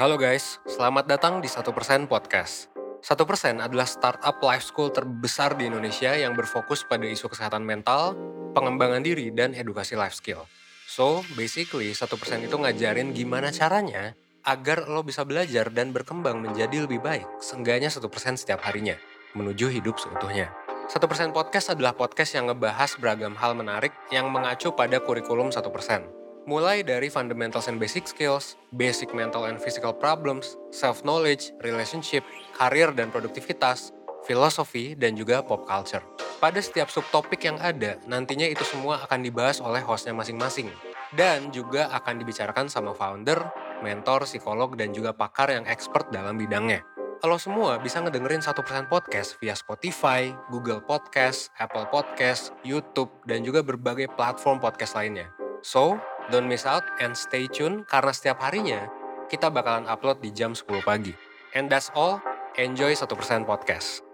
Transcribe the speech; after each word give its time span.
Halo 0.00 0.16
guys, 0.16 0.56
selamat 0.64 1.12
datang 1.12 1.44
di 1.44 1.48
1% 1.52 2.08
Podcast. 2.08 2.72
1% 3.04 3.60
adalah 3.60 3.84
startup 3.84 4.40
life 4.40 4.64
school 4.64 4.88
terbesar 4.88 5.60
di 5.60 5.68
Indonesia 5.68 6.16
yang 6.16 6.32
berfokus 6.32 6.88
pada 6.88 7.04
isu 7.04 7.28
kesehatan 7.28 7.60
mental, 7.60 8.16
pengembangan 8.56 9.04
diri, 9.04 9.28
dan 9.28 9.52
edukasi 9.52 10.00
life 10.00 10.16
skill. 10.16 10.48
So, 10.88 11.20
basically 11.36 11.92
1% 11.92 12.08
itu 12.48 12.56
ngajarin 12.56 13.12
gimana 13.12 13.52
caranya 13.52 14.16
agar 14.48 14.88
lo 14.88 15.04
bisa 15.04 15.20
belajar 15.28 15.68
dan 15.68 15.92
berkembang 15.92 16.40
menjadi 16.40 16.88
lebih 16.88 17.04
baik, 17.04 17.28
seenggaknya 17.44 17.92
1% 17.92 18.00
setiap 18.40 18.64
harinya, 18.64 18.96
menuju 19.36 19.68
hidup 19.68 20.00
seutuhnya. 20.00 20.48
1% 20.88 20.96
Podcast 21.36 21.76
adalah 21.76 21.92
podcast 21.92 22.40
yang 22.40 22.48
ngebahas 22.48 22.96
beragam 22.96 23.36
hal 23.36 23.52
menarik 23.52 23.92
yang 24.08 24.32
mengacu 24.32 24.72
pada 24.72 24.96
kurikulum 24.96 25.52
1%. 25.52 26.19
Mulai 26.48 26.80
dari 26.80 27.12
fundamentals 27.12 27.68
and 27.68 27.76
basic 27.76 28.08
skills, 28.08 28.56
basic 28.72 29.12
mental 29.12 29.44
and 29.44 29.60
physical 29.60 29.92
problems, 29.92 30.56
self-knowledge, 30.72 31.52
relationship, 31.60 32.24
karir 32.56 32.88
dan 32.96 33.12
produktivitas, 33.12 33.92
filosofi, 34.24 34.96
dan 34.96 35.12
juga 35.20 35.44
pop 35.44 35.68
culture. 35.68 36.00
Pada 36.40 36.56
setiap 36.64 36.88
subtopik 36.88 37.44
yang 37.44 37.60
ada, 37.60 38.00
nantinya 38.08 38.48
itu 38.48 38.64
semua 38.64 39.04
akan 39.04 39.20
dibahas 39.20 39.60
oleh 39.60 39.84
hostnya 39.84 40.16
masing-masing. 40.16 40.72
Dan 41.12 41.52
juga 41.52 41.92
akan 41.92 42.24
dibicarakan 42.24 42.72
sama 42.72 42.96
founder, 42.96 43.36
mentor, 43.84 44.24
psikolog, 44.24 44.72
dan 44.80 44.96
juga 44.96 45.12
pakar 45.12 45.52
yang 45.52 45.68
expert 45.68 46.08
dalam 46.08 46.40
bidangnya. 46.40 46.80
Lo 47.20 47.36
semua 47.36 47.76
bisa 47.76 48.00
ngedengerin 48.00 48.40
1% 48.40 48.56
podcast 48.88 49.36
via 49.44 49.52
Spotify, 49.52 50.32
Google 50.48 50.80
Podcast, 50.80 51.52
Apple 51.60 51.84
Podcast, 51.92 52.56
YouTube, 52.64 53.12
dan 53.28 53.44
juga 53.44 53.60
berbagai 53.60 54.08
platform 54.16 54.56
podcast 54.56 54.96
lainnya. 54.96 55.28
So, 55.60 56.00
don't 56.30 56.46
miss 56.46 56.62
out 56.62 56.86
and 57.02 57.18
stay 57.18 57.50
tune 57.50 57.82
karena 57.90 58.14
setiap 58.14 58.38
harinya 58.38 58.86
kita 59.26 59.50
bakalan 59.50 59.82
upload 59.90 60.22
di 60.22 60.30
jam 60.30 60.54
10 60.54 60.78
pagi. 60.86 61.10
And 61.58 61.66
that's 61.66 61.90
all, 61.98 62.22
enjoy 62.54 62.94
1% 62.94 63.10
podcast. 63.42 64.06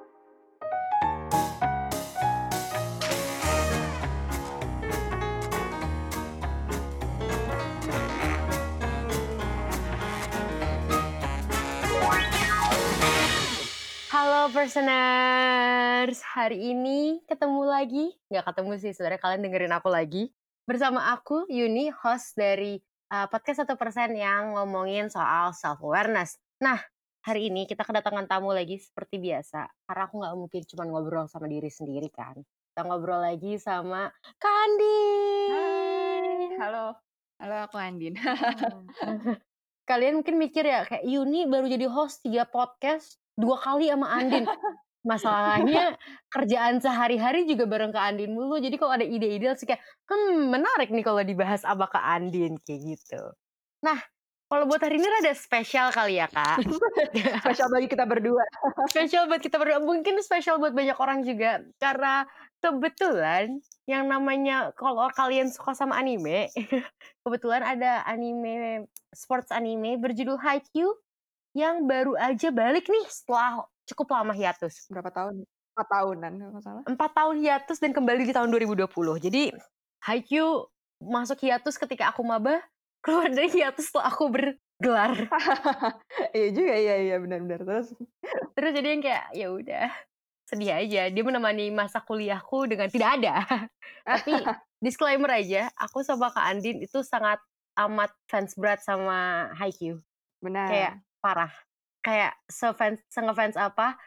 Halo 14.09 14.49
personers, 14.49 16.25
hari 16.25 16.73
ini 16.73 17.21
ketemu 17.29 17.63
lagi, 17.69 18.17
nggak 18.33 18.49
ketemu 18.49 18.73
sih 18.81 18.97
sebenarnya 18.97 19.21
kalian 19.21 19.45
dengerin 19.45 19.77
aku 19.77 19.93
lagi. 19.93 20.33
Bersama 20.67 21.15
aku 21.15 21.47
Yuni, 21.47 21.95
host 21.95 22.35
dari 22.35 22.75
uh, 23.15 23.31
podcast 23.31 23.71
1% 23.71 23.79
yang 24.19 24.59
ngomongin 24.59 25.07
soal 25.07 25.55
self-awareness. 25.55 26.43
Nah, 26.59 26.83
hari 27.23 27.55
ini 27.55 27.71
kita 27.71 27.87
kedatangan 27.87 28.27
tamu 28.27 28.51
lagi 28.51 28.83
seperti 28.83 29.23
biasa, 29.23 29.63
karena 29.87 30.03
aku 30.11 30.15
nggak 30.19 30.35
mungkin 30.35 30.63
cuma 30.67 30.83
ngobrol 30.91 31.31
sama 31.31 31.47
diri 31.47 31.71
sendiri 31.71 32.11
kan. 32.11 32.35
Kita 32.43 32.83
ngobrol 32.83 33.23
lagi 33.23 33.63
sama 33.63 34.11
Kandi. 34.43 34.99
Halo. 36.59 36.99
Halo, 37.39 37.57
aku 37.71 37.79
Andin. 37.79 38.19
Kalian 39.89 40.19
mungkin 40.19 40.35
mikir 40.35 40.67
ya, 40.67 40.83
kayak 40.83 41.07
Yuni 41.07 41.47
baru 41.47 41.71
jadi 41.71 41.87
host 41.87 42.27
tiga 42.27 42.43
podcast, 42.43 43.23
dua 43.39 43.55
kali 43.55 43.87
sama 43.87 44.11
Andin. 44.19 44.51
Masalahnya 45.07 45.95
kerjaan 46.35 46.83
sehari-hari 46.83 47.47
juga 47.47 47.65
bareng 47.71 47.95
ke 47.95 48.01
Andin 48.03 48.35
mulu. 48.35 48.59
Jadi 48.59 48.75
kalau 48.75 48.99
ada 48.99 49.07
ide-ide 49.07 49.55
sih 49.55 49.71
kayak, 49.71 49.79
hmm 50.11 50.51
menarik 50.51 50.91
nih 50.91 51.07
kalau 51.07 51.23
dibahas 51.23 51.63
apa 51.63 51.87
ke 51.87 51.99
Andin 52.03 52.59
kayak 52.67 52.99
gitu. 52.99 53.23
Nah, 53.87 54.03
kalau 54.47 54.67
buat 54.71 54.79
hari 54.79 55.03
ini 55.03 55.07
rada 55.11 55.35
spesial 55.35 55.91
kali 55.91 56.23
ya 56.23 56.31
kak. 56.31 56.63
Spesial 57.43 57.67
bagi 57.67 57.91
kita 57.91 58.07
berdua. 58.07 58.47
spesial 58.87 59.27
buat 59.27 59.43
kita 59.43 59.59
berdua. 59.59 59.83
Mungkin 59.83 60.23
spesial 60.23 60.63
buat 60.63 60.71
banyak 60.71 60.95
orang 60.95 61.27
juga. 61.27 61.67
Karena 61.83 62.23
kebetulan 62.63 63.59
yang 63.91 64.07
namanya 64.07 64.71
kalau 64.79 65.11
kalian 65.11 65.51
suka 65.51 65.75
sama 65.75 65.99
anime, 65.99 66.47
kebetulan 67.27 67.63
ada 67.67 68.07
anime 68.07 68.87
sports 69.11 69.51
anime 69.51 69.99
berjudul 69.99 70.39
Haikyuu 70.39 70.95
yang 71.59 71.91
baru 71.91 72.15
aja 72.15 72.55
balik 72.55 72.87
nih 72.87 73.07
setelah 73.11 73.67
cukup 73.87 74.13
lama 74.13 74.35
hiatus. 74.35 74.91
Berapa 74.91 75.11
tahun? 75.15 75.47
Empat 75.77 75.89
tahunan 75.93 76.33
kalau 76.41 76.61
salah. 76.65 76.83
Empat 76.89 77.11
tahun 77.13 77.37
hiatus 77.41 77.79
dan 77.79 77.93
kembali 77.93 78.23
di 78.27 78.35
tahun 78.35 78.49
2020. 78.51 78.91
Jadi 79.23 79.53
Haikyuu 80.05 80.69
masuk 81.03 81.43
hiatus 81.45 81.77
ketika 81.77 82.11
aku 82.11 82.25
maba, 82.25 82.63
keluar 83.05 83.31
dari 83.31 83.49
hiatus 83.53 83.93
setelah 83.93 84.11
aku 84.11 84.33
bergelar. 84.33 85.29
iya 86.37 86.49
juga, 86.51 86.75
iya 86.75 86.95
iya 87.05 87.17
benar-benar 87.21 87.61
terus. 87.63 87.89
Terus 88.57 88.71
jadi 88.73 88.89
yang 88.97 89.03
kayak 89.05 89.25
ya 89.37 89.49
udah 89.53 89.89
sedih 90.47 90.73
aja. 90.73 91.03
Dia 91.11 91.23
menemani 91.27 91.75
masa 91.75 91.99
kuliahku 92.01 92.71
dengan 92.71 92.89
tidak 92.89 93.21
ada. 93.21 93.35
Tapi 94.09 94.33
disclaimer 94.81 95.29
aja, 95.29 95.69
aku 95.77 96.01
sama 96.07 96.31
Kak 96.31 96.47
Andin 96.57 96.81
itu 96.81 97.03
sangat 97.03 97.43
amat 97.77 98.15
fans 98.31 98.57
berat 98.57 98.81
sama 98.81 99.51
Haikyuu. 99.59 100.01
Benar. 100.41 100.69
Kayak 100.71 100.95
parah. 101.21 101.53
Kayak 102.07 102.39
se-fans, 102.47 103.03
se-ngefans 103.11 103.59
apa, 103.59 103.99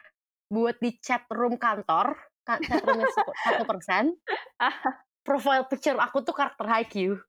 buat 0.48 0.80
di 0.80 0.96
chat 1.04 1.28
room 1.28 1.60
kantor, 1.60 2.16
ka- 2.48 2.64
chat 2.64 2.80
roomnya 2.80 3.12
satu 3.12 3.64
persen, 3.68 4.16
profile 5.20 5.68
picture 5.68 6.00
aku 6.00 6.24
tuh 6.24 6.32
karakter 6.32 6.64
Haikyuu. 6.64 7.20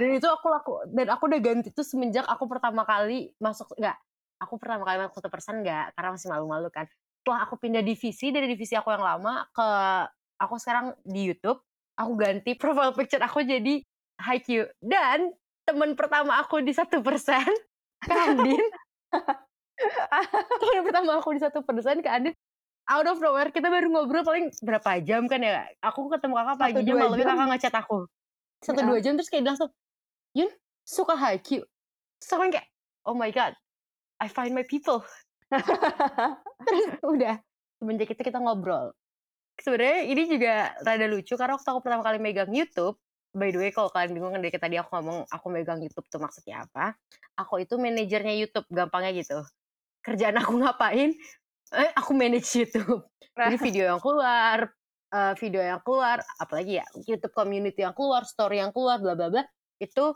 Dan 0.00 0.16
itu 0.16 0.24
aku 0.24 0.48
laku, 0.48 0.72
dan 0.88 1.12
aku 1.12 1.28
udah 1.28 1.40
ganti 1.44 1.68
tuh 1.68 1.84
semenjak 1.84 2.24
aku 2.24 2.48
pertama 2.48 2.88
kali 2.88 3.36
masuk, 3.36 3.76
enggak, 3.76 4.00
aku 4.40 4.56
pertama 4.56 4.88
kali 4.88 5.04
masuk 5.04 5.20
satu 5.20 5.28
persen 5.28 5.60
enggak, 5.60 5.92
karena 5.92 6.08
masih 6.16 6.28
malu-malu 6.32 6.68
kan. 6.72 6.88
Setelah 7.20 7.44
aku 7.44 7.54
pindah 7.60 7.84
divisi 7.84 8.32
dari 8.32 8.48
divisi 8.48 8.72
aku 8.72 8.88
yang 8.88 9.04
lama 9.04 9.44
ke 9.52 9.68
aku 10.40 10.56
sekarang 10.56 10.96
di 11.04 11.28
YouTube, 11.28 11.60
aku 12.00 12.12
ganti 12.16 12.56
profile 12.56 12.96
picture 12.96 13.20
aku 13.20 13.44
jadi 13.44 13.84
Haikyuu. 14.16 14.64
Dan 14.80 15.28
teman 15.68 15.92
pertama 15.92 16.40
aku 16.40 16.64
di 16.64 16.72
satu 16.72 17.04
persen, 17.04 17.44
Kandin. 18.00 18.64
Teman 20.60 20.82
pertama 20.84 21.20
aku 21.20 21.36
di 21.36 21.40
satu 21.40 21.60
persen 21.62 22.00
ke 22.00 22.08
Andin. 22.08 22.34
Out 22.86 23.06
of 23.10 23.18
nowhere 23.18 23.50
kita 23.50 23.66
baru 23.66 23.90
ngobrol 23.90 24.22
paling 24.22 24.54
berapa 24.62 25.02
jam 25.02 25.26
kan 25.26 25.42
ya? 25.42 25.66
Aku 25.82 26.06
ketemu 26.06 26.38
kakak 26.38 26.56
paginya 26.56 26.94
malamnya 26.94 27.26
kakak 27.26 27.46
ngechat 27.50 27.74
aku. 27.74 27.98
Satu 28.62 28.80
dua 28.86 28.98
jam 29.02 29.18
terus 29.18 29.28
kayak 29.28 29.54
langsung 29.54 29.70
Yun 30.36 30.52
suka 30.86 31.18
Haikyuu 31.18 31.66
terus 32.22 32.30
aku 32.32 32.48
kayak 32.48 32.68
oh 33.04 33.16
my 33.16 33.28
god 33.34 33.52
I 34.16 34.32
find 34.32 34.56
my 34.56 34.64
people. 34.64 35.04
Terus 36.66 36.84
udah 37.04 37.36
semenjak 37.76 38.16
itu 38.16 38.22
kita 38.24 38.40
ngobrol. 38.40 38.96
Sebenarnya 39.60 40.08
ini 40.08 40.22
juga 40.24 40.72
rada 40.80 41.04
lucu 41.04 41.36
karena 41.36 41.60
waktu 41.60 41.68
aku 41.68 41.80
pertama 41.84 42.00
kali 42.00 42.16
megang 42.16 42.48
YouTube 42.48 42.96
by 43.36 43.52
the 43.52 43.60
way 43.60 43.68
kalau 43.68 43.92
kalian 43.92 44.16
bingung 44.16 44.32
kan 44.32 44.40
dari 44.40 44.56
tadi 44.56 44.80
aku 44.80 44.88
ngomong 44.96 45.28
aku 45.28 45.46
megang 45.52 45.84
YouTube 45.84 46.08
tuh 46.08 46.16
maksudnya 46.16 46.64
apa 46.64 46.96
aku 47.36 47.60
itu 47.60 47.76
manajernya 47.76 48.32
YouTube 48.40 48.64
gampangnya 48.72 49.12
gitu 49.12 49.44
kerjaan 50.06 50.38
aku 50.38 50.62
ngapain 50.62 51.10
eh 51.74 51.90
aku 51.98 52.14
manage 52.14 52.46
YouTube. 52.54 53.02
Jadi 53.34 53.58
video 53.58 53.90
yang 53.90 53.98
keluar 53.98 54.70
uh, 55.10 55.34
video 55.34 55.58
yang 55.58 55.82
keluar 55.82 56.22
apalagi 56.38 56.78
ya 56.78 56.86
YouTube 57.02 57.34
community 57.34 57.82
yang 57.82 57.90
keluar 57.90 58.22
story 58.22 58.62
yang 58.62 58.70
keluar 58.70 59.02
bla 59.02 59.18
bla 59.18 59.28
bla 59.34 59.42
itu 59.82 60.14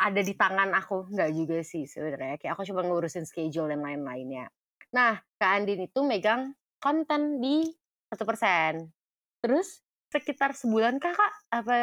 ada 0.00 0.24
di 0.24 0.32
tangan 0.32 0.72
aku. 0.72 1.12
Nggak 1.12 1.30
juga 1.36 1.58
sih 1.60 1.84
sebenarnya 1.84 2.40
kayak 2.40 2.56
aku 2.56 2.64
cuma 2.64 2.80
ngurusin 2.88 3.28
schedule 3.28 3.68
dan 3.68 3.84
lain-lainnya. 3.84 4.48
Nah 4.96 5.20
Kak 5.36 5.50
Andin 5.60 5.84
itu 5.84 6.00
megang 6.00 6.56
konten 6.80 7.44
di 7.44 7.68
satu 8.08 8.24
persen. 8.24 8.88
Terus 9.44 9.84
sekitar 10.08 10.56
sebulan 10.56 10.96
kakak 10.96 11.32
apa 11.52 11.76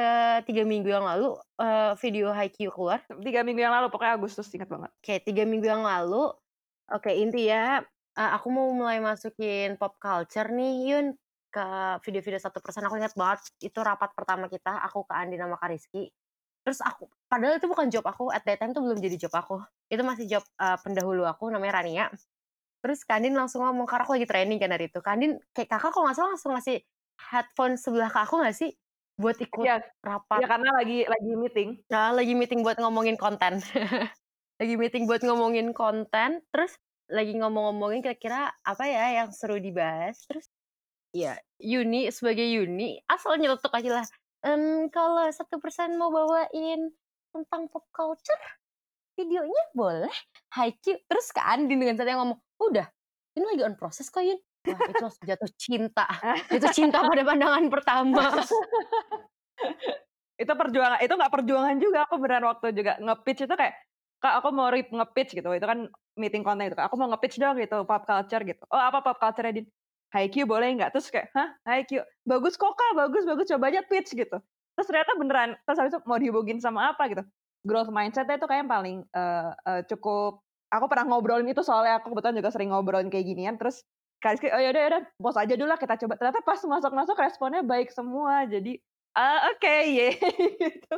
tiga 0.50 0.66
minggu 0.66 0.90
yang 0.90 1.06
lalu 1.06 1.38
uh, 1.62 1.94
video 2.02 2.34
Haikyuu 2.34 2.74
keluar? 2.74 3.06
Tiga 3.22 3.46
minggu 3.46 3.62
yang 3.62 3.70
lalu 3.70 3.94
pokoknya 3.94 4.18
Agustus 4.18 4.50
ingat 4.50 4.66
banget. 4.66 4.92
Kayak 5.06 5.30
tiga 5.30 5.46
minggu 5.46 5.70
yang 5.70 5.86
lalu 5.86 6.34
oke 6.92 7.12
inti 7.12 7.50
ya. 7.50 7.82
Uh, 8.16 8.32
aku 8.40 8.48
mau 8.48 8.72
mulai 8.72 9.04
masukin 9.04 9.76
pop 9.76 10.00
culture 10.00 10.48
nih 10.48 10.96
Yun 10.96 11.06
ke 11.52 11.68
video-video 12.04 12.40
satu 12.40 12.60
persen 12.60 12.84
aku 12.84 13.00
ingat 13.00 13.16
banget 13.16 13.48
itu 13.64 13.80
rapat 13.80 14.12
pertama 14.12 14.52
kita 14.52 14.76
aku 14.84 15.08
ke 15.08 15.14
Andi 15.16 15.40
sama 15.40 15.56
Kak 15.56 15.72
Rizky. 15.72 16.12
Terus 16.64 16.80
aku 16.84 17.08
padahal 17.32 17.60
itu 17.60 17.68
bukan 17.68 17.88
job 17.88 18.04
aku 18.04 18.32
at 18.32 18.44
that 18.44 18.60
time 18.60 18.76
tuh 18.76 18.84
belum 18.84 19.00
jadi 19.00 19.16
job 19.28 19.34
aku. 19.36 19.64
Itu 19.88 20.04
masih 20.04 20.28
job 20.28 20.44
uh, 20.60 20.76
pendahulu 20.80 21.24
aku 21.24 21.48
namanya 21.48 21.80
Rania. 21.80 22.08
Terus 22.84 23.08
Kandin 23.08 23.34
langsung 23.34 23.64
ngomong 23.64 23.88
karena 23.88 24.04
aku 24.04 24.14
lagi 24.20 24.28
training 24.28 24.60
kan 24.60 24.70
dari 24.72 24.92
itu. 24.92 25.00
Kandin 25.00 25.40
kayak 25.56 25.70
kakak 25.72 25.92
kalau 25.96 26.08
nggak 26.08 26.18
salah 26.20 26.32
langsung 26.36 26.52
ngasih 26.56 26.78
headphone 27.32 27.76
sebelah 27.80 28.12
ke 28.12 28.20
aku 28.20 28.36
nggak 28.44 28.56
sih 28.56 28.72
buat 29.16 29.40
ikut 29.40 29.64
ya, 29.64 29.80
rapat? 30.04 30.44
ya 30.44 30.48
karena 30.52 30.70
lagi 30.76 31.08
lagi 31.08 31.32
meeting. 31.40 31.70
Nah 31.88 32.12
lagi 32.12 32.34
meeting 32.36 32.68
buat 32.68 32.76
ngomongin 32.84 33.16
konten 33.16 33.64
lagi 34.56 34.74
meeting 34.80 35.04
buat 35.06 35.22
ngomongin 35.24 35.76
konten 35.76 36.44
terus 36.52 36.76
lagi 37.12 37.38
ngomong-ngomongin 37.38 38.02
kira-kira 38.02 38.50
apa 38.66 38.84
ya 38.88 39.24
yang 39.24 39.30
seru 39.30 39.62
dibahas 39.62 40.20
terus 40.26 40.50
ya 41.14 41.38
Yuni 41.62 42.10
sebagai 42.10 42.44
Yuni 42.44 43.00
asal 43.06 43.38
nyeletuk 43.38 43.72
aja 43.72 44.02
lah 44.02 44.06
ehm, 44.48 44.90
kalau 44.90 45.28
satu 45.30 45.62
persen 45.62 46.00
mau 46.00 46.10
bawain 46.10 46.92
tentang 47.36 47.68
pop 47.68 47.84
culture 47.92 48.40
videonya 49.16 49.64
boleh? 49.72 50.16
Haikyuu 50.56 51.00
terus 51.08 51.32
ke 51.32 51.40
Andin 51.40 51.80
dengan 51.80 51.96
saya 51.96 52.20
ngomong 52.20 52.40
udah 52.60 52.88
ini 53.36 53.44
lagi 53.44 53.62
on 53.68 53.76
proses 53.76 54.08
kok 54.12 54.24
Yun. 54.24 54.40
Wah 54.66 54.80
itu 54.90 55.08
jatuh 55.30 55.52
cinta 55.60 56.06
jatuh 56.50 56.72
cinta 56.74 57.04
pada 57.04 57.24
pandangan 57.24 57.64
pertama. 57.70 58.24
Itu 60.36 60.52
perjuangan 60.52 61.00
itu 61.00 61.16
nggak 61.16 61.32
perjuangan 61.32 61.80
juga 61.80 62.04
aku 62.04 62.20
beneran 62.20 62.44
waktu 62.44 62.76
juga 62.76 63.00
nge-pitch 63.00 63.48
itu 63.48 63.56
kayak 63.56 63.72
kak 64.26 64.42
aku 64.42 64.50
mau 64.50 64.74
rip 64.74 64.90
nge-pitch 64.90 65.38
gitu. 65.38 65.50
Itu 65.54 65.70
kan 65.70 65.86
meeting 66.18 66.42
konten 66.42 66.74
itu 66.74 66.82
aku 66.82 66.98
mau 66.98 67.14
nge-pitch 67.14 67.38
dong 67.38 67.62
gitu 67.62 67.86
pop 67.86 68.10
culture 68.10 68.42
gitu. 68.42 68.64
Oh 68.74 68.82
apa 68.82 69.06
pop 69.06 69.22
culture 69.22 69.46
Din? 69.54 69.70
Haikyuu 70.10 70.50
boleh 70.50 70.74
nggak? 70.82 70.98
Terus 70.98 71.14
kayak 71.14 71.30
hah? 71.38 71.54
Haikyuu 71.70 72.02
bagus 72.26 72.58
kok 72.58 72.74
kak 72.74 72.92
bagus 72.98 73.22
bagus 73.30 73.46
coba 73.54 73.70
aja 73.70 73.86
pitch 73.86 74.18
gitu. 74.18 74.38
Terus 74.74 74.88
ternyata 74.90 75.14
beneran 75.14 75.54
terus 75.70 75.78
habis 75.78 75.94
itu 75.94 76.02
mau 76.10 76.18
dihubungin 76.18 76.58
sama 76.58 76.90
apa 76.90 77.06
gitu. 77.14 77.22
Growth 77.62 77.94
mindset 77.94 78.26
itu 78.26 78.50
kayak 78.50 78.66
yang 78.66 78.72
paling 78.72 78.98
uh, 79.14 79.54
uh, 79.62 79.82
cukup 79.86 80.42
aku 80.74 80.86
pernah 80.90 81.06
ngobrolin 81.06 81.46
itu 81.46 81.62
soalnya 81.62 82.02
aku 82.02 82.10
kebetulan 82.18 82.42
juga 82.42 82.50
sering 82.50 82.74
ngobrolin 82.74 83.14
kayak 83.14 83.30
ginian 83.30 83.56
terus 83.62 83.86
kali 84.18 84.42
oh 84.50 84.58
yaudah 84.58 84.82
yaudah 84.90 85.02
bos 85.22 85.38
aja 85.38 85.54
dulu 85.54 85.70
lah 85.70 85.78
kita 85.78 86.02
coba. 86.02 86.18
Ternyata 86.18 86.42
pas 86.42 86.60
masuk 86.66 86.92
masuk 86.98 87.16
responnya 87.22 87.62
baik 87.62 87.94
semua 87.94 88.50
jadi 88.50 88.82
uh, 89.14 89.40
oke 89.54 89.62
okay, 89.62 89.82
ye 89.94 90.10
gitu 90.66 90.98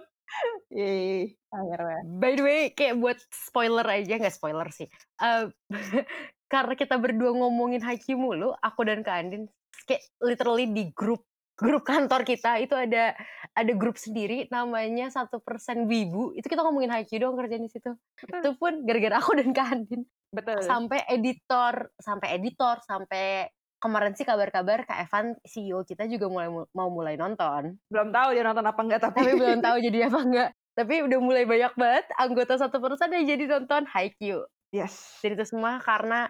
Akhirnya. 1.49 1.99
By 2.19 2.33
the 2.35 2.43
way, 2.43 2.61
kayak 2.75 2.99
buat 2.99 3.19
spoiler 3.31 3.85
aja, 3.87 4.19
nggak 4.19 4.35
spoiler 4.35 4.67
sih. 4.69 4.87
Uh, 5.19 5.49
karena 6.53 6.73
kita 6.75 6.95
berdua 6.99 7.31
ngomongin 7.35 7.83
Haikyuu 7.83 8.19
mulu, 8.19 8.51
aku 8.59 8.87
dan 8.87 9.03
Kak 9.03 9.15
Andin, 9.23 9.47
kayak 9.87 10.03
literally 10.19 10.67
di 10.71 10.91
grup 10.91 11.23
grup 11.57 11.89
kantor 11.89 12.21
kita 12.21 12.61
itu 12.61 12.77
ada 12.77 13.17
ada 13.57 13.73
grup 13.73 13.97
sendiri 13.97 14.45
namanya 14.53 15.09
satu 15.09 15.41
persen 15.41 15.89
wibu 15.89 16.29
itu 16.37 16.45
kita 16.45 16.61
ngomongin 16.61 16.93
Haikyuu 16.93 17.25
dong 17.25 17.33
kerjaan 17.33 17.65
di 17.65 17.71
situ 17.73 17.97
Betul. 18.21 18.37
itu 18.37 18.49
pun 18.61 18.73
gara-gara 18.85 19.17
aku 19.17 19.31
dan 19.41 19.49
Kandin 19.57 20.05
Betul. 20.29 20.61
sampai 20.61 21.01
editor 21.09 21.89
sampai 21.97 22.37
editor 22.37 22.77
sampai 22.85 23.49
kemarin 23.77 24.13
sih 24.17 24.25
kabar-kabar 24.25 24.85
Kak 24.85 25.09
Evan 25.09 25.25
CEO 25.45 25.85
kita 25.85 26.09
juga 26.09 26.27
mulai 26.27 26.49
mau 26.49 26.89
mulai 26.89 27.15
nonton 27.15 27.77
belum 27.89 28.09
tahu 28.09 28.29
dia 28.33 28.43
nonton 28.45 28.65
apa 28.65 28.81
enggak 28.81 29.01
tapi, 29.05 29.17
tapi 29.21 29.31
belum 29.37 29.59
tahu 29.61 29.77
jadi 29.81 29.97
apa 30.09 30.19
enggak 30.21 30.49
tapi 30.77 30.95
udah 31.05 31.19
mulai 31.21 31.43
banyak 31.45 31.73
banget 31.73 32.05
anggota 32.17 32.53
satu 32.57 32.77
persen 32.81 33.13
yang 33.13 33.25
jadi 33.25 33.43
nonton 33.57 33.85
Haikyuu 33.85 34.45
yes 34.73 35.21
jadi 35.21 35.37
itu 35.37 35.53
semua 35.53 35.81
karena 35.81 36.29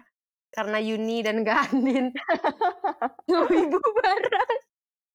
karena 0.52 0.80
Yuni 0.80 1.20
dan 1.20 1.44
Gandin 1.44 2.12
ibu 3.28 3.78
bareng 4.00 4.60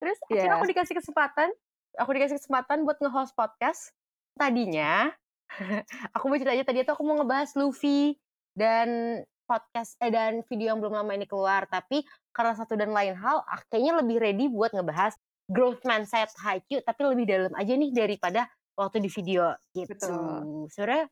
Terus 0.03 0.19
yeah. 0.27 0.43
akhirnya 0.43 0.55
aku 0.59 0.67
dikasih 0.67 0.95
kesempatan, 0.99 1.49
aku 1.95 2.11
dikasih 2.11 2.35
kesempatan 2.35 2.83
buat 2.83 2.99
nge-host 2.99 3.31
podcast. 3.39 3.95
Tadinya, 4.35 5.07
aku 6.15 6.27
mau 6.27 6.35
cerita 6.35 6.51
aja 6.51 6.67
tadi 6.67 6.83
itu 6.83 6.91
aku 6.91 7.07
mau 7.07 7.15
ngebahas 7.23 7.55
Luffy 7.55 8.19
dan 8.51 9.23
podcast 9.47 9.95
eh 10.03 10.11
dan 10.11 10.43
video 10.51 10.75
yang 10.75 10.83
belum 10.83 10.91
lama 10.91 11.15
ini 11.15 11.23
keluar. 11.23 11.71
Tapi 11.71 12.03
karena 12.33 12.53
satu 12.57 12.73
dan 12.73 12.91
lain 12.91 13.13
hal, 13.13 13.45
kayaknya 13.69 13.93
lebih 14.01 14.17
ready 14.17 14.45
buat 14.49 14.73
ngebahas 14.73 15.13
growth 15.47 15.85
mindset 15.85 16.33
Haikyuu, 16.41 16.81
tapi 16.81 17.01
lebih 17.05 17.25
dalam 17.29 17.53
aja 17.53 17.73
nih 17.77 17.91
daripada 17.93 18.49
waktu 18.73 19.05
di 19.05 19.09
video 19.09 19.53
gitu. 19.77 20.13
Sebenarnya 20.73 21.05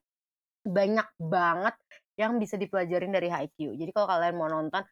banyak 0.66 1.08
banget 1.18 1.76
yang 2.18 2.38
bisa 2.38 2.58
dipelajarin 2.58 3.14
dari 3.14 3.30
Haikyuu. 3.30 3.78
Jadi 3.78 3.92
kalau 3.94 4.08
kalian 4.10 4.36
mau 4.38 4.50
nonton, 4.50 4.84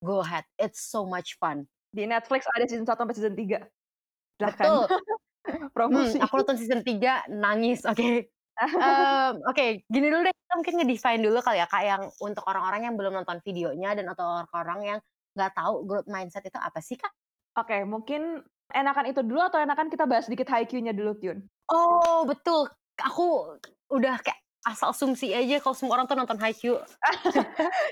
go 0.00 0.20
ahead. 0.24 0.44
It's 0.60 0.84
so 0.84 1.04
much 1.04 1.36
fun. 1.40 1.68
Di 1.94 2.08
Netflix 2.08 2.48
ada 2.50 2.66
season 2.66 2.88
1 2.88 2.96
sampai 2.96 3.14
season 3.14 3.36
3. 3.36 3.60
Betul. 4.40 4.84
Promosi. 5.76 6.16
Hmm, 6.18 6.24
aku 6.24 6.34
nonton 6.42 6.56
season 6.58 6.80
3 6.80 7.28
nangis. 7.32 7.84
Oke. 7.84 8.28
Okay. 8.54 8.78
um, 8.78 9.34
Oke, 9.50 9.58
okay, 9.58 9.70
gini 9.90 10.14
dulu 10.14 10.30
deh. 10.30 10.30
Kita 10.30 10.54
mungkin 10.54 10.74
ngedefine 10.78 11.26
dulu 11.26 11.42
kali 11.42 11.58
ya, 11.58 11.66
Kak, 11.66 11.82
yang 11.82 12.06
untuk 12.22 12.46
orang-orang 12.46 12.86
yang 12.86 12.94
belum 12.94 13.18
nonton 13.18 13.42
videonya 13.42 13.98
dan 13.98 14.06
atau 14.14 14.46
orang-orang 14.46 14.80
yang 14.94 14.98
nggak 15.34 15.52
tahu 15.54 15.74
growth 15.86 16.08
mindset 16.08 16.46
itu 16.46 16.58
apa 16.58 16.80
sih, 16.80 16.98
Kak? 16.98 17.10
Oke, 17.58 17.74
okay, 17.74 17.80
mungkin 17.86 18.42
enakan 18.72 19.10
itu 19.10 19.20
dulu 19.22 19.42
atau 19.44 19.62
enakan 19.62 19.90
kita 19.92 20.08
bahas 20.08 20.26
sedikit 20.26 20.50
Haikyuu-nya 20.50 20.96
dulu, 20.96 21.14
Kyun? 21.18 21.44
Oh, 21.70 22.26
betul. 22.26 22.66
Aku 22.98 23.58
udah 23.90 24.18
kayak 24.22 24.40
asal 24.64 24.96
asumsi 24.96 25.36
aja 25.36 25.60
kalau 25.60 25.76
semua 25.76 26.00
orang 26.00 26.06
tuh 26.08 26.16
nonton 26.16 26.40
Haikyuu. 26.40 26.80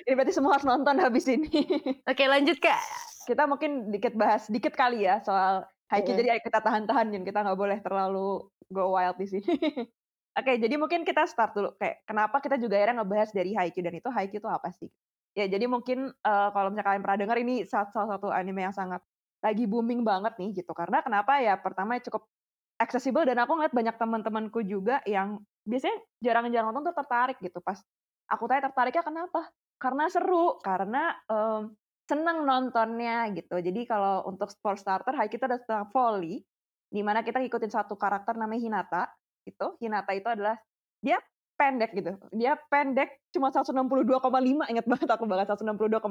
ini 0.08 0.12
berarti 0.16 0.34
semua 0.34 0.56
harus 0.58 0.66
nonton 0.66 0.98
habis 0.98 1.28
ini. 1.30 1.50
Oke, 2.10 2.24
lanjut, 2.26 2.58
Kak 2.58 2.80
kita 3.24 3.46
mungkin 3.46 3.94
dikit 3.94 4.14
bahas 4.18 4.50
dikit 4.50 4.74
kali 4.74 5.06
ya 5.06 5.22
soal 5.22 5.66
Haikyuu. 5.90 6.16
Mm. 6.16 6.20
Jadi 6.24 6.28
kita 6.42 6.58
tahan-tahan 6.64 7.06
Jun, 7.12 7.24
kita 7.24 7.44
nggak 7.44 7.58
boleh 7.58 7.78
terlalu 7.84 8.48
go 8.72 8.84
wild 8.96 9.16
di 9.20 9.26
sini. 9.28 9.44
Oke, 10.32 10.48
okay, 10.48 10.56
jadi 10.56 10.80
mungkin 10.80 11.04
kita 11.04 11.28
start 11.28 11.52
dulu 11.52 11.76
kayak 11.76 12.08
kenapa 12.08 12.40
kita 12.40 12.56
juga 12.56 12.80
akhirnya 12.80 13.04
ngebahas 13.04 13.30
dari 13.36 13.52
Haikyuu 13.52 13.84
dan 13.84 13.94
itu 14.00 14.08
Haikyuu 14.08 14.40
itu 14.40 14.48
apa 14.48 14.68
sih? 14.72 14.88
Ya, 15.32 15.48
jadi 15.48 15.64
mungkin 15.64 16.12
uh, 16.12 16.48
kalau 16.52 16.68
misalnya 16.68 16.86
kalian 16.92 17.02
pernah 17.02 17.18
dengar 17.24 17.36
ini 17.40 17.54
salah 17.64 17.88
satu 17.88 18.28
anime 18.28 18.68
yang 18.68 18.76
sangat 18.76 19.00
lagi 19.40 19.64
booming 19.64 20.04
banget 20.04 20.36
nih 20.36 20.60
gitu. 20.60 20.76
Karena 20.76 21.00
kenapa 21.00 21.40
ya? 21.40 21.56
Pertama 21.56 21.96
cukup 21.98 22.28
accessible 22.76 23.24
dan 23.24 23.40
aku 23.40 23.56
ngeliat 23.56 23.74
banyak 23.74 23.96
teman-temanku 23.96 24.60
juga 24.66 25.00
yang 25.08 25.40
biasanya 25.64 25.98
jarang-jarang 26.20 26.70
nonton 26.70 26.92
tuh 26.92 26.96
tertarik 27.00 27.38
gitu. 27.40 27.64
Pas 27.64 27.80
aku 28.28 28.44
tanya 28.44 28.68
tertariknya 28.68 29.02
kenapa? 29.02 29.40
Karena 29.80 30.04
seru, 30.12 30.60
karena 30.60 31.16
um, 31.26 31.72
seneng 32.04 32.44
nontonnya 32.44 33.32
gitu. 33.32 33.56
Jadi 33.56 33.88
kalau 33.88 34.28
untuk 34.28 34.52
sport 34.52 34.78
starter, 34.78 35.16
Hai 35.16 35.32
kita 35.32 35.48
ada 35.48 35.58
tentang 35.58 35.88
volley, 35.90 36.44
di 36.92 37.00
mana 37.00 37.24
kita 37.24 37.40
ngikutin 37.40 37.72
satu 37.72 37.96
karakter 37.96 38.36
namanya 38.36 38.60
Hinata. 38.62 39.02
Gitu. 39.48 39.80
Hinata 39.80 40.12
itu 40.12 40.28
adalah 40.28 40.54
dia 41.02 41.18
pendek 41.62 41.90
gitu. 41.94 42.18
Dia 42.34 42.58
pendek 42.66 43.22
cuma 43.30 43.54
162,5, 43.54 44.66
ingat 44.66 44.86
banget 44.90 45.08
aku 45.14 45.24
banget 45.30 45.46
162,5 45.54 46.02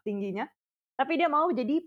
tingginya. 0.00 0.48
Tapi 0.96 1.12
dia 1.20 1.28
mau 1.28 1.52
jadi 1.52 1.84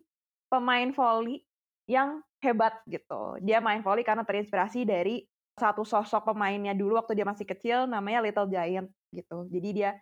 pemain 0.53 0.93
volley 0.93 1.41
yang 1.89 2.21
hebat 2.45 2.77
gitu. 2.85 3.41
Dia 3.41 3.57
main 3.57 3.81
volley 3.81 4.05
karena 4.05 4.21
terinspirasi 4.21 4.85
dari 4.85 5.25
satu 5.57 5.81
sosok 5.81 6.29
pemainnya 6.29 6.77
dulu 6.77 7.01
waktu 7.01 7.17
dia 7.17 7.25
masih 7.25 7.49
kecil 7.49 7.89
namanya 7.89 8.21
Little 8.21 8.45
Giant 8.45 8.85
gitu. 9.09 9.49
Jadi 9.49 9.69
dia 9.73 9.97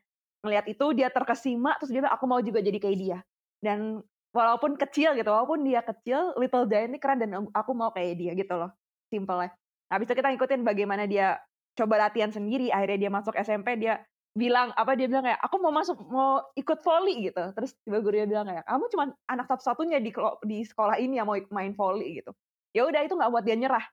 ngelihat 0.45 0.65
itu 0.69 0.85
dia 0.93 1.09
terkesima 1.09 1.73
terus 1.81 1.89
dia 1.89 2.05
aku 2.05 2.29
mau 2.29 2.37
juga 2.37 2.61
jadi 2.61 2.77
kayak 2.77 2.97
dia 3.01 3.17
dan 3.65 4.05
walaupun 4.29 4.77
kecil 4.77 5.17
gitu 5.17 5.25
walaupun 5.25 5.65
dia 5.65 5.81
kecil 5.81 6.37
Little 6.37 6.69
Giant 6.69 6.93
ini 6.93 6.99
keren 7.01 7.17
dan 7.17 7.49
aku 7.49 7.71
mau 7.73 7.89
kayak 7.89 8.13
dia 8.13 8.31
gitu 8.37 8.53
loh 8.53 8.69
simple 9.09 9.33
lah 9.33 9.49
habis 9.89 10.05
itu 10.05 10.13
kita 10.13 10.29
ngikutin 10.37 10.61
bagaimana 10.61 11.09
dia 11.09 11.41
coba 11.75 12.07
latihan 12.07 12.31
sendiri 12.31 12.71
akhirnya 12.71 13.07
dia 13.07 13.11
masuk 13.11 13.35
SMP 13.35 13.75
dia 13.75 13.99
bilang 14.35 14.75
apa 14.75 14.99
dia 14.99 15.07
bilang 15.07 15.23
kayak 15.23 15.39
aku 15.39 15.55
mau 15.63 15.71
masuk 15.71 15.95
mau 16.11 16.43
ikut 16.59 16.83
volley 16.83 17.31
gitu. 17.31 17.43
Terus 17.55 17.71
tiba 17.87 18.03
gurunya 18.03 18.27
bilang 18.27 18.51
kayak 18.51 18.67
kamu 18.67 18.85
cuma 18.91 19.03
anak 19.31 19.45
satu-satunya 19.47 20.03
di 20.03 20.11
di 20.43 20.57
sekolah 20.67 20.99
ini 20.99 21.23
yang 21.23 21.27
mau 21.27 21.39
main 21.55 21.71
volley 21.71 22.19
gitu. 22.19 22.35
Ya 22.75 22.83
udah 22.83 23.01
itu 23.07 23.15
nggak 23.15 23.31
buat 23.31 23.47
dia 23.47 23.55
nyerah. 23.55 23.85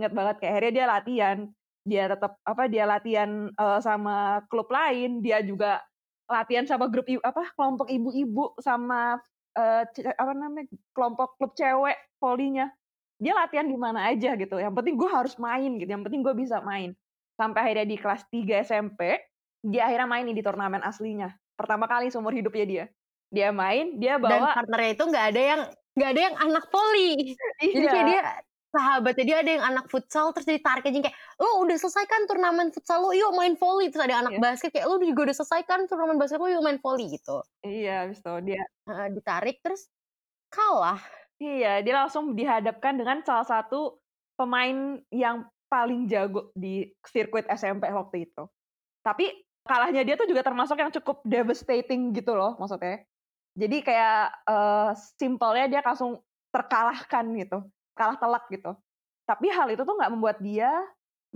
Ingat 0.00 0.12
banget 0.16 0.36
kayak 0.40 0.52
akhirnya 0.56 0.72
dia 0.72 0.86
latihan 0.88 1.38
dia 1.80 2.04
tetap 2.08 2.32
apa 2.44 2.62
dia 2.68 2.84
latihan 2.88 3.52
uh, 3.56 3.80
sama 3.80 4.44
klub 4.48 4.68
lain 4.72 5.20
dia 5.24 5.40
juga 5.44 5.80
latihan 6.28 6.64
sama 6.64 6.88
grup 6.88 7.08
apa 7.20 7.52
kelompok 7.56 7.88
ibu-ibu 7.88 8.56
sama 8.60 9.20
uh, 9.56 9.82
apa 10.16 10.32
namanya 10.32 10.68
kelompok 10.96 11.36
klub 11.36 11.52
cewek 11.56 11.96
polinya 12.16 12.72
dia 13.20 13.36
latihan 13.36 13.68
di 13.68 13.76
mana 13.76 14.08
aja 14.08 14.32
gitu. 14.32 14.56
Yang 14.56 14.80
penting 14.80 14.96
gue 14.96 15.10
harus 15.12 15.36
main 15.36 15.76
gitu 15.76 15.90
yang 15.92 16.00
penting 16.00 16.24
gue 16.24 16.32
bisa 16.32 16.64
main 16.64 16.96
sampai 17.40 17.60
akhirnya 17.64 17.88
di 17.88 17.96
kelas 17.96 18.28
3 18.28 18.68
SMP 18.68 19.16
dia 19.64 19.88
akhirnya 19.88 20.08
main 20.08 20.28
di 20.28 20.44
turnamen 20.44 20.84
aslinya. 20.84 21.32
Pertama 21.56 21.88
kali 21.88 22.12
seumur 22.12 22.36
hidupnya 22.36 22.66
dia. 22.68 22.84
Dia 23.32 23.48
main 23.48 23.96
dia 23.96 24.20
bawa 24.20 24.52
dan 24.52 24.64
partnernya 24.64 24.90
itu 24.92 25.04
nggak 25.08 25.26
ada 25.32 25.40
yang 25.40 25.60
nggak 25.96 26.10
ada 26.12 26.20
yang 26.20 26.36
anak 26.36 26.64
poli. 26.68 27.10
Iya. 27.64 27.72
jadi 27.72 27.86
kayak 27.88 28.06
dia 28.08 28.22
sahabatnya 28.70 29.24
dia 29.26 29.36
ada 29.42 29.50
yang 29.50 29.64
anak 29.66 29.86
futsal 29.90 30.30
terus 30.30 30.46
jadi 30.46 30.62
tarik 30.62 30.86
aja 30.86 31.10
kayak 31.10 31.18
lo 31.42 31.66
udah 31.66 31.74
selesai 31.74 32.06
kan 32.06 32.22
turnamen 32.30 32.70
futsal 32.70 33.02
lo 33.02 33.10
yuk 33.10 33.34
main 33.34 33.58
volley 33.58 33.90
terus 33.90 34.06
ada 34.06 34.22
anak 34.22 34.38
yeah. 34.38 34.42
basket 34.46 34.70
kayak 34.70 34.86
lo 34.86 35.02
juga 35.02 35.20
udah 35.26 35.36
selesai 35.42 35.60
kan 35.66 35.80
turnamen 35.90 36.16
basket 36.22 36.38
lo 36.38 36.46
yuk 36.46 36.62
main 36.62 36.78
volley 36.78 37.10
gitu. 37.10 37.42
Iya 37.66 38.06
habis 38.06 38.22
itu 38.22 38.34
dia 38.46 38.62
uh, 38.90 39.08
ditarik 39.10 39.58
terus 39.62 39.90
kalah. 40.50 41.02
Iya 41.42 41.82
dia 41.82 41.94
langsung 41.98 42.38
dihadapkan 42.38 42.94
dengan 42.94 43.22
salah 43.26 43.46
satu 43.46 43.98
pemain 44.38 45.02
yang 45.10 45.44
paling 45.70 46.10
jago 46.10 46.50
di 46.52 46.90
sirkuit 47.06 47.46
SMP 47.46 47.86
waktu 47.94 48.26
itu 48.26 48.42
tapi 49.06 49.30
kalahnya 49.62 50.02
dia 50.02 50.18
tuh 50.18 50.26
juga 50.26 50.42
termasuk 50.42 50.76
yang 50.76 50.90
cukup 50.90 51.22
devastating 51.22 52.10
gitu 52.10 52.34
loh 52.34 52.58
maksudnya 52.58 53.06
jadi 53.54 53.76
kayak 53.80 54.22
uh, 54.50 54.90
simpelnya 55.14 55.70
dia 55.70 55.80
langsung 55.80 56.18
terkalahkan 56.50 57.24
gitu 57.38 57.62
kalah 58.00 58.16
telak 58.16 58.48
gitu. 58.48 58.72
Tapi 59.28 59.52
hal 59.52 59.68
itu 59.68 59.84
tuh 59.84 59.92
nggak 59.92 60.12
membuat 60.16 60.40
dia 60.40 60.72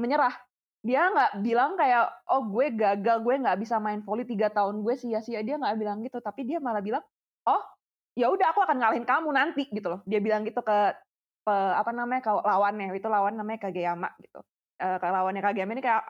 menyerah. 0.00 0.32
Dia 0.80 1.12
nggak 1.12 1.32
bilang 1.44 1.76
kayak, 1.76 2.08
oh 2.32 2.48
gue 2.48 2.72
gagal, 2.72 3.20
gue 3.20 3.34
nggak 3.44 3.58
bisa 3.60 3.76
main 3.76 4.00
volley 4.00 4.24
tiga 4.24 4.48
tahun, 4.48 4.80
gue 4.80 4.94
sia-sia. 4.96 5.44
Dia 5.44 5.60
nggak 5.60 5.76
bilang 5.76 6.00
gitu. 6.00 6.24
Tapi 6.24 6.48
dia 6.48 6.58
malah 6.60 6.80
bilang, 6.80 7.04
oh 7.44 7.62
ya 8.16 8.32
udah 8.32 8.52
aku 8.56 8.64
akan 8.64 8.80
ngalahin 8.80 9.04
kamu 9.04 9.28
nanti 9.32 9.68
gitu 9.68 9.92
loh. 9.92 10.00
Dia 10.08 10.20
bilang 10.24 10.48
gitu 10.48 10.64
ke, 10.64 10.96
ke 11.44 11.56
apa 11.76 11.90
namanya 11.92 12.24
ke 12.24 12.32
lawannya. 12.32 12.96
Itu 12.96 13.08
lawan 13.12 13.36
namanya 13.36 13.68
Kageyama 13.68 14.08
gitu. 14.18 14.40
E, 14.80 14.86
ke 14.98 15.06
lawannya 15.06 15.44
Kageyama 15.44 15.72
ini 15.76 15.84
kayak 15.84 16.04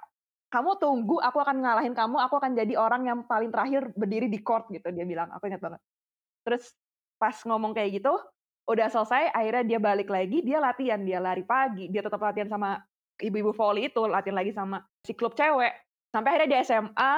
kamu 0.55 0.79
tunggu, 0.79 1.19
aku 1.19 1.43
akan 1.43 1.67
ngalahin 1.67 1.99
kamu, 1.99 2.15
aku 2.23 2.39
akan 2.39 2.55
jadi 2.55 2.79
orang 2.79 3.03
yang 3.11 3.19
paling 3.27 3.51
terakhir 3.51 3.91
berdiri 3.99 4.31
di 4.31 4.39
court 4.39 4.71
gitu 4.71 4.87
dia 4.95 5.03
bilang, 5.03 5.27
aku 5.35 5.51
ingat 5.51 5.59
banget. 5.59 5.83
Terus 6.47 6.71
pas 7.19 7.35
ngomong 7.43 7.75
kayak 7.75 7.99
gitu, 7.99 8.15
udah 8.71 8.87
selesai, 8.87 9.35
akhirnya 9.35 9.65
dia 9.67 9.79
balik 9.83 10.07
lagi, 10.07 10.47
dia 10.47 10.63
latihan, 10.63 11.03
dia 11.03 11.19
lari 11.19 11.43
pagi, 11.43 11.91
dia 11.91 12.07
tetap 12.07 12.23
latihan 12.23 12.47
sama 12.47 12.79
ibu-ibu 13.19 13.51
volley 13.51 13.91
itu, 13.91 14.07
latihan 14.07 14.39
lagi 14.39 14.55
sama 14.55 14.79
si 15.03 15.11
klub 15.19 15.35
cewek. 15.35 15.75
Sampai 16.15 16.39
akhirnya 16.39 16.49
di 16.55 16.57
SMA 16.63 17.15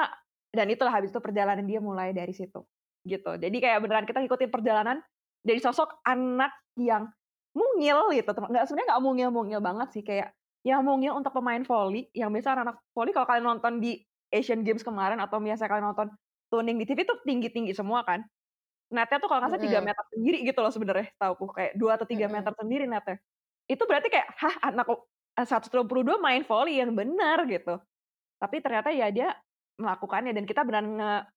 dan 0.57 0.65
itulah 0.73 0.93
habis 0.97 1.13
itu 1.13 1.21
perjalanan 1.21 1.61
dia 1.69 1.77
mulai 1.77 2.17
dari 2.17 2.33
situ. 2.33 2.65
Gitu. 3.05 3.37
Jadi 3.37 3.57
kayak 3.61 3.85
beneran 3.85 4.09
kita 4.09 4.25
ngikutin 4.25 4.49
perjalanan 4.49 4.97
dari 5.45 5.61
sosok 5.61 6.01
anak 6.03 6.51
yang 6.75 7.05
mungil 7.57 8.13
gitu. 8.13 8.29
Nggak 8.29 8.69
sebenarnya 8.69 8.87
nggak 8.93 9.03
mungil-mungil 9.03 9.59
banget 9.59 9.89
sih 9.97 10.03
kayak 10.05 10.29
yang 10.61 10.85
mungil 10.85 11.17
untuk 11.17 11.33
pemain 11.33 11.63
volley, 11.65 12.05
yang 12.13 12.29
biasa 12.29 12.53
anak 12.53 12.77
volley 12.93 13.15
kalau 13.15 13.25
kalian 13.25 13.45
nonton 13.57 13.81
di 13.81 13.97
Asian 14.29 14.61
Games 14.61 14.85
kemarin 14.85 15.17
atau 15.17 15.41
biasa 15.41 15.65
kalian 15.65 15.89
nonton 15.89 16.07
tuning 16.53 16.77
di 16.77 16.85
TV 16.85 17.07
itu 17.07 17.15
tinggi-tinggi 17.25 17.73
semua 17.73 18.05
kan. 18.05 18.21
Netnya 18.93 19.19
tuh 19.19 19.27
kalau 19.27 19.43
nggak 19.43 19.51
salah 19.57 19.63
tiga 19.63 19.79
meter 19.83 20.03
sendiri 20.13 20.37
gitu 20.47 20.59
loh 20.63 20.71
sebenarnya 20.71 21.11
tahu 21.19 21.51
kayak 21.51 21.73
dua 21.75 21.99
atau 21.99 22.07
tiga 22.07 22.31
meter 22.31 22.51
sendiri 22.55 22.87
netnya. 22.87 23.19
Itu 23.67 23.83
berarti 23.83 24.07
kayak 24.07 24.27
hah 24.39 24.55
anak 24.71 24.87
122 25.35 26.19
main 26.23 26.43
volley 26.47 26.79
yang 26.79 26.95
benar 26.95 27.43
gitu. 27.47 27.79
Tapi 28.39 28.63
ternyata 28.63 28.91
ya 28.95 29.11
dia 29.11 29.35
melakukannya 29.77 30.33
dan 30.33 30.43
kita 30.49 30.65
benar 30.65 30.83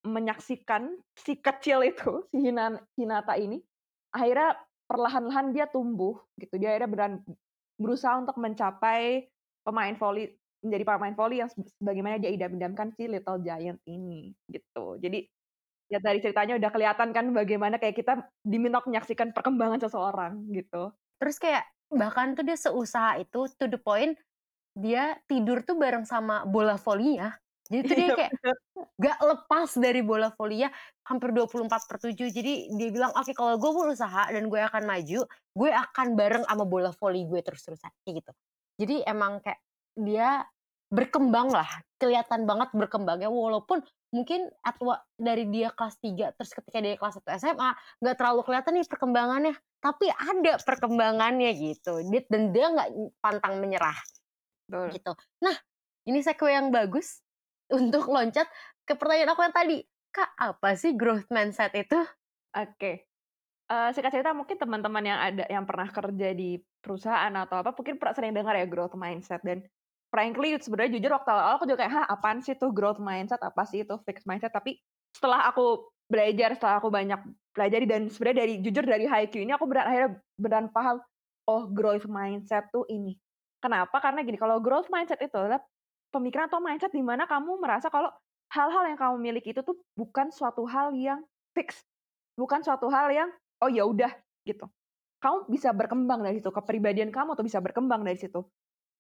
menyaksikan 0.01 0.95
si 1.13 1.37
kecil 1.39 1.85
itu 1.85 2.25
si 2.33 2.41
Hinata 2.97 3.35
ini 3.37 3.61
akhirnya 4.11 4.57
perlahan-lahan 4.91 5.55
dia 5.55 5.71
tumbuh 5.71 6.19
gitu 6.35 6.59
dia 6.59 6.75
akhirnya 6.75 6.91
benar 6.91 7.11
berusaha 7.79 8.19
untuk 8.19 8.35
mencapai 8.43 9.31
pemain 9.63 9.95
volley 9.95 10.35
menjadi 10.61 10.85
pemain 10.85 11.15
volley 11.15 11.39
yang 11.41 11.51
sebagaimana 11.79 12.19
dia 12.19 12.35
idam-idamkan 12.35 12.93
si 12.99 13.09
Little 13.09 13.41
Giant 13.41 13.81
ini 13.89 14.35
gitu. 14.51 15.01
Jadi 15.01 15.25
ya 15.89 15.99
dari 15.99 16.21
ceritanya 16.21 16.61
udah 16.61 16.71
kelihatan 16.71 17.09
kan 17.17 17.25
bagaimana 17.33 17.81
kayak 17.81 17.97
kita 17.97 18.29
diminta 18.45 18.85
menyaksikan 18.85 19.33
perkembangan 19.33 19.81
seseorang 19.81 20.45
gitu. 20.53 20.93
Terus 21.17 21.37
kayak 21.41 21.65
bahkan 21.91 22.37
tuh 22.37 22.45
dia 22.45 22.59
seusaha 22.61 23.19
itu 23.19 23.49
to 23.57 23.67
the 23.67 23.81
point 23.81 24.15
dia 24.77 25.19
tidur 25.27 25.65
tuh 25.65 25.81
bareng 25.81 26.05
sama 26.05 26.45
bola 26.45 26.77
volinya. 26.77 27.35
Jadi 27.71 27.87
tuh 27.87 27.95
dia 27.95 28.03
iya, 28.03 28.15
kayak 28.19 28.33
gak 28.99 29.19
lepas 29.23 29.71
dari 29.79 30.03
bola 30.03 30.35
volinya 30.35 30.67
hampir 31.07 31.31
24 31.31 31.71
per 31.71 31.97
7. 32.03 32.19
Jadi 32.19 32.75
dia 32.75 32.89
bilang, 32.91 33.15
oke 33.15 33.31
okay, 33.31 33.35
kalau 33.39 33.55
gue 33.63 33.71
berusaha 33.71 34.27
dan 34.27 34.51
gue 34.51 34.61
akan 34.61 34.83
maju, 34.91 35.21
gue 35.31 35.71
akan 35.71 36.07
bareng 36.19 36.45
sama 36.51 36.65
bola 36.67 36.91
voli 36.99 37.23
gue 37.31 37.41
terus-terusan. 37.47 37.95
Kayak 38.03 38.15
gitu. 38.27 38.33
Jadi 38.83 38.97
emang 39.07 39.39
kayak 39.39 39.63
dia 39.95 40.43
berkembang 40.91 41.55
lah. 41.55 41.71
Kelihatan 42.03 42.43
banget 42.43 42.75
berkembangnya. 42.75 43.31
Walaupun 43.31 43.87
mungkin 44.11 44.51
atwa 44.67 44.99
dari 45.15 45.47
dia 45.47 45.71
kelas 45.71 45.95
3 46.03 46.35
terus 46.35 46.51
ketika 46.51 46.83
dia 46.83 46.99
kelas 46.99 47.23
1 47.23 47.31
SMA 47.39 47.71
nggak 48.03 48.17
terlalu 48.19 48.43
kelihatan 48.43 48.75
nih 48.75 48.87
perkembangannya 48.91 49.55
tapi 49.79 50.11
ada 50.11 50.59
perkembangannya 50.59 51.51
gitu 51.55 52.03
dan 52.27 52.51
dia 52.51 52.67
nggak 52.75 52.91
pantang 53.23 53.63
menyerah 53.63 53.95
Betul. 54.67 54.99
gitu 54.99 55.13
nah 55.39 55.55
ini 56.11 56.27
sequel 56.27 56.51
yang 56.51 56.75
bagus 56.75 57.23
untuk 57.71 58.11
loncat 58.11 58.47
ke 58.85 58.95
pertanyaan 58.99 59.33
aku 59.33 59.43
yang 59.47 59.55
tadi. 59.55 59.79
Kak, 60.11 60.31
apa 60.35 60.75
sih 60.75 60.99
growth 60.99 61.31
mindset 61.31 61.71
itu? 61.79 61.99
Oke. 62.55 62.75
Okay. 62.75 62.95
Uh, 63.71 63.89
eh, 63.89 63.91
singkat 63.95 64.11
cerita 64.11 64.35
mungkin 64.35 64.59
teman-teman 64.59 65.05
yang 65.07 65.19
ada 65.23 65.45
yang 65.47 65.63
pernah 65.63 65.87
kerja 65.87 66.35
di 66.35 66.59
perusahaan 66.83 67.31
atau 67.31 67.63
apa 67.63 67.71
mungkin 67.71 68.03
pernah 68.03 68.15
sering 68.19 68.35
dengar 68.35 68.59
ya 68.59 68.67
growth 68.67 68.99
mindset 68.99 69.39
dan 69.47 69.63
frankly 70.11 70.59
sebenarnya 70.59 70.99
jujur 70.99 71.15
waktu 71.15 71.31
awal 71.31 71.55
aku 71.55 71.71
juga 71.71 71.87
kayak 71.87 71.93
hah 71.95 72.07
apaan 72.11 72.43
sih 72.43 72.59
tuh 72.59 72.75
growth 72.75 72.99
mindset 72.99 73.39
apa 73.39 73.63
sih 73.63 73.87
itu 73.87 73.95
fixed 74.03 74.27
mindset 74.27 74.51
tapi 74.51 74.83
setelah 75.15 75.47
aku 75.47 75.87
belajar 76.11 76.59
setelah 76.59 76.83
aku 76.83 76.91
banyak 76.91 77.21
belajar 77.55 77.79
dan 77.87 78.11
sebenarnya 78.11 78.39
dari 78.43 78.55
jujur 78.59 78.83
dari 78.83 79.07
HiQ 79.07 79.35
ini 79.39 79.55
aku 79.55 79.65
benar 79.71 79.87
akhirnya 79.87 80.11
benar 80.35 80.63
paham 80.75 80.99
oh 81.47 81.63
growth 81.71 82.11
mindset 82.11 82.67
tuh 82.75 82.83
ini 82.91 83.15
kenapa 83.63 84.03
karena 84.03 84.27
gini 84.27 84.35
kalau 84.35 84.59
growth 84.59 84.91
mindset 84.91 85.23
itu 85.23 85.39
adalah 85.39 85.63
pemikiran 86.11 86.51
atau 86.51 86.61
mindset 86.63 86.93
di 86.93 87.03
mana 87.03 87.25
kamu 87.25 87.59
merasa 87.63 87.89
kalau 87.89 88.11
hal-hal 88.51 88.83
yang 88.91 88.99
kamu 88.99 89.17
miliki 89.19 89.55
itu 89.55 89.63
tuh 89.63 89.79
bukan 89.95 90.35
suatu 90.35 90.67
hal 90.67 90.91
yang 90.95 91.23
fix, 91.55 91.87
bukan 92.35 92.61
suatu 92.61 92.91
hal 92.91 93.11
yang 93.15 93.31
oh 93.63 93.71
ya 93.71 93.87
udah 93.87 94.11
gitu. 94.43 94.67
Kamu 95.21 95.47
bisa 95.53 95.71
berkembang 95.71 96.25
dari 96.25 96.41
situ, 96.41 96.51
kepribadian 96.51 97.13
kamu 97.15 97.37
tuh 97.39 97.45
bisa 97.45 97.63
berkembang 97.63 98.03
dari 98.03 98.19
situ. 98.19 98.43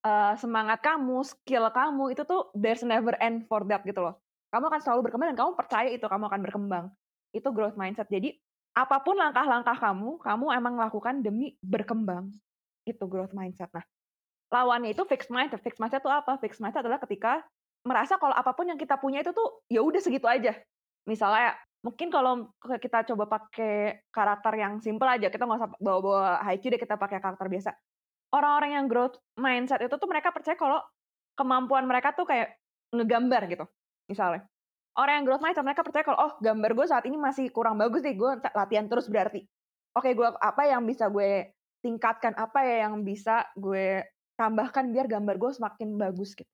Uh, 0.01 0.33
semangat 0.41 0.81
kamu, 0.81 1.21
skill 1.25 1.69
kamu 1.69 2.17
itu 2.17 2.23
tuh 2.25 2.49
there's 2.57 2.81
never 2.85 3.13
end 3.21 3.45
for 3.49 3.65
that 3.69 3.85
gitu 3.85 4.01
loh. 4.01 4.17
Kamu 4.53 4.69
akan 4.69 4.81
selalu 4.81 5.01
berkembang 5.11 5.29
dan 5.35 5.39
kamu 5.39 5.51
percaya 5.57 5.89
itu 5.93 6.07
kamu 6.07 6.25
akan 6.29 6.41
berkembang. 6.45 6.85
Itu 7.33 7.49
growth 7.53 7.77
mindset. 7.77 8.09
Jadi 8.09 8.37
apa 8.77 9.03
pun 9.03 9.19
langkah-langkah 9.19 9.77
kamu, 9.77 10.21
kamu 10.21 10.47
emang 10.57 10.75
lakukan 10.79 11.25
demi 11.25 11.57
berkembang. 11.61 12.33
Itu 12.85 13.09
growth 13.09 13.33
mindset. 13.33 13.73
Nah, 13.73 13.85
lawannya 14.51 14.93
itu 14.93 15.07
fixed 15.07 15.31
mindset. 15.31 15.63
Fixed 15.63 15.79
mindset 15.79 16.03
itu 16.03 16.11
apa? 16.11 16.37
Fixed 16.43 16.59
mindset 16.59 16.83
adalah 16.83 16.99
ketika 16.99 17.43
merasa 17.87 18.21
kalau 18.21 18.37
apa 18.37 18.53
pun 18.53 18.69
yang 18.69 18.77
kita 18.77 19.01
punya 19.01 19.25
itu 19.25 19.33
tuh 19.33 19.65
ya 19.71 19.81
udah 19.81 20.03
segitu 20.03 20.29
aja. 20.29 20.53
Misalnya 21.09 21.57
mungkin 21.81 22.13
kalau 22.13 22.53
kita 22.61 23.09
coba 23.09 23.25
pakai 23.41 24.05
karakter 24.13 24.53
yang 24.61 24.85
simple 24.85 25.09
aja, 25.09 25.33
kita 25.33 25.49
nggak 25.49 25.59
usah 25.65 25.71
bawa-bawa 25.81 26.45
Haikyuu 26.45 26.77
deh, 26.77 26.81
kita 26.83 27.01
pakai 27.01 27.25
karakter 27.25 27.49
biasa. 27.49 27.73
Orang-orang 28.37 28.77
yang 28.77 28.87
growth 28.87 29.17
mindset 29.41 29.81
itu 29.81 29.97
tuh 29.97 30.07
mereka 30.11 30.29
percaya 30.29 30.61
kalau 30.61 30.85
kemampuan 31.35 31.89
mereka 31.89 32.13
tuh 32.13 32.29
kayak 32.29 32.61
ngegambar 32.93 33.49
gitu, 33.49 33.65
misalnya. 34.13 34.45
Orang 34.93 35.23
yang 35.23 35.25
growth 35.25 35.41
mindset 35.41 35.65
mereka 35.65 35.81
percaya 35.81 36.05
kalau 36.05 36.19
oh 36.21 36.33
gambar 36.43 36.71
gue 36.77 36.87
saat 36.91 37.05
ini 37.09 37.17
masih 37.17 37.49
kurang 37.49 37.81
bagus 37.81 38.05
nih, 38.05 38.13
gue 38.13 38.31
latihan 38.53 38.85
terus 38.85 39.09
berarti. 39.09 39.49
Oke, 39.97 40.13
gue 40.13 40.29
apa 40.37 40.63
yang 40.69 40.85
bisa 40.85 41.09
gue 41.09 41.49
tingkatkan, 41.81 42.37
apa 42.37 42.61
ya 42.61 42.87
yang 42.87 43.01
bisa 43.03 43.49
gue 43.57 44.05
tambahkan 44.41 44.89
biar 44.89 45.05
gambar 45.05 45.37
gue 45.37 45.51
semakin 45.53 46.01
bagus 46.01 46.33
gitu. 46.33 46.49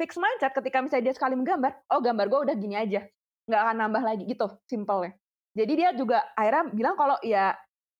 Fix 0.00 0.16
mindset 0.16 0.56
ketika 0.56 0.80
misalnya 0.80 1.12
dia 1.12 1.14
sekali 1.20 1.36
menggambar, 1.36 1.76
oh 1.92 2.00
gambar 2.00 2.26
gue 2.32 2.40
udah 2.48 2.56
gini 2.56 2.80
aja, 2.80 3.04
nggak 3.44 3.60
akan 3.60 3.76
nambah 3.84 4.02
lagi 4.06 4.24
gitu, 4.24 4.48
simple 4.64 5.04
ya. 5.04 5.12
Jadi 5.60 5.72
dia 5.76 5.90
juga 5.92 6.24
akhirnya 6.32 6.72
bilang 6.72 6.96
kalau 6.96 7.20
ya 7.20 7.52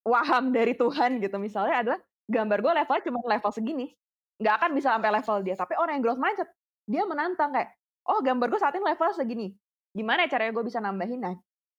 waham 0.07 0.55
dari 0.55 0.73
Tuhan 0.73 1.21
gitu 1.21 1.37
misalnya 1.37 1.85
adalah 1.85 2.01
gambar 2.31 2.59
gue 2.65 2.73
levelnya 2.81 3.03
cuma 3.05 3.19
level 3.27 3.51
segini, 3.53 3.87
nggak 4.41 4.55
akan 4.63 4.71
bisa 4.73 4.89
sampai 4.97 5.11
level 5.13 5.37
dia. 5.45 5.55
Tapi 5.59 5.75
orang 5.77 5.93
yang 6.01 6.05
growth 6.07 6.23
mindset, 6.23 6.49
dia 6.87 7.03
menantang 7.05 7.51
kayak, 7.53 7.75
oh 8.09 8.25
gambar 8.25 8.47
gue 8.49 8.61
saat 8.63 8.73
ini 8.79 8.85
level 8.87 9.11
segini, 9.13 9.47
gimana 9.93 10.25
ya 10.25 10.29
caranya 10.33 10.55
gue 10.55 10.65
bisa 10.65 10.79
nambahin? 10.81 11.21
Nah, 11.21 11.35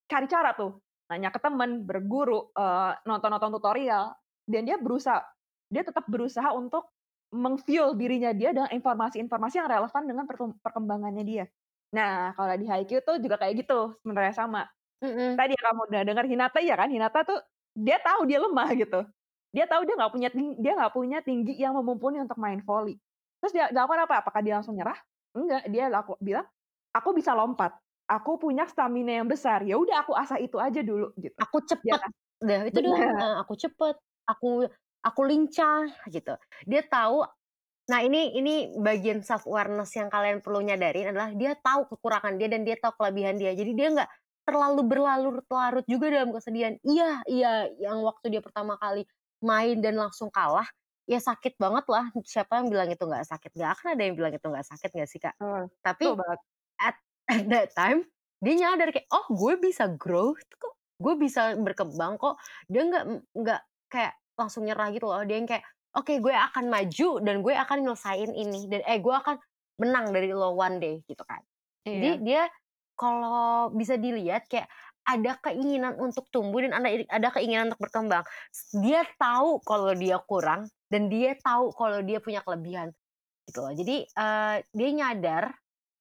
cari 0.06 0.27
cara 0.27 0.51
tuh, 0.53 0.77
nanya 1.08 1.32
ke 1.32 1.39
temen, 1.39 1.88
berguru, 1.88 2.51
uh, 2.53 2.91
nonton-nonton 3.08 3.56
tutorial, 3.56 4.13
dan 4.46 4.68
dia 4.68 4.75
berusaha, 4.75 5.24
dia 5.72 5.82
tetap 5.88 6.03
berusaha 6.12 6.51
untuk 6.51 6.91
mengfuel 7.30 7.94
dirinya 7.94 8.34
dia 8.34 8.50
dengan 8.54 8.70
informasi-informasi 8.74 9.62
yang 9.62 9.70
relevan 9.70 10.04
dengan 10.06 10.26
perkembangannya 10.62 11.24
dia. 11.26 11.46
Nah, 11.94 12.34
kalau 12.38 12.54
di 12.58 12.66
Haikyuu 12.70 13.02
tuh 13.02 13.18
juga 13.18 13.38
kayak 13.42 13.66
gitu, 13.66 13.98
sebenarnya 14.02 14.34
sama. 14.34 14.66
Mm-hmm. 15.02 15.30
Tadi 15.40 15.54
kamu 15.58 15.82
udah 15.90 16.02
dengar 16.06 16.26
Hinata 16.28 16.60
ya 16.62 16.76
kan? 16.76 16.90
Hinata 16.92 17.24
tuh 17.26 17.40
dia 17.74 17.98
tahu 18.02 18.28
dia 18.30 18.42
lemah 18.42 18.70
gitu. 18.78 19.02
Dia 19.50 19.66
tahu 19.66 19.82
dia 19.88 19.96
nggak 19.98 20.14
punya 20.14 20.30
tinggi, 20.30 20.56
dia 20.62 20.74
nggak 20.78 20.94
punya 20.94 21.20
tinggi 21.26 21.54
yang 21.58 21.74
memumpuni 21.74 22.22
untuk 22.22 22.38
main 22.38 22.62
volley. 22.62 23.02
Terus 23.42 23.54
dia 23.56 23.66
lakukan 23.74 24.06
apa? 24.06 24.22
Apakah 24.22 24.42
dia 24.46 24.60
langsung 24.60 24.78
nyerah? 24.78 24.98
Enggak, 25.34 25.64
dia 25.70 25.86
laku, 25.90 26.14
bilang, 26.22 26.46
aku 26.94 27.10
bisa 27.16 27.34
lompat. 27.34 27.74
Aku 28.10 28.42
punya 28.42 28.66
stamina 28.66 29.22
yang 29.22 29.30
besar. 29.30 29.62
Ya 29.62 29.78
udah 29.78 30.02
aku 30.02 30.18
asah 30.18 30.42
itu 30.42 30.58
aja 30.58 30.82
dulu 30.82 31.14
gitu. 31.22 31.34
Aku 31.38 31.62
cepet. 31.62 31.86
Ya, 31.86 31.98
Deh, 32.42 32.74
itu 32.74 32.82
dulu. 32.82 32.98
Aku 33.46 33.54
cepet. 33.54 33.96
Aku 34.26 34.66
aku 35.03 35.22
lincah 35.27 35.88
gitu. 36.12 36.36
Dia 36.68 36.82
tahu 36.86 37.25
Nah, 37.89 38.06
ini 38.06 38.38
ini 38.38 38.70
bagian 38.77 39.25
self 39.25 39.50
awareness 39.50 39.89
yang 39.98 40.13
kalian 40.13 40.46
perlu 40.46 40.62
nyadarin 40.62 41.10
adalah 41.10 41.34
dia 41.34 41.58
tahu 41.58 41.89
kekurangan 41.89 42.38
dia 42.38 42.46
dan 42.46 42.62
dia 42.62 42.77
tahu 42.77 42.94
kelebihan 43.01 43.41
dia. 43.41 43.51
Jadi 43.58 43.74
dia 43.74 43.89
nggak 43.89 44.10
terlalu 44.46 44.82
berlarut-larut 44.86 45.86
juga 45.89 46.13
dalam 46.13 46.29
kesedihan. 46.29 46.77
Iya, 46.86 47.25
iya, 47.25 47.65
yang 47.82 48.06
waktu 48.06 48.29
dia 48.29 48.41
pertama 48.46 48.77
kali 48.77 49.10
main 49.41 49.82
dan 49.82 49.98
langsung 49.98 50.29
kalah, 50.29 50.70
ya 51.10 51.18
sakit 51.18 51.58
banget 51.58 51.86
lah. 51.89 52.13
Siapa 52.22 52.62
yang 52.62 52.70
bilang 52.70 52.89
itu 52.94 53.01
nggak 53.01 53.25
sakit? 53.25 53.58
Nggak 53.58 53.72
akan 53.82 53.86
ada 53.98 54.01
yang 54.06 54.15
bilang 54.22 54.34
itu 54.38 54.46
nggak 54.46 54.68
sakit 54.70 54.89
nggak 54.94 55.10
sih 55.10 55.20
kak? 55.22 55.34
Hmm, 55.41 55.65
Tapi 55.82 56.06
at, 56.77 56.96
at 57.25 57.44
that 57.50 57.70
time 57.74 58.06
dia 58.39 58.53
nyadar 58.53 58.94
kayak, 58.94 59.10
oh 59.12 59.25
gue 59.34 59.58
bisa 59.60 59.89
growth 59.98 60.46
kok, 60.62 60.77
gue 61.01 61.13
bisa 61.18 61.58
berkembang 61.58 62.22
kok. 62.22 62.38
Dia 62.70 62.86
nggak 62.86 63.03
nggak 63.34 63.62
kayak 63.89 64.13
langsung 64.39 64.63
nyerah 64.63 64.89
gitu 64.96 65.12
loh. 65.12 65.19
Dia 65.27 65.38
yang 65.43 65.50
kayak 65.50 65.67
oke 66.00 66.08
okay, 66.08 66.17
gue 66.24 66.31
akan 66.31 66.65
maju 66.72 67.10
dan 67.19 67.36
gue 67.43 67.53
akan 67.53 67.77
nyelesain 67.84 68.31
ini 68.31 68.72
dan 68.72 68.81
eh 68.88 69.00
gue 69.03 69.12
akan 69.12 69.36
menang 69.79 70.15
dari 70.15 70.31
lo 70.31 70.55
one 70.55 70.79
day 70.79 70.96
gitu 71.03 71.24
kan. 71.27 71.43
Iya. 71.88 71.96
jadi 71.96 72.12
dia 72.19 72.43
kalau 73.00 73.72
bisa 73.72 73.96
dilihat 73.96 74.51
kayak 74.51 74.67
ada 75.08 75.39
keinginan 75.41 75.96
untuk 75.98 76.27
tumbuh 76.29 76.60
dan 76.62 76.75
ada 76.75 76.89
ada 77.08 77.27
keinginan 77.34 77.72
untuk 77.72 77.88
berkembang. 77.88 78.22
Dia 78.77 79.08
tahu 79.17 79.63
kalau 79.63 79.96
dia 79.96 80.19
kurang 80.27 80.67
dan 80.91 81.08
dia 81.08 81.34
tahu 81.39 81.72
kalau 81.74 82.03
dia 82.03 82.19
punya 82.22 82.43
kelebihan 82.46 82.93
gitu 83.50 83.65
loh. 83.65 83.74
Jadi 83.74 84.05
uh, 84.13 84.62
dia 84.62 84.89
nyadar 84.93 85.55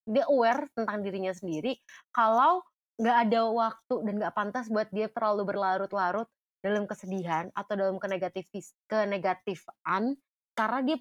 dia 0.09 0.25
aware 0.29 0.69
tentang 0.77 1.05
dirinya 1.05 1.33
sendiri 1.33 1.77
kalau 2.13 2.65
nggak 2.99 3.17
ada 3.31 3.41
waktu 3.47 3.95
dan 4.09 4.15
nggak 4.19 4.35
pantas 4.35 4.67
buat 4.69 4.91
dia 4.91 5.07
terlalu 5.09 5.55
berlarut-larut 5.55 6.29
dalam 6.59 6.85
kesedihan 6.91 7.49
atau 7.55 7.79
dalam 7.79 7.97
kenegatifis 8.03 8.75
kenegatifan 8.91 10.19
karena 10.59 10.81
dia 10.83 10.99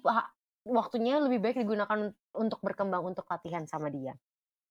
waktunya 0.62 1.18
lebih 1.18 1.42
baik 1.42 1.56
digunakan 1.66 2.14
untuk 2.36 2.60
berkembang 2.62 3.02
untuk 3.02 3.26
latihan 3.26 3.66
sama 3.66 3.90
dia. 3.90 4.14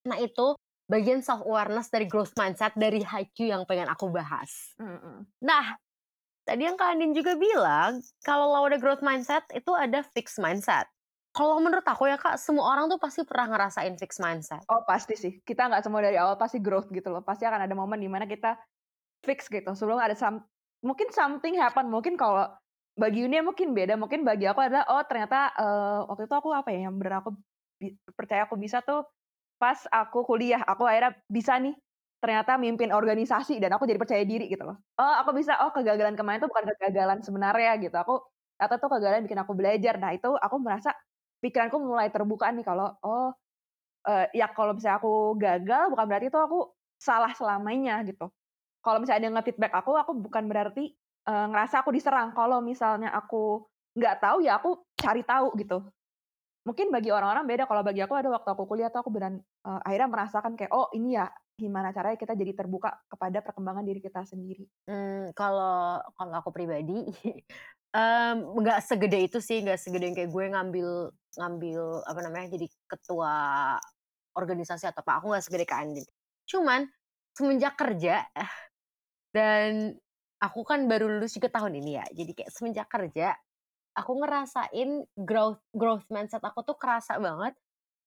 Nah 0.08 0.16
itu 0.22 0.56
bagian 0.88 1.20
self 1.20 1.44
awareness 1.44 1.92
dari 1.92 2.08
growth 2.08 2.32
mindset 2.40 2.72
dari 2.80 3.04
HiQ 3.04 3.52
yang 3.52 3.68
pengen 3.68 3.92
aku 3.92 4.08
bahas. 4.08 4.78
Mm 4.80 4.96
-hmm. 4.96 5.18
Nah 5.44 5.76
tadi 6.48 6.64
yang 6.64 6.80
Kak 6.80 6.96
Andin 6.96 7.12
juga 7.12 7.36
bilang 7.36 8.00
kalau 8.24 8.56
lo 8.56 8.72
ada 8.72 8.80
growth 8.80 9.04
mindset 9.04 9.44
itu 9.52 9.76
ada 9.76 10.06
fixed 10.16 10.40
mindset. 10.40 10.88
Kalau 11.36 11.62
menurut 11.62 11.86
aku 11.86 12.10
ya 12.10 12.18
kak, 12.18 12.42
semua 12.42 12.66
orang 12.74 12.90
tuh 12.90 12.98
pasti 12.98 13.22
pernah 13.22 13.54
ngerasain 13.54 13.94
fixed 14.02 14.18
mindset. 14.18 14.66
Oh 14.74 14.82
pasti 14.90 15.14
sih, 15.14 15.38
kita 15.46 15.70
nggak 15.70 15.86
semua 15.86 16.02
dari 16.02 16.18
awal 16.18 16.34
pasti 16.34 16.58
growth 16.58 16.90
gitu 16.90 17.14
loh. 17.14 17.22
Pasti 17.22 17.46
akan 17.46 17.62
ada 17.62 17.78
momen 17.78 18.02
di 18.02 18.10
mana 18.10 18.26
kita 18.26 18.58
fix 19.22 19.46
gitu. 19.46 19.70
Sebelum 19.78 20.02
ada 20.02 20.18
some, 20.18 20.42
mungkin 20.84 21.10
something 21.14 21.58
happen, 21.58 21.90
mungkin 21.90 22.16
kalau 22.20 22.46
bagi 22.98 23.22
Yuni 23.26 23.42
mungkin 23.46 23.78
beda, 23.78 23.94
mungkin 23.98 24.26
bagi 24.26 24.50
aku 24.50 24.60
adalah 24.66 24.86
oh 24.90 25.04
ternyata 25.06 25.54
uh, 25.54 26.00
waktu 26.10 26.26
itu 26.26 26.36
aku 26.36 26.50
apa 26.54 26.70
ya 26.74 26.90
yang 26.90 26.98
benar 26.98 27.22
aku 27.22 27.38
percaya 28.18 28.50
aku 28.50 28.58
bisa 28.58 28.82
tuh 28.82 29.06
pas 29.62 29.78
aku 29.90 30.26
kuliah, 30.26 30.62
aku 30.66 30.86
akhirnya 30.86 31.14
bisa 31.30 31.58
nih 31.62 31.74
ternyata 32.18 32.58
mimpin 32.58 32.90
organisasi 32.90 33.62
dan 33.62 33.78
aku 33.78 33.86
jadi 33.86 34.02
percaya 34.02 34.26
diri 34.26 34.50
gitu 34.50 34.66
loh. 34.66 34.78
Oh 34.98 35.14
aku 35.22 35.38
bisa, 35.38 35.62
oh 35.62 35.70
kegagalan 35.70 36.18
kemarin 36.18 36.42
tuh 36.42 36.50
bukan 36.50 36.66
kegagalan 36.74 37.20
sebenarnya 37.22 37.78
gitu. 37.82 37.94
Aku 37.94 38.22
atau 38.58 38.76
tuh 38.82 38.90
kegagalan 38.90 39.22
bikin 39.30 39.40
aku 39.42 39.54
belajar. 39.54 40.02
Nah 40.02 40.12
itu 40.18 40.34
aku 40.34 40.58
merasa 40.58 40.94
pikiranku 41.42 41.78
mulai 41.78 42.10
terbuka 42.10 42.50
nih 42.50 42.66
kalau 42.66 42.98
oh 43.06 43.30
uh, 44.10 44.26
ya 44.34 44.50
kalau 44.54 44.74
misalnya 44.74 44.98
aku 44.98 45.38
gagal 45.38 45.84
bukan 45.94 46.06
berarti 46.10 46.28
itu 46.34 46.40
aku 46.42 46.60
salah 46.98 47.32
selamanya 47.38 48.02
gitu. 48.10 48.34
Kalau 48.88 49.04
misalnya 49.04 49.20
ada 49.20 49.28
yang 49.28 49.36
nge-feedback 49.36 49.74
aku, 49.84 49.92
aku 50.00 50.12
bukan 50.16 50.48
berarti 50.48 50.96
uh, 51.28 51.52
ngerasa 51.52 51.84
aku 51.84 51.92
diserang. 51.92 52.32
Kalau 52.32 52.64
misalnya 52.64 53.12
aku 53.12 53.68
nggak 54.00 54.16
tahu 54.24 54.48
ya 54.48 54.56
aku 54.56 54.88
cari 54.96 55.28
tahu 55.28 55.52
gitu. 55.60 55.84
Mungkin 56.64 56.88
bagi 56.88 57.12
orang-orang 57.12 57.44
beda. 57.44 57.64
Kalau 57.68 57.84
bagi 57.84 58.00
aku 58.00 58.16
ada 58.16 58.32
waktu 58.32 58.48
aku 58.48 58.64
kuliah 58.64 58.88
tuh 58.88 59.04
aku 59.04 59.12
beran 59.12 59.44
uh, 59.68 59.84
akhirnya 59.84 60.08
merasakan 60.08 60.56
kayak 60.56 60.72
oh 60.72 60.88
ini 60.96 61.20
ya 61.20 61.28
gimana 61.60 61.92
caranya 61.92 62.16
kita 62.16 62.38
jadi 62.38 62.54
terbuka 62.54 62.96
kepada 63.12 63.44
perkembangan 63.44 63.84
diri 63.84 64.00
kita 64.00 64.24
sendiri. 64.24 64.64
Hmm, 64.88 65.36
kalau 65.36 66.00
kalau 66.16 66.36
aku 66.40 66.56
pribadi 66.56 67.12
Um, 67.96 68.38
nggak 68.62 68.84
segede 68.84 69.32
itu 69.32 69.40
sih, 69.40 69.64
nggak 69.64 69.80
segede 69.80 70.12
yang 70.12 70.16
kayak 70.16 70.32
gue 70.32 70.44
ngambil 70.54 70.90
ngambil 71.40 71.82
apa 72.04 72.20
namanya 72.20 72.48
jadi 72.60 72.68
ketua 72.84 73.34
organisasi 74.36 74.92
atau 74.92 75.02
apa. 75.02 75.24
Aku 75.24 75.32
nggak 75.32 75.44
segede 75.48 75.66
Kak 75.66 75.82
Andin. 75.82 76.06
Cuman 76.46 76.84
semenjak 77.32 77.80
kerja 77.80 78.28
dan 79.38 79.94
aku 80.42 80.66
kan 80.66 80.90
baru 80.90 81.06
lulus 81.06 81.38
juga 81.38 81.54
tahun 81.54 81.78
ini 81.78 81.92
ya. 82.02 82.06
Jadi 82.10 82.32
kayak 82.34 82.50
semenjak 82.50 82.90
kerja 82.90 83.38
aku 83.98 84.18
ngerasain 84.18 85.06
growth 85.14 85.62
growth 85.74 86.06
mindset 86.10 86.42
aku 86.42 86.62
tuh 86.62 86.78
kerasa 86.78 87.18
banget 87.18 87.54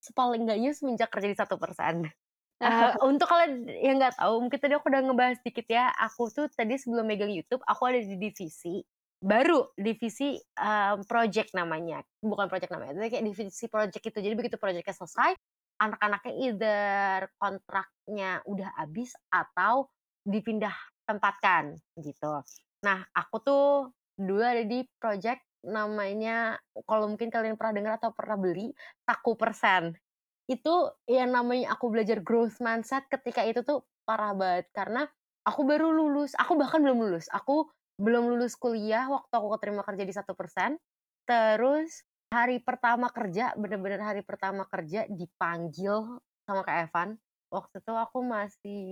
sepaling 0.03 0.47
enggaknya 0.47 0.75
semenjak 0.75 1.11
kerja 1.11 1.29
di 1.31 1.39
satu 1.39 1.55
persen. 1.55 2.11
Uh, 2.59 2.95
untuk 3.11 3.31
kalian 3.31 3.71
yang 3.79 4.03
nggak 4.03 4.19
tahu, 4.19 4.43
mungkin 4.43 4.59
tadi 4.59 4.75
aku 4.75 4.91
udah 4.91 5.03
ngebahas 5.07 5.39
dikit 5.47 5.67
ya. 5.71 5.95
Aku 6.11 6.27
tuh 6.35 6.51
tadi 6.51 6.75
sebelum 6.75 7.07
megang 7.07 7.31
YouTube, 7.31 7.63
aku 7.63 7.83
ada 7.87 8.03
di 8.03 8.19
divisi 8.19 8.83
baru 9.21 9.77
divisi 9.77 10.41
um, 10.57 11.05
project 11.05 11.53
namanya 11.53 12.01
bukan 12.25 12.49
project 12.49 12.73
namanya 12.73 12.97
itu 13.05 13.13
kayak 13.13 13.25
divisi 13.29 13.69
project 13.69 14.01
itu 14.01 14.17
jadi 14.17 14.33
begitu 14.33 14.57
projectnya 14.57 14.97
selesai 14.97 15.37
anak-anaknya 15.77 16.33
either 16.41 17.19
kontraknya 17.37 18.41
udah 18.49 18.73
habis 18.81 19.13
atau 19.29 19.93
dipindah 20.25 20.73
tempatkan 21.11 21.75
gitu. 21.99 22.43
Nah 22.87 23.05
aku 23.11 23.37
tuh 23.43 23.67
dulu 24.15 24.43
ada 24.45 24.63
di 24.63 24.85
project 25.01 25.43
namanya 25.61 26.57
kalau 26.89 27.09
mungkin 27.09 27.29
kalian 27.29 27.57
pernah 27.57 27.75
dengar 27.77 27.93
atau 28.01 28.15
pernah 28.17 28.37
beli 28.39 28.73
taku 29.05 29.37
persen. 29.37 29.93
Itu 30.49 30.95
yang 31.11 31.35
namanya 31.35 31.77
aku 31.77 31.93
belajar 31.93 32.23
growth 32.25 32.59
mindset 32.63 33.07
ketika 33.11 33.45
itu 33.45 33.61
tuh 33.67 33.85
parah 34.09 34.33
banget 34.33 34.67
karena 34.73 35.07
aku 35.45 35.63
baru 35.63 35.93
lulus 35.93 36.35
aku 36.35 36.59
bahkan 36.59 36.83
belum 36.83 36.99
lulus 37.07 37.31
aku 37.31 37.71
belum 38.01 38.33
lulus 38.33 38.57
kuliah 38.57 39.07
waktu 39.13 39.29
aku 39.31 39.49
keterima 39.61 39.85
kerja 39.85 40.05
di 40.09 40.15
satu 40.17 40.33
persen. 40.33 40.81
Terus 41.29 42.01
hari 42.33 42.63
pertama 42.65 43.13
kerja 43.13 43.53
bener-bener 43.61 44.01
hari 44.01 44.25
pertama 44.25 44.65
kerja 44.65 45.05
dipanggil 45.13 46.19
sama 46.49 46.65
Kak 46.65 46.77
Evan. 46.89 47.09
Waktu 47.53 47.85
itu 47.85 47.93
aku 47.93 48.19
masih 48.25 48.83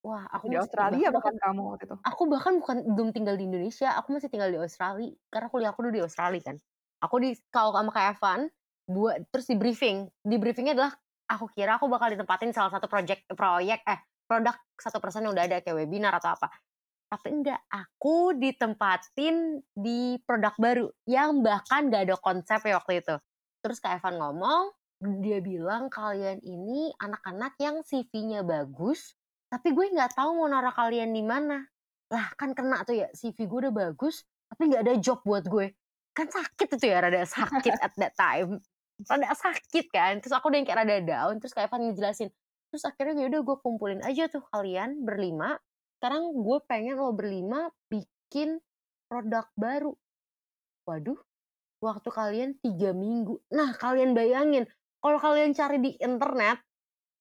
wah 0.00 0.24
aku 0.32 0.48
di 0.48 0.56
Australia 0.56 1.08
bahkan 1.12 1.36
kamu 1.36 1.60
waktu 1.76 1.84
itu? 1.88 1.96
aku 2.00 2.22
bahkan 2.28 2.56
bukan 2.60 2.76
belum 2.96 3.10
tinggal 3.12 3.36
di 3.36 3.44
Indonesia 3.44 3.92
aku 4.00 4.16
masih 4.16 4.32
tinggal 4.32 4.48
di 4.48 4.58
Australia 4.58 5.12
karena 5.28 5.48
kuliah 5.52 5.70
aku 5.72 5.80
dulu 5.86 5.94
di 6.00 6.04
Australia 6.04 6.42
kan. 6.42 6.56
Aku 7.00 7.16
di 7.16 7.32
kalau 7.48 7.72
sama 7.72 7.90
Kak 7.92 8.20
Evan 8.20 8.40
buat 8.84 9.16
terus 9.32 9.48
di 9.48 9.56
briefing. 9.56 10.08
Di 10.20 10.36
briefingnya 10.36 10.76
adalah 10.76 10.92
aku 11.30 11.48
kira 11.54 11.80
aku 11.80 11.88
bakal 11.88 12.12
ditempatin 12.12 12.52
salah 12.52 12.68
satu 12.68 12.90
project 12.90 13.24
proyek 13.32 13.80
eh 13.88 14.00
produk 14.28 14.54
satu 14.76 14.98
persen 15.00 15.24
yang 15.24 15.32
udah 15.32 15.44
ada 15.48 15.58
kayak 15.64 15.76
webinar 15.80 16.12
atau 16.20 16.36
apa. 16.36 16.52
Tapi 17.10 17.28
enggak 17.42 17.60
aku 17.66 18.38
ditempatin 18.38 19.64
di 19.74 20.20
produk 20.22 20.54
baru 20.54 20.86
yang 21.10 21.42
bahkan 21.42 21.90
gak 21.90 22.06
ada 22.06 22.16
konsep 22.20 22.62
ya 22.62 22.78
waktu 22.78 23.02
itu. 23.02 23.14
Terus 23.64 23.82
Kak 23.82 23.98
Evan 23.98 24.22
ngomong 24.22 24.70
dia 25.24 25.40
bilang 25.40 25.88
kalian 25.88 26.38
ini 26.44 26.92
anak-anak 27.00 27.56
yang 27.58 27.80
CV-nya 27.82 28.44
bagus 28.44 29.16
tapi 29.50 29.74
gue 29.74 29.86
nggak 29.90 30.14
tahu 30.14 30.30
mau 30.38 30.46
naruh 30.46 30.70
kalian 30.70 31.10
di 31.10 31.26
mana. 31.26 31.66
Lah 32.10 32.26
kan 32.38 32.54
kena 32.54 32.86
tuh 32.86 33.02
ya 33.02 33.10
CV 33.10 33.50
gue 33.50 33.58
udah 33.66 33.74
bagus 33.74 34.22
tapi 34.46 34.70
nggak 34.70 34.82
ada 34.86 34.94
job 35.02 35.18
buat 35.26 35.42
gue. 35.50 35.74
Kan 36.14 36.30
sakit 36.30 36.78
itu 36.78 36.86
ya 36.86 37.02
rada 37.02 37.26
sakit 37.26 37.74
at 37.82 37.92
that 37.98 38.14
time. 38.14 38.62
Rada 39.02 39.34
sakit 39.34 39.90
kan 39.90 40.22
terus 40.22 40.30
aku 40.30 40.54
udah 40.54 40.58
yang 40.62 40.66
kayak 40.70 40.80
rada 40.86 40.96
down 41.02 41.42
terus 41.42 41.50
kayak 41.50 41.66
Evan 41.66 41.90
ngejelasin. 41.90 42.30
Terus 42.70 42.82
akhirnya 42.86 43.26
ya 43.26 43.28
udah 43.34 43.40
gue 43.42 43.56
kumpulin 43.58 44.00
aja 44.06 44.30
tuh 44.30 44.46
kalian 44.54 45.02
berlima. 45.02 45.58
Sekarang 45.98 46.30
gue 46.30 46.58
pengen 46.70 46.96
lo 46.96 47.10
berlima 47.10 47.74
bikin 47.90 48.62
produk 49.10 49.50
baru. 49.58 49.92
Waduh, 50.86 51.18
waktu 51.82 52.08
kalian 52.14 52.50
tiga 52.62 52.94
minggu. 52.94 53.42
Nah, 53.52 53.74
kalian 53.74 54.14
bayangin, 54.14 54.64
kalau 55.02 55.18
kalian 55.18 55.52
cari 55.52 55.82
di 55.82 55.90
internet, 55.98 56.62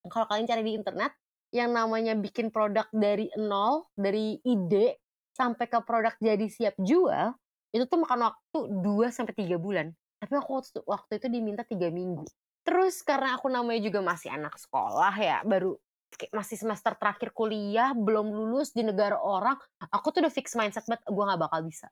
kalau 0.08 0.26
kalian 0.30 0.48
cari 0.48 0.63
di 0.63 0.74
internet, 0.78 1.12
yang 1.49 1.73
namanya 1.73 2.13
bikin 2.13 2.53
produk 2.53 2.85
dari 2.93 3.29
nol, 3.38 3.89
dari 3.97 4.38
ide, 4.45 5.01
sampai 5.33 5.65
ke 5.65 5.79
produk 5.81 6.13
jadi 6.21 6.45
siap 6.45 6.75
jual, 6.77 7.33
itu 7.73 7.83
tuh 7.85 7.99
makan 8.01 8.29
waktu 8.29 8.59
2 8.81 9.09
sampai 9.09 9.33
tiga 9.33 9.57
bulan. 9.57 9.89
Tapi 10.19 10.33
aku 10.35 10.83
waktu 10.85 11.12
itu 11.17 11.27
diminta 11.31 11.63
tiga 11.63 11.89
minggu. 11.89 12.27
Terus 12.67 13.01
karena 13.01 13.39
aku 13.39 13.47
namanya 13.49 13.81
juga 13.81 14.03
masih 14.03 14.29
anak 14.29 14.59
sekolah 14.59 15.15
ya, 15.15 15.41
baru 15.47 15.73
kayak 16.09 16.33
masih 16.33 16.57
semester 16.57 16.97
terakhir 16.97 17.29
kuliah 17.38 17.93
belum 17.93 18.33
lulus 18.33 18.73
di 18.73 18.81
negara 18.81 19.19
orang 19.21 19.53
aku 19.93 20.09
tuh 20.09 20.25
udah 20.25 20.33
fix 20.33 20.57
mindset 20.57 20.85
banget 20.89 21.05
gue 21.05 21.23
nggak 21.23 21.41
bakal 21.41 21.62
bisa 21.62 21.88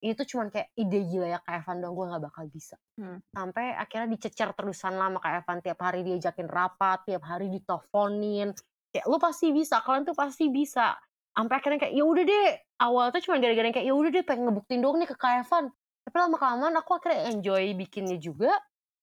ini 0.00 0.16
tuh 0.16 0.26
cuman 0.26 0.48
kayak 0.48 0.72
ide 0.74 1.00
gila 1.06 1.28
ya 1.28 1.38
kayak 1.44 1.62
Evan 1.62 1.76
dong 1.84 1.94
gue 1.94 2.06
nggak 2.10 2.24
bakal 2.24 2.44
bisa 2.50 2.76
hmm. 2.98 3.18
sampai 3.30 3.66
akhirnya 3.76 4.08
dicecer 4.16 4.50
terusan 4.56 4.94
lama 4.96 5.22
kayak 5.22 5.46
Evan 5.46 5.58
tiap 5.62 5.78
hari 5.78 6.00
diajakin 6.02 6.48
rapat 6.50 6.98
tiap 7.06 7.22
hari 7.22 7.46
diteleponin 7.52 8.50
kayak 8.90 9.06
lu 9.06 9.16
pasti 9.22 9.54
bisa 9.54 9.80
kalian 9.82 10.04
tuh 10.06 10.16
pasti 10.18 10.50
bisa. 10.50 10.98
Sampai 11.30 11.62
akhirnya 11.62 11.78
kayak 11.86 11.94
ya 11.94 12.04
udah 12.04 12.24
deh. 12.26 12.48
Awal 12.80 13.06
tuh 13.12 13.20
cuma 13.28 13.36
gara-gara 13.38 13.70
kayak 13.70 13.86
ya 13.86 13.94
udah 13.94 14.10
deh 14.10 14.24
pengen 14.24 14.50
ngebuktiin 14.50 14.80
dong 14.82 14.96
nih 14.98 15.08
ke 15.08 15.16
Kak 15.16 15.46
Evan. 15.46 15.70
Tapi 16.04 16.16
lama 16.16 16.36
kelamaan 16.36 16.74
aku 16.80 16.90
akhirnya 16.96 17.20
enjoy 17.30 17.64
bikinnya 17.78 18.18
juga 18.18 18.50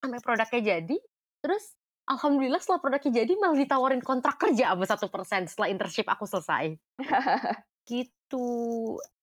sampai 0.03 0.19
produknya 0.19 0.61
jadi. 0.61 0.97
Terus 1.39 1.63
alhamdulillah 2.07 2.59
setelah 2.59 2.81
produknya 2.83 3.23
jadi 3.23 3.33
malah 3.39 3.57
ditawarin 3.57 4.03
kontrak 4.03 4.35
kerja 4.39 4.75
sama 4.75 4.85
satu 4.87 5.07
persen 5.07 5.47
setelah 5.47 5.71
internship 5.71 6.07
aku 6.07 6.27
selesai. 6.27 6.75
Gitu. 7.87 8.47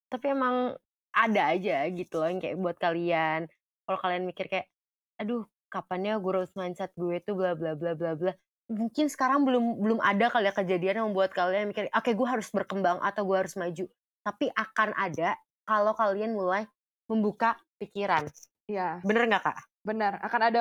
Tapi 0.08 0.26
emang 0.32 0.72
ada 1.14 1.54
aja 1.54 1.86
gitu 1.92 2.18
loh 2.18 2.32
yang 2.32 2.40
kayak 2.40 2.56
buat 2.58 2.76
kalian. 2.80 3.46
Kalau 3.84 3.98
kalian 4.00 4.24
mikir 4.24 4.48
kayak 4.48 4.72
aduh 5.20 5.44
kapannya 5.68 6.18
growth 6.18 6.54
mindset 6.58 6.90
gue 6.98 7.22
tuh 7.22 7.38
bla 7.38 7.54
bla 7.54 7.78
bla 7.78 7.94
bla 7.94 8.18
bla 8.18 8.32
mungkin 8.70 9.12
sekarang 9.12 9.44
belum 9.44 9.80
belum 9.80 10.00
ada 10.00 10.32
kali 10.32 10.48
ya 10.48 10.54
kejadian 10.56 10.94
yang 11.04 11.06
membuat 11.12 11.36
kalian 11.36 11.68
mikir 11.68 11.92
oke 11.92 12.00
okay, 12.00 12.16
gue 12.16 12.28
harus 12.28 12.48
berkembang 12.48 12.96
atau 13.00 13.22
gue 13.24 13.36
harus 13.36 13.54
maju. 13.56 13.84
Tapi 14.24 14.48
akan 14.52 14.90
ada 14.96 15.36
kalau 15.68 15.92
kalian 15.92 16.32
mulai 16.32 16.64
membuka 17.08 17.56
pikiran. 17.76 18.24
Iya. 18.64 19.04
bener 19.04 19.28
nggak 19.28 19.44
kak? 19.44 19.58
Benar 19.84 20.12
akan 20.24 20.40
ada 20.40 20.60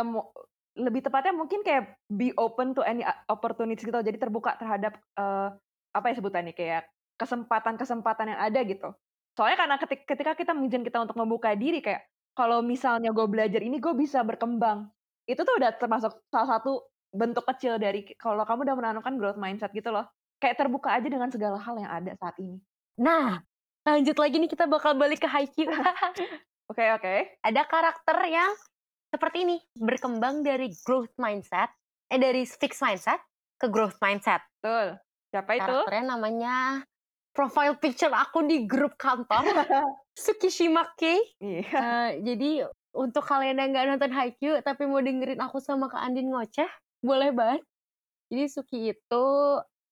lebih 0.75 1.05
tepatnya 1.05 1.31
mungkin 1.31 1.63
kayak 1.63 1.95
be 2.09 2.35
open 2.35 2.75
to 2.75 2.81
any 2.83 3.05
opportunities 3.29 3.85
gitu 3.85 3.95
jadi 3.95 4.17
terbuka 4.17 4.57
terhadap 4.57 4.97
uh, 5.15 5.53
apa 5.93 6.05
ya 6.11 6.17
sebutannya 6.17 6.51
kayak 6.57 6.89
kesempatan-kesempatan 7.15 8.35
yang 8.35 8.41
ada 8.41 8.59
gitu. 8.65 8.89
Soalnya 9.37 9.57
karena 9.65 9.75
ketika, 9.79 10.03
ketika 10.13 10.31
kita 10.33 10.51
mengizinkan 10.51 10.85
kita 10.85 10.99
untuk 11.05 11.17
membuka 11.17 11.53
diri 11.53 11.79
kayak 11.79 12.03
kalau 12.33 12.65
misalnya 12.65 13.13
gue 13.13 13.25
belajar 13.29 13.61
ini 13.61 13.77
gue 13.77 13.93
bisa 13.93 14.25
berkembang. 14.25 14.89
Itu 15.29 15.45
tuh 15.45 15.55
udah 15.61 15.71
termasuk 15.77 16.11
salah 16.33 16.57
satu 16.57 16.81
bentuk 17.13 17.45
kecil 17.45 17.77
dari 17.77 18.03
kalau 18.17 18.41
kamu 18.43 18.65
udah 18.65 18.75
menanamkan 18.75 19.15
growth 19.21 19.37
mindset 19.37 19.69
gitu 19.71 19.93
loh. 19.93 20.09
Kayak 20.41 20.65
terbuka 20.65 20.91
aja 20.91 21.07
dengan 21.07 21.29
segala 21.29 21.61
hal 21.61 21.75
yang 21.79 21.91
ada 21.93 22.11
saat 22.19 22.35
ini. 22.41 22.59
Nah, 22.99 23.39
lanjut 23.85 24.17
lagi 24.19 24.35
nih 24.41 24.51
kita 24.51 24.65
bakal 24.67 24.97
balik 24.97 25.23
ke 25.23 25.29
Haikyuu. 25.29 25.71
Oke, 26.71 26.89
oke. 26.95 27.37
Ada 27.43 27.67
karakter 27.67 28.17
yang 28.31 28.49
seperti 29.13 29.45
ini, 29.45 29.59
berkembang 29.77 30.41
dari 30.41 30.71
growth 30.87 31.11
mindset, 31.19 31.69
eh 32.09 32.17
dari 32.17 32.47
fixed 32.47 32.81
mindset 32.81 33.19
ke 33.61 33.69
growth 33.69 33.99
mindset. 34.01 34.41
Betul. 34.57 34.97
Siapa 35.29 35.51
itu? 35.53 35.69
Karakternya 35.69 36.05
namanya 36.17 36.55
profile 37.35 37.77
picture 37.77 38.09
aku 38.09 38.47
di 38.47 38.65
grup 38.65 38.97
kantor, 38.97 39.43
Tsukishima 40.17 40.87
Kei. 40.97 41.19
Iya. 41.43 41.77
Eh, 41.77 42.09
jadi 42.25 42.51
untuk 42.95 43.21
kalian 43.25 43.57
yang 43.57 43.69
nggak 43.73 43.85
nonton 43.93 44.13
Haikyuu 44.13 44.61
tapi 44.61 44.85
mau 44.85 45.01
dengerin 45.01 45.41
aku 45.41 45.61
sama 45.61 45.89
Kak 45.89 45.99
Andin 45.99 46.33
ngoceh, 46.33 46.69
boleh 47.03 47.29
banget. 47.35 47.61
Jadi 48.31 48.45
Suki 48.49 48.79
itu 48.95 49.25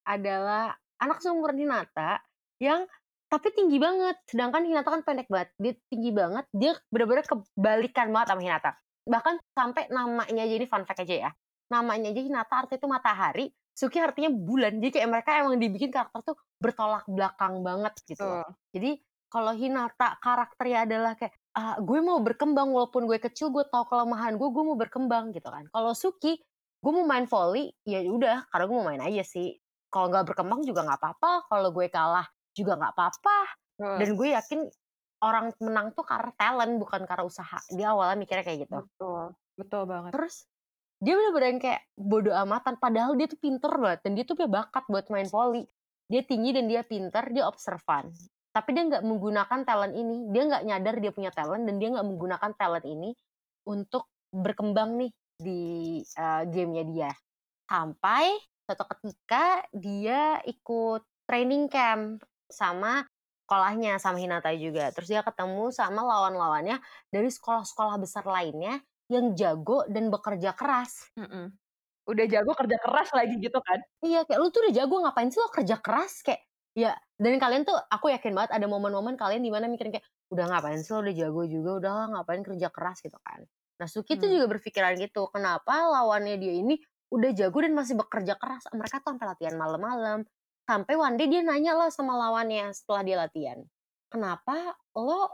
adalah 0.07 0.73
anak 0.97 1.21
seumur 1.21 1.53
Hinata 1.53 2.23
yang 2.57 2.87
tapi 3.31 3.51
tinggi 3.53 3.77
banget. 3.77 4.17
Sedangkan 4.27 4.65
Hinata 4.65 4.89
kan 4.89 5.01
pendek 5.05 5.27
banget. 5.29 5.49
Dia 5.61 5.73
tinggi 5.87 6.11
banget. 6.11 6.45
Dia 6.51 6.71
benar-benar 6.89 7.23
kebalikan 7.27 8.09
banget 8.09 8.27
sama 8.33 8.41
Hinata. 8.41 8.71
Bahkan 9.07 9.35
sampai 9.55 9.83
namanya 9.91 10.41
aja 10.43 10.55
ini 10.55 10.67
fun 10.67 10.83
fact 10.87 11.03
aja 11.05 11.29
ya. 11.29 11.31
Namanya 11.71 12.11
aja 12.11 12.21
Hinata 12.23 12.53
artinya 12.65 12.79
itu 12.79 12.89
matahari. 12.89 13.45
Suki 13.71 13.97
artinya 14.03 14.31
bulan. 14.31 14.83
Jadi 14.83 14.99
kayak 14.99 15.09
mereka 15.09 15.29
emang 15.39 15.55
dibikin 15.55 15.89
karakter 15.95 16.33
tuh 16.33 16.35
bertolak 16.59 17.07
belakang 17.07 17.63
banget 17.63 17.93
gitu. 18.03 18.19
Betul. 18.19 18.43
Jadi 18.75 18.91
kalau 19.31 19.53
Hinata 19.55 20.19
karakternya 20.19 20.79
adalah 20.83 21.13
kayak 21.15 21.31
"Ah, 21.55 21.79
gue 21.79 21.99
mau 22.03 22.19
berkembang 22.19 22.67
walaupun 22.75 23.07
gue 23.07 23.19
kecil 23.19 23.47
gue 23.51 23.63
tahu 23.67 23.87
kelemahan 23.87 24.35
gue 24.35 24.49
gue 24.51 24.63
mau 24.63 24.75
berkembang 24.75 25.31
gitu 25.31 25.47
kan. 25.47 25.71
Kalau 25.71 25.95
Suki 25.95 26.35
gue 26.81 26.91
mau 26.91 27.05
main 27.05 27.29
volley 27.29 27.69
ya 27.85 28.01
udah 28.01 28.49
karena 28.49 28.65
gue 28.65 28.75
mau 28.75 28.87
main 28.89 29.03
aja 29.05 29.21
sih. 29.21 29.53
Kalau 29.91 30.09
nggak 30.09 30.33
berkembang 30.33 30.65
juga 30.65 30.81
nggak 30.81 30.99
apa-apa. 30.99 31.31
Kalau 31.45 31.69
gue 31.69 31.87
kalah 31.93 32.25
juga 32.57 32.75
nggak 32.79 32.93
apa-apa. 32.97 33.37
Betul. 33.77 33.95
Dan 34.01 34.09
gue 34.17 34.27
yakin 34.33 34.59
orang 35.21 35.45
menang 35.61 35.93
tuh 35.93 36.05
karena 36.05 36.33
talent 36.33 36.73
bukan 36.81 37.05
karena 37.05 37.23
usaha. 37.23 37.59
Dia 37.69 37.93
awalnya 37.93 38.17
mikirnya 38.17 38.45
kayak 38.45 38.59
gitu. 38.65 38.77
Betul. 38.81 39.23
Betul 39.61 39.81
banget. 39.85 40.11
Terus 40.17 40.35
dia 41.01 41.13
bener-bener 41.17 41.47
yang 41.53 41.61
kayak 41.61 41.81
bodoh 41.93 42.33
amatan. 42.33 42.73
Padahal 42.81 43.13
dia 43.13 43.27
tuh 43.29 43.37
pinter 43.37 43.71
banget. 43.77 43.99
Dan 44.01 44.11
dia 44.17 44.23
tuh 44.25 44.33
punya 44.33 44.51
bakat 44.63 44.83
buat 44.89 45.05
main 45.13 45.29
volley. 45.29 45.69
Dia 46.11 46.21
tinggi 46.25 46.51
dan 46.51 46.65
dia 46.67 46.81
pinter, 46.83 47.23
dia 47.29 47.45
observan. 47.45 48.09
Tapi 48.51 48.69
dia 48.75 48.83
nggak 48.89 49.03
menggunakan 49.05 49.59
talent 49.63 49.93
ini. 49.95 50.27
Dia 50.33 50.43
nggak 50.49 50.63
nyadar 50.65 50.95
dia 50.97 51.11
punya 51.13 51.31
talent 51.31 51.63
dan 51.69 51.75
dia 51.77 51.87
nggak 51.93 52.07
menggunakan 52.07 52.51
talent 52.57 52.85
ini 52.89 53.13
untuk 53.69 54.09
berkembang 54.31 54.95
nih 54.97 55.11
di 55.41 55.99
eh, 56.05 56.43
gamenya 56.47 56.83
dia. 56.87 57.11
Sampai 57.67 58.37
suatu 58.63 58.85
ketika 58.95 59.65
dia 59.73 60.39
ikut 60.47 61.03
training 61.27 61.67
camp 61.67 62.23
sama 62.47 63.03
sekolahnya 63.51 63.99
sama 63.99 64.15
Hinata 64.15 64.55
juga. 64.55 64.95
Terus 64.95 65.11
dia 65.11 65.21
ketemu 65.27 65.75
sama 65.75 66.07
lawan-lawannya 66.07 66.79
dari 67.11 67.27
sekolah-sekolah 67.27 67.99
besar 67.99 68.23
lainnya 68.23 68.79
yang 69.11 69.35
jago 69.35 69.83
dan 69.91 70.07
bekerja 70.07 70.55
keras. 70.55 71.11
Mm-mm. 71.19 71.51
Udah 72.07 72.25
jago 72.31 72.55
kerja 72.55 72.79
keras 72.79 73.11
lagi 73.11 73.35
gitu 73.43 73.59
kan. 73.59 73.83
Iya, 73.99 74.23
kayak 74.23 74.39
lu 74.39 74.47
tuh 74.55 74.63
udah 74.63 74.73
jago 74.73 74.95
ngapain 75.03 75.27
sih 75.27 75.43
lo 75.43 75.51
kerja 75.51 75.75
keras 75.83 76.23
kayak 76.23 76.47
ya 76.71 76.95
dan 77.19 77.35
kalian 77.35 77.67
tuh 77.67 77.75
aku 77.91 78.07
yakin 78.15 78.31
banget 78.31 78.55
ada 78.55 78.63
momen-momen 78.71 79.19
kalian 79.19 79.43
di 79.43 79.51
mana 79.51 79.67
mikirin 79.67 79.99
kayak 79.99 80.07
udah 80.31 80.47
ngapain 80.47 80.79
sih 80.79 80.95
lo 80.95 81.03
udah 81.03 81.11
jago 81.11 81.43
juga 81.43 81.69
udah 81.83 81.91
lah, 81.91 82.07
ngapain 82.15 82.41
kerja 82.47 82.67
keras 82.71 83.03
gitu 83.03 83.19
kan. 83.19 83.43
Nah 83.81 83.89
Suki 83.89 84.15
tuh 84.21 84.29
Hmm. 84.29 84.37
juga 84.37 84.45
berpikiran 84.57 84.93
gitu 85.01 85.27
kenapa 85.33 85.89
lawannya 85.89 86.37
dia 86.37 86.53
ini 86.53 86.77
udah 87.11 87.31
jago 87.35 87.59
dan 87.65 87.73
masih 87.75 87.97
bekerja 87.99 88.37
keras? 88.39 88.69
Mereka 88.71 89.01
tuh 89.03 89.17
sampai 89.17 89.27
latihan 89.33 89.55
malam-malam. 89.57 90.23
Sampai 90.69 90.93
one 90.95 91.17
day 91.19 91.27
dia 91.27 91.41
nanya 91.43 91.73
lah 91.75 91.89
sama 91.91 92.13
lawannya 92.15 92.69
setelah 92.71 93.01
dia 93.03 93.17
latihan 93.19 93.59
kenapa 94.11 94.75
lo 94.93 95.31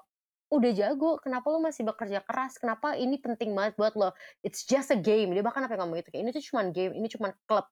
udah 0.47 0.71
jago? 0.71 1.19
Kenapa 1.19 1.47
lo 1.51 1.59
masih 1.59 1.83
bekerja 1.83 2.23
keras? 2.23 2.55
Kenapa 2.61 2.95
ini 2.95 3.19
penting 3.19 3.51
banget 3.51 3.75
buat 3.75 3.93
lo? 3.99 4.15
It's 4.45 4.63
just 4.63 4.93
a 4.93 4.99
game. 4.99 5.35
Dia 5.35 5.43
bahkan 5.43 5.65
apa 5.65 5.75
yang 5.75 5.89
ngomong 5.89 5.99
gitu 5.99 6.15
kayak 6.15 6.23
ini 6.23 6.31
tuh 6.31 6.43
cuma 6.53 6.61
game 6.71 6.93
ini 6.95 7.07
cuma 7.11 7.35
klub. 7.49 7.67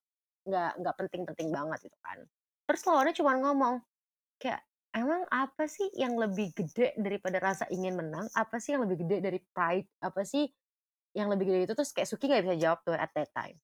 Nggak 0.49 0.71
nggak 0.83 0.95
penting-penting 0.99 1.47
banget 1.53 1.79
gitu 1.88 1.97
kan. 2.03 2.19
Terus 2.67 2.81
lawannya 2.89 3.15
cuma 3.15 3.31
ngomong 3.39 3.75
kayak 4.41 4.61
emang 4.95 5.23
apa 5.31 5.65
sih 5.71 5.88
yang 5.95 6.15
lebih 6.19 6.51
gede 6.55 6.95
daripada 6.99 7.38
rasa 7.39 7.65
ingin 7.71 7.95
menang? 7.95 8.27
Apa 8.35 8.59
sih 8.59 8.75
yang 8.75 8.83
lebih 8.88 9.07
gede 9.07 9.17
dari 9.23 9.39
pride? 9.55 9.88
Apa 10.03 10.23
sih 10.27 10.49
yang 11.15 11.32
lebih 11.32 11.47
gede 11.47 11.60
itu 11.65 11.73
terus 11.73 11.95
kayak 11.95 12.12
Suki 12.12 12.28
nggak 12.28 12.43
bisa 12.43 12.56
jawab 12.60 12.80
tuh 12.84 12.93
at 12.93 13.10
that 13.15 13.32
time 13.32 13.56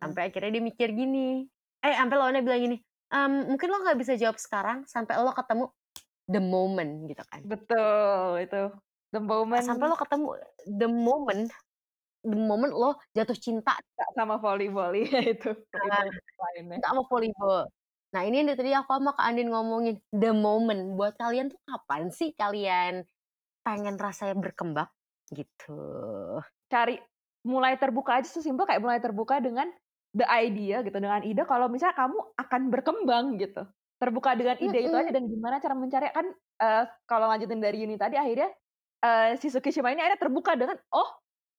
sampai 0.00 0.32
akhirnya 0.32 0.56
dia 0.56 0.64
mikir 0.64 0.88
gini 0.90 1.44
eh 1.78 1.94
sampai 1.94 2.16
lawannya 2.16 2.40
bilang 2.40 2.64
gini 2.64 2.76
"Em, 3.12 3.52
mungkin 3.52 3.68
lo 3.68 3.84
nggak 3.84 3.98
bisa 4.00 4.16
jawab 4.16 4.40
sekarang 4.40 4.88
sampai 4.88 5.20
lo 5.20 5.30
ketemu 5.30 5.68
the 6.24 6.40
moment 6.40 7.04
gitu 7.04 7.20
kan 7.28 7.44
Betul 7.44 8.40
itu. 8.40 8.62
The 9.12 9.20
moment 9.20 9.60
sampai 9.60 9.86
lo 9.86 9.96
ketemu 10.00 10.26
the 10.64 10.88
moment 10.88 11.52
the 12.24 12.34
moment 12.34 12.72
lo 12.72 12.96
jatuh 13.12 13.36
cinta 13.36 13.76
sama 14.16 14.40
volley-volley 14.40 15.04
itu. 15.36 15.52
Nah. 15.76 16.08
itu 16.08 16.32
lainnya. 16.40 16.80
cinta 16.80 16.88
sama 16.88 17.04
volleyball 17.04 17.68
nah 18.10 18.22
ini 18.22 18.40
yang 18.40 18.54
tadi 18.54 18.70
aku 18.70 18.94
sama 18.94 19.10
Kak 19.12 19.26
Andin 19.26 19.50
ngomongin 19.50 19.98
the 20.14 20.30
moment 20.30 20.94
buat 20.94 21.18
kalian 21.18 21.50
tuh 21.50 21.58
kapan 21.66 22.08
sih 22.08 22.30
kalian 22.32 23.02
pengen 23.60 23.98
rasanya 23.98 24.38
berkembang 24.38 24.86
gitu 25.34 25.74
Cari 26.70 26.96
mulai 27.44 27.76
terbuka 27.76 28.20
aja 28.20 28.28
sesimpel 28.28 28.64
kayak 28.64 28.80
mulai 28.80 28.98
terbuka 28.98 29.38
dengan 29.38 29.68
the 30.14 30.24
idea 30.30 30.80
gitu 30.80 30.94
dengan 30.96 31.20
ide 31.26 31.42
kalau 31.44 31.66
misalnya 31.68 31.98
kamu 31.98 32.18
akan 32.38 32.60
berkembang 32.72 33.26
gitu. 33.36 33.66
Terbuka 33.98 34.34
dengan 34.38 34.56
ide 34.58 34.88
itu 34.88 34.94
aja 34.94 35.10
dan 35.12 35.26
gimana 35.28 35.60
cara 35.60 35.74
mencari 35.76 36.08
kan 36.10 36.26
eh, 36.62 36.84
kalau 37.04 37.26
lanjutin 37.28 37.60
dari 37.60 37.84
Yuni 37.84 37.98
tadi 38.00 38.16
akhirnya 38.16 38.48
eh, 39.04 39.36
si 39.36 39.50
Tsukishima 39.50 39.92
ini 39.92 40.00
akhirnya 40.00 40.20
terbuka 40.20 40.56
dengan 40.56 40.78
oh 40.94 41.08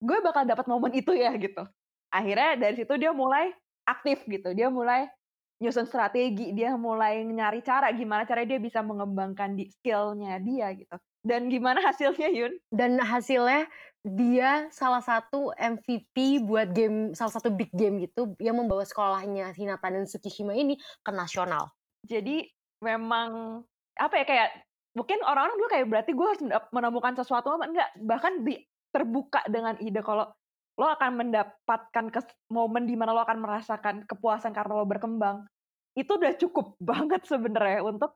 gue 0.02 0.18
bakal 0.24 0.44
dapat 0.48 0.66
momen 0.66 0.92
itu 0.96 1.12
ya 1.14 1.32
gitu. 1.36 1.64
Akhirnya 2.10 2.56
dari 2.58 2.76
situ 2.80 2.94
dia 2.96 3.12
mulai 3.12 3.52
aktif 3.86 4.24
gitu. 4.26 4.56
Dia 4.56 4.72
mulai 4.72 5.12
nyusun 5.60 5.88
strategi, 5.88 6.52
dia 6.52 6.76
mulai 6.76 7.24
nyari 7.24 7.64
cara 7.64 7.92
gimana 7.96 8.28
cara 8.28 8.44
dia 8.44 8.60
bisa 8.60 8.84
mengembangkan 8.84 9.56
di 9.56 9.72
skillnya 9.72 10.40
dia 10.44 10.72
gitu. 10.76 10.96
Dan 11.26 11.50
gimana 11.50 11.82
hasilnya 11.82 12.30
Yun? 12.30 12.54
dan 12.70 13.02
hasilnya 13.02 13.66
dia 14.06 14.70
salah 14.70 15.02
satu 15.02 15.50
MVP 15.58 16.46
buat 16.46 16.70
game 16.70 17.18
salah 17.18 17.34
satu 17.34 17.50
big 17.50 17.74
game 17.74 18.06
gitu 18.06 18.38
yang 18.38 18.54
membawa 18.62 18.86
sekolahnya 18.86 19.50
Hinata 19.58 19.90
dan 19.90 20.06
Tsukishima 20.06 20.54
ini 20.54 20.78
ke 21.02 21.10
nasional. 21.10 21.74
Jadi 22.06 22.46
memang 22.86 23.62
apa 23.98 24.14
ya 24.22 24.26
kayak 24.30 24.50
mungkin 24.94 25.18
orang-orang 25.26 25.58
dulu 25.58 25.70
kayak 25.74 25.88
berarti 25.90 26.12
gue 26.14 26.28
harus 26.30 26.42
menemukan 26.70 27.14
sesuatu 27.18 27.50
apa 27.58 27.66
enggak 27.66 27.90
bahkan 28.06 28.46
di 28.46 28.62
terbuka 28.94 29.42
dengan 29.50 29.76
ide 29.82 30.06
kalau 30.06 30.30
lo 30.76 30.88
akan 30.92 31.26
mendapatkan 31.26 32.06
kes- 32.12 32.36
momen 32.52 32.86
di 32.86 32.94
mana 33.00 33.16
lo 33.16 33.24
akan 33.24 33.42
merasakan 33.42 34.06
kepuasan 34.06 34.54
karena 34.54 34.76
lo 34.76 34.86
berkembang 34.86 35.48
itu 35.96 36.12
udah 36.14 36.36
cukup 36.38 36.78
banget 36.94 37.26
sebenarnya 37.26 37.82
untuk 37.82 38.14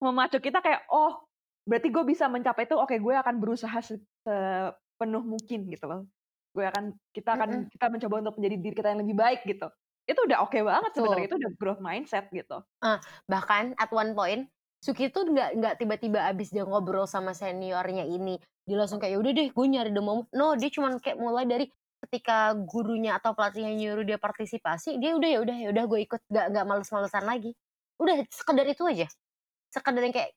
memacu 0.00 0.40
kita 0.40 0.64
kayak 0.64 0.86
oh 0.88 1.25
berarti 1.66 1.88
gue 1.90 2.04
bisa 2.06 2.30
mencapai 2.30 2.64
itu 2.70 2.78
oke 2.78 2.94
gue 2.94 3.14
akan 3.18 3.34
berusaha 3.42 3.78
se- 3.82 4.00
sepenuh 4.22 5.22
mungkin 5.26 5.66
gitu 5.66 5.84
loh 5.84 6.00
gue 6.56 6.64
akan 6.64 6.96
kita 7.12 7.36
akan 7.36 7.48
Mm-mm. 7.52 7.70
kita 7.74 7.86
mencoba 7.92 8.14
untuk 8.24 8.34
menjadi 8.40 8.56
diri 8.62 8.74
kita 8.78 8.88
yang 8.94 9.00
lebih 9.04 9.16
baik 9.18 9.40
gitu 9.44 9.68
itu 10.06 10.20
udah 10.22 10.38
oke 10.46 10.56
banget 10.62 10.90
sebenarnya 10.94 11.26
itu 11.26 11.36
udah 11.36 11.52
growth 11.58 11.82
mindset 11.82 12.30
gitu 12.30 12.62
Bahkan 13.26 13.74
at 13.76 13.90
one 13.90 14.14
point 14.14 14.46
Suki 14.86 15.10
tuh 15.10 15.26
nggak 15.26 15.58
nggak 15.58 15.74
tiba-tiba 15.82 16.30
abis 16.30 16.52
dia 16.54 16.62
ngobrol 16.62 17.08
sama 17.10 17.32
seniornya 17.34 18.06
ini 18.06 18.38
dia 18.68 18.76
langsung 18.76 19.02
kayak 19.02 19.18
udah 19.18 19.32
deh 19.34 19.48
gue 19.50 19.66
nyari 19.66 19.90
moment. 19.98 20.28
No 20.30 20.54
dia 20.54 20.70
cuman 20.70 21.00
kayak 21.02 21.18
mulai 21.18 21.42
dari 21.48 21.66
ketika 22.06 22.54
gurunya 22.54 23.16
atau 23.18 23.32
pelatihnya 23.34 23.72
nyuruh 23.72 24.04
dia 24.06 24.20
partisipasi 24.20 25.00
dia 25.00 25.16
udah 25.16 25.26
ya 25.26 25.38
udah 25.42 25.56
ya 25.58 25.68
udah 25.72 25.84
gue 25.90 26.00
ikut 26.06 26.20
nggak 26.28 26.46
nggak 26.54 26.64
males-malesan 26.68 27.24
lagi. 27.24 27.50
Udah 27.98 28.20
sekedar 28.30 28.66
itu 28.68 28.84
aja. 28.84 29.06
Sekedar 29.72 30.02
yang 30.06 30.14
kayak 30.14 30.30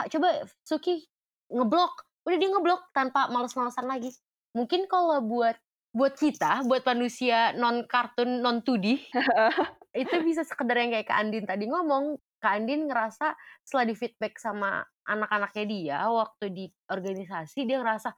kak 0.00 0.08
coba 0.16 0.48
Suki 0.64 1.04
ngeblok. 1.52 2.08
Udah 2.24 2.38
dia 2.40 2.48
ngeblok 2.48 2.88
tanpa 2.96 3.28
males-malesan 3.28 3.84
lagi. 3.84 4.08
Mungkin 4.56 4.88
kalau 4.88 5.20
buat 5.20 5.60
buat 5.90 6.14
kita 6.14 6.64
buat 6.70 6.86
manusia 6.86 7.50
non 7.58 7.82
kartun 7.82 8.38
non 8.38 8.62
2D 8.62 9.10
itu 10.02 10.16
bisa 10.22 10.46
sekedar 10.46 10.78
yang 10.78 10.94
kayak 10.94 11.10
Kak 11.10 11.18
Andin 11.18 11.44
tadi 11.44 11.66
ngomong. 11.66 12.16
Kak 12.40 12.56
Andin 12.56 12.88
ngerasa 12.88 13.36
setelah 13.66 13.84
di 13.90 13.94
feedback 13.98 14.40
sama 14.40 14.80
anak-anaknya 15.04 15.64
dia 15.68 15.98
waktu 16.08 16.46
di 16.48 16.64
organisasi 16.88 17.68
dia 17.68 17.82
ngerasa 17.82 18.08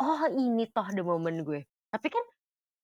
oh 0.00 0.24
ini 0.32 0.70
toh 0.72 0.88
the 0.94 1.04
moment 1.04 1.42
gue. 1.44 1.66
Tapi 1.92 2.06
kan 2.08 2.24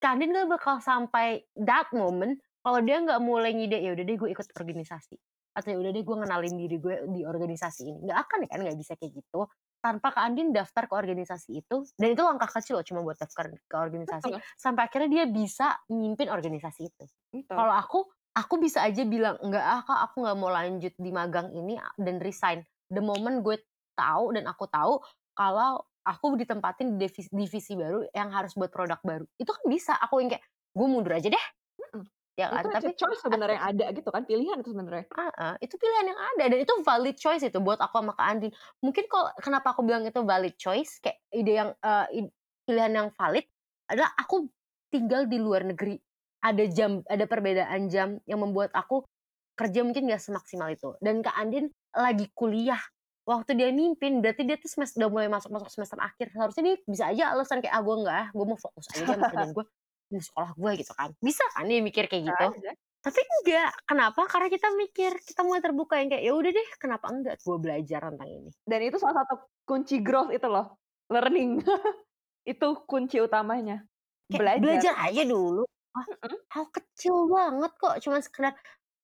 Kak 0.02 0.11
Andin 0.18 0.37
gak 0.37 0.50
bakal 0.50 0.76
sampai 0.83 1.46
that 1.57 1.88
moment 1.94 2.37
kalau 2.64 2.80
dia 2.80 2.96
nggak 3.00 3.20
mulai 3.20 3.52
ngide 3.52 3.78
ya 3.80 3.92
udah 3.92 4.04
deh 4.04 4.16
gue 4.16 4.28
ikut 4.33 4.48
organisasi 4.57 5.16
atau 5.54 5.68
ya 5.70 5.78
udah 5.78 5.90
deh 5.94 6.02
gue 6.02 6.16
ngenalin 6.18 6.54
diri 6.58 6.76
gue 6.82 6.94
di 7.14 7.22
organisasi 7.22 7.82
ini 7.86 7.98
nggak 8.10 8.18
akan 8.26 8.38
ya 8.44 8.48
kan 8.50 8.60
nggak 8.66 8.78
bisa 8.78 8.92
kayak 8.98 9.12
gitu 9.22 9.46
tanpa 9.84 10.16
Kak 10.16 10.24
Andin 10.24 10.48
daftar 10.50 10.88
ke 10.88 10.94
organisasi 10.96 11.60
itu 11.60 11.84
dan 12.00 12.08
itu 12.16 12.22
langkah 12.24 12.48
kecil 12.48 12.80
loh 12.80 12.86
cuma 12.88 13.04
buat 13.04 13.20
daftar 13.20 13.52
ke 13.52 13.76
organisasi 13.76 14.32
Betul. 14.32 14.40
sampai 14.56 14.82
akhirnya 14.88 15.10
dia 15.12 15.24
bisa 15.28 15.76
mimpin 15.92 16.32
organisasi 16.32 16.88
itu. 16.88 17.04
Kalau 17.44 17.74
aku 17.76 18.08
aku 18.32 18.54
bisa 18.56 18.80
aja 18.80 19.04
bilang 19.04 19.36
enggak 19.44 19.60
ah 19.60 19.84
Kak 19.84 20.00
aku 20.10 20.24
nggak 20.24 20.36
mau 20.40 20.48
lanjut 20.48 20.94
di 20.96 21.10
magang 21.12 21.52
ini 21.52 21.76
dan 22.00 22.16
resign. 22.18 22.64
The 22.88 23.04
moment 23.04 23.44
gue 23.44 23.60
tahu 23.92 24.32
dan 24.32 24.48
aku 24.48 24.64
tahu 24.72 25.04
kalau 25.36 25.84
aku 26.04 26.36
ditempatin 26.40 26.96
di 26.96 27.04
divisi, 27.04 27.28
divisi 27.32 27.72
baru 27.76 28.08
yang 28.16 28.32
harus 28.32 28.56
buat 28.56 28.72
produk 28.72 29.00
baru. 29.04 29.24
Itu 29.36 29.52
kan 29.52 29.64
bisa 29.68 29.92
aku 30.00 30.24
yang 30.24 30.32
kayak 30.32 30.44
gue 30.72 30.86
mundur 30.88 31.12
aja 31.12 31.28
deh. 31.28 31.46
Ya 32.34 32.50
kan? 32.50 32.66
Itu 32.66 32.74
Tapi 32.74 32.90
choice 32.98 33.20
sebenarnya 33.22 33.56
yang 33.56 33.66
ada 33.74 33.86
gitu 33.94 34.08
kan, 34.10 34.22
pilihan 34.26 34.56
itu 34.58 34.70
sebenarnya. 34.74 35.06
Ah, 35.14 35.54
itu 35.62 35.74
pilihan 35.78 36.06
yang 36.10 36.20
ada 36.34 36.44
dan 36.50 36.58
itu 36.58 36.74
valid 36.82 37.16
choice 37.18 37.42
itu 37.46 37.58
buat 37.62 37.78
aku 37.78 37.94
sama 38.02 38.12
Kak 38.18 38.26
Andin. 38.26 38.52
Mungkin 38.82 39.04
kalau 39.06 39.30
kenapa 39.38 39.70
aku 39.70 39.86
bilang 39.86 40.02
itu 40.02 40.18
valid 40.26 40.54
choice 40.58 40.98
kayak 40.98 41.22
ide 41.30 41.52
yang 41.54 41.70
eh, 41.78 42.06
id- 42.10 42.34
pilihan 42.66 42.92
yang 42.92 43.08
valid 43.14 43.46
adalah 43.86 44.10
aku 44.18 44.50
tinggal 44.90 45.30
di 45.30 45.38
luar 45.38 45.62
negeri. 45.62 45.94
Ada 46.44 46.64
jam, 46.68 47.00
ada 47.06 47.24
perbedaan 47.24 47.88
jam 47.88 48.18
yang 48.28 48.42
membuat 48.42 48.74
aku 48.76 49.06
kerja 49.54 49.80
mungkin 49.86 50.10
gak 50.10 50.20
semaksimal 50.20 50.68
itu. 50.74 50.98
Dan 50.98 51.22
Kak 51.22 51.38
Andin 51.38 51.70
lagi 51.94 52.28
kuliah. 52.34 52.80
Waktu 53.24 53.56
dia 53.56 53.72
mimpin, 53.72 54.20
berarti 54.20 54.44
dia 54.44 54.60
tuh 54.60 54.68
semester, 54.68 55.00
udah 55.00 55.08
mulai 55.08 55.28
masuk-masuk 55.32 55.72
semester 55.72 55.96
akhir. 55.96 56.28
Harusnya 56.36 56.60
dia 56.68 56.76
bisa 56.84 57.08
aja 57.08 57.32
alasan 57.32 57.64
kayak, 57.64 57.72
ah 57.72 57.80
gue 57.80 57.94
enggak, 57.96 58.16
ah, 58.20 58.28
gue 58.36 58.44
mau 58.44 58.58
fokus 58.60 58.84
aja 58.92 59.08
sama 59.08 59.24
kerjaan 59.24 59.48
gue. 59.56 59.64
Di 60.08 60.20
sekolah 60.20 60.54
gue 60.56 60.70
gitu 60.80 60.92
kan. 60.96 61.10
Bisa 61.18 61.44
kan 61.52 61.68
dia 61.68 61.80
mikir 61.80 62.08
kayak 62.08 62.28
gitu. 62.28 62.46
Aja. 62.58 62.72
Tapi 63.04 63.20
enggak, 63.20 63.72
kenapa? 63.84 64.24
Karena 64.24 64.48
kita 64.48 64.68
mikir, 64.72 65.12
kita 65.20 65.44
mulai 65.44 65.60
terbuka 65.60 66.00
yang 66.00 66.08
kayak 66.08 66.24
ya 66.24 66.32
udah 66.32 66.50
deh, 66.56 66.68
kenapa 66.80 67.06
enggak 67.12 67.36
gue 67.44 67.56
belajar 67.60 68.00
tentang 68.08 68.28
ini. 68.32 68.50
Dan 68.64 68.80
itu 68.80 68.96
salah 68.96 69.20
satu 69.20 69.44
kunci 69.68 70.00
growth 70.00 70.32
itu 70.32 70.48
loh, 70.48 70.80
learning. 71.12 71.60
itu 72.52 72.68
kunci 72.88 73.20
utamanya. 73.20 73.84
Kayak 74.32 74.40
Belajar. 74.40 74.62
belajar, 74.64 74.94
aja 75.04 75.22
dulu. 75.28 75.64
Mm-mm. 75.94 76.36
hal 76.50 76.66
kecil 76.74 77.30
banget 77.30 77.72
kok, 77.78 77.96
cuman 78.02 78.20
sekedar 78.24 78.54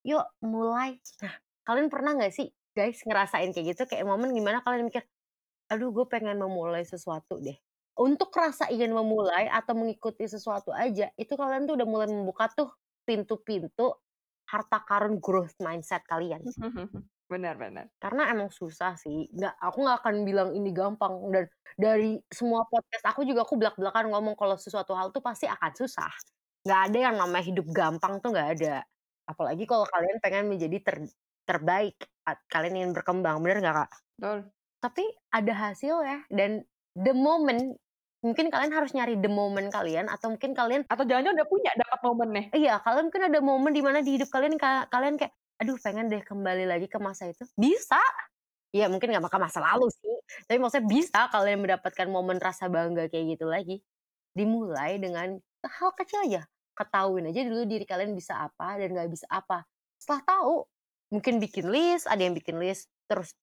yuk 0.02 0.26
mulai. 0.42 0.98
Nah, 1.22 1.34
kalian 1.62 1.86
pernah 1.86 2.18
nggak 2.18 2.34
sih 2.34 2.50
guys 2.74 2.98
ngerasain 3.06 3.54
kayak 3.54 3.76
gitu? 3.76 3.82
Kayak 3.86 4.10
momen 4.10 4.34
gimana 4.34 4.58
kalian 4.64 4.90
mikir, 4.90 5.06
aduh 5.70 5.94
gue 5.94 6.06
pengen 6.10 6.40
memulai 6.40 6.82
sesuatu 6.82 7.38
deh. 7.38 7.54
Untuk 8.00 8.32
rasa 8.32 8.72
ingin 8.72 8.96
memulai 8.96 9.44
atau 9.52 9.76
mengikuti 9.76 10.24
sesuatu 10.24 10.72
aja, 10.72 11.12
itu 11.20 11.36
kalian 11.36 11.68
tuh 11.68 11.76
udah 11.76 11.84
mulai 11.84 12.08
membuka 12.08 12.48
tuh 12.48 12.72
pintu-pintu 13.04 13.92
harta 14.48 14.80
karun 14.88 15.20
growth 15.20 15.52
mindset 15.60 16.00
kalian. 16.08 16.40
Benar-benar. 17.30 17.86
karena 18.02 18.26
emang 18.34 18.50
susah 18.50 18.98
sih 18.98 19.30
nggak 19.30 19.54
aku 19.62 19.86
nggak 19.86 20.02
akan 20.02 20.14
bilang 20.26 20.50
ini 20.50 20.74
gampang 20.74 21.14
dan 21.30 21.46
dari 21.78 22.18
semua 22.26 22.66
podcast 22.66 23.06
aku 23.06 23.22
juga 23.22 23.46
aku 23.46 23.54
belak 23.54 23.78
belakan 23.78 24.10
ngomong 24.10 24.34
kalau 24.34 24.58
sesuatu 24.58 24.98
hal 24.98 25.14
tuh 25.14 25.22
pasti 25.22 25.46
akan 25.46 25.70
susah 25.70 26.10
nggak 26.66 26.80
ada 26.90 26.98
yang 26.98 27.14
namanya 27.22 27.46
hidup 27.46 27.70
gampang 27.70 28.18
tuh 28.18 28.34
nggak 28.34 28.58
ada 28.58 28.82
apalagi 29.30 29.62
kalau 29.62 29.86
kalian 29.86 30.18
pengen 30.18 30.50
menjadi 30.50 30.76
ter- 30.82 31.14
terbaik 31.46 31.94
kalian 32.50 32.82
ingin 32.82 32.92
berkembang 32.98 33.38
bener 33.46 33.62
nggak 33.62 33.76
kak 33.78 33.90
Betul. 34.18 34.38
tapi 34.82 35.04
ada 35.30 35.52
hasil 35.54 36.02
ya 36.02 36.18
dan 36.34 36.66
the 36.98 37.14
moment 37.14 37.78
mungkin 38.20 38.52
kalian 38.52 38.72
harus 38.72 38.92
nyari 38.92 39.16
the 39.16 39.28
moment 39.32 39.72
kalian 39.72 40.06
atau 40.12 40.32
mungkin 40.32 40.52
kalian 40.52 40.84
Atau 40.88 41.08
jangan-jangan 41.08 41.36
udah 41.40 41.48
punya 41.48 41.70
dapat 41.76 42.00
momennya. 42.04 42.44
Iya, 42.52 42.74
kalian 42.84 43.04
mungkin 43.08 43.24
ada 43.32 43.38
momen 43.40 43.72
di 43.72 43.82
mana 43.82 43.98
di 44.04 44.20
hidup 44.20 44.28
kalian 44.28 44.60
ka- 44.60 44.88
kalian 44.92 45.16
kayak, 45.16 45.32
aduh 45.60 45.76
pengen 45.80 46.12
deh 46.12 46.20
kembali 46.20 46.64
lagi 46.68 46.86
ke 46.86 47.00
masa 47.00 47.32
itu. 47.32 47.44
Bisa. 47.56 48.00
Ya 48.70 48.86
mungkin 48.86 49.10
nggak 49.10 49.26
ke 49.26 49.40
masa 49.40 49.58
lalu 49.64 49.88
sih. 49.90 50.16
Tapi 50.46 50.58
maksudnya 50.62 50.86
bisa 50.86 51.20
kalian 51.32 51.58
mendapatkan 51.64 52.06
momen 52.06 52.38
rasa 52.38 52.70
bangga 52.70 53.08
kayak 53.10 53.36
gitu 53.38 53.48
lagi. 53.48 53.82
Dimulai 54.36 55.00
dengan 55.00 55.40
hal 55.66 55.90
kecil 55.96 56.28
aja. 56.28 56.42
Ketahuin 56.76 57.28
aja 57.28 57.40
dulu 57.44 57.66
diri 57.66 57.84
kalian 57.84 58.14
bisa 58.14 58.36
apa 58.46 58.78
dan 58.78 58.94
nggak 58.94 59.10
bisa 59.10 59.26
apa. 59.28 59.66
Setelah 60.00 60.22
tahu, 60.24 60.54
mungkin 61.12 61.42
bikin 61.42 61.68
list, 61.68 62.08
ada 62.08 62.22
yang 62.24 62.32
bikin 62.32 62.56
list, 62.56 62.88
terus 63.10 63.36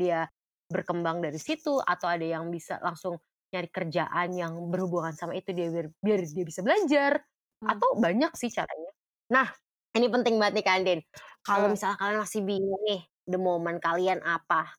dia 0.00 0.26
berkembang 0.72 1.20
dari 1.22 1.38
situ, 1.38 1.78
atau 1.84 2.08
ada 2.10 2.24
yang 2.24 2.48
bisa 2.50 2.80
langsung 2.82 3.20
nyari 3.52 3.68
kerjaan 3.68 4.28
yang 4.34 4.52
berhubungan 4.72 5.12
sama 5.14 5.36
itu 5.36 5.52
dia 5.52 5.68
biar, 5.68 5.88
biar 6.00 6.20
dia 6.24 6.44
bisa 6.48 6.60
belajar 6.64 7.20
Hmm. 7.62 7.78
atau 7.78 7.94
banyak 7.94 8.34
sih 8.34 8.50
caranya. 8.50 8.90
Nah, 9.30 9.46
ini 9.94 10.10
penting 10.10 10.34
banget 10.34 10.58
nih 10.58 10.64
Kak 10.66 10.76
Andin. 10.82 11.00
Kalau 11.46 11.70
misalnya 11.70 11.94
kalian 11.94 12.18
masih 12.26 12.40
bingung 12.42 12.82
nih, 12.82 13.00
the 13.30 13.38
moment 13.38 13.78
kalian 13.78 14.18
apa? 14.26 14.74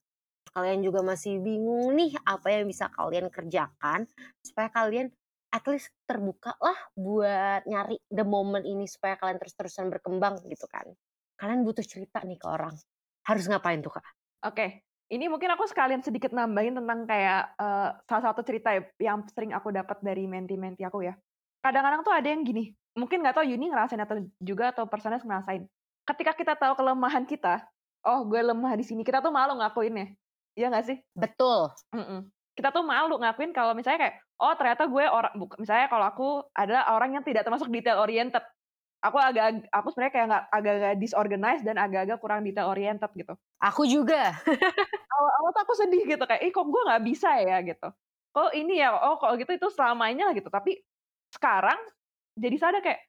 Kalian 0.52 0.84
juga 0.84 1.00
masih 1.00 1.40
bingung 1.40 1.96
nih 1.96 2.14
apa 2.28 2.46
yang 2.52 2.68
bisa 2.68 2.92
kalian 2.92 3.32
kerjakan 3.32 4.06
supaya 4.44 4.68
kalian 4.70 5.10
at 5.50 5.64
least 5.70 5.90
terbuka 6.04 6.54
lah 6.60 6.76
buat 6.94 7.64
nyari 7.64 7.98
the 8.12 8.26
moment 8.26 8.66
ini 8.68 8.84
supaya 8.84 9.16
kalian 9.16 9.40
terus-terusan 9.40 9.88
berkembang 9.88 10.44
gitu 10.46 10.68
kan. 10.68 10.86
Kalian 11.40 11.64
butuh 11.66 11.82
cerita 11.82 12.20
nih 12.22 12.38
ke 12.38 12.46
orang. 12.46 12.74
Harus 13.24 13.48
ngapain 13.48 13.80
tuh 13.80 13.96
Kak? 13.96 14.06
Oke, 14.44 14.84
ini 15.14 15.30
mungkin 15.30 15.46
aku 15.54 15.70
sekalian 15.70 16.02
sedikit 16.02 16.34
nambahin 16.34 16.74
tentang 16.74 17.06
kayak 17.06 17.54
eh, 17.54 17.88
salah 18.10 18.24
satu 18.30 18.42
cerita 18.42 18.74
ya 18.74 18.82
yang 18.98 19.22
sering 19.30 19.54
aku 19.54 19.70
dapat 19.70 20.02
dari 20.02 20.26
menti-menti 20.26 20.82
aku 20.82 21.06
ya. 21.06 21.14
Kadang-kadang 21.62 22.02
tuh 22.02 22.12
ada 22.12 22.28
yang 22.28 22.42
gini, 22.42 22.74
mungkin 22.98 23.22
nggak 23.22 23.40
tahu 23.40 23.46
Yuni 23.46 23.72
ngerasain 23.72 24.02
atau 24.02 24.20
juga 24.42 24.74
atau 24.74 24.84
personas 24.90 25.22
ngerasain. 25.22 25.64
Ketika 26.04 26.36
kita 26.36 26.52
tahu 26.58 26.76
kelemahan 26.76 27.24
kita, 27.24 27.64
oh 28.04 28.26
gue 28.28 28.42
lemah 28.44 28.76
di 28.76 28.84
sini, 28.84 29.00
kita 29.00 29.24
tuh 29.24 29.32
malu 29.32 29.56
ngakuinnya. 29.56 30.12
Iya 30.52 30.68
nggak 30.68 30.84
sih? 30.84 30.98
Betul. 31.16 31.72
Mm-mm. 31.96 32.28
Kita 32.54 32.68
tuh 32.70 32.84
malu 32.84 33.16
ngakuin 33.16 33.56
kalau 33.56 33.72
misalnya 33.72 34.06
kayak, 34.06 34.16
oh 34.38 34.52
ternyata 34.54 34.84
gue 34.86 35.04
orang, 35.08 35.32
misalnya 35.56 35.86
kalau 35.88 36.06
aku 36.06 36.28
adalah 36.52 36.92
orang 36.92 37.16
yang 37.16 37.24
tidak 37.24 37.48
termasuk 37.48 37.72
detail 37.72 37.98
oriented. 38.04 38.44
Aku 39.04 39.20
agak, 39.20 39.68
aku 39.68 39.92
sebenarnya 39.92 40.12
kayak 40.16 40.26
nggak 40.32 40.44
agak-agak 40.48 40.94
disorganized 40.96 41.64
dan 41.68 41.76
agak-agak 41.76 42.18
kurang 42.24 42.40
detail 42.40 42.72
oriented 42.72 43.12
gitu 43.12 43.36
Aku 43.60 43.84
juga. 43.84 44.32
awal-awal 45.14 45.50
tuh 45.54 45.62
aku 45.64 45.74
sedih 45.76 46.02
gitu 46.08 46.24
kayak, 46.24 46.42
ih 46.42 46.52
kok 46.52 46.66
gue 46.66 46.82
nggak 46.88 47.04
bisa 47.04 47.30
ya 47.40 47.60
gitu. 47.62 47.88
Kok 48.34 48.50
ini 48.56 48.82
ya, 48.82 48.92
oh 48.96 49.16
kok 49.20 49.36
gitu 49.38 49.52
itu 49.54 49.68
selamanya 49.70 50.32
gitu. 50.34 50.48
Tapi 50.50 50.82
sekarang 51.30 51.78
jadi 52.34 52.56
sadar 52.58 52.82
kayak, 52.82 53.00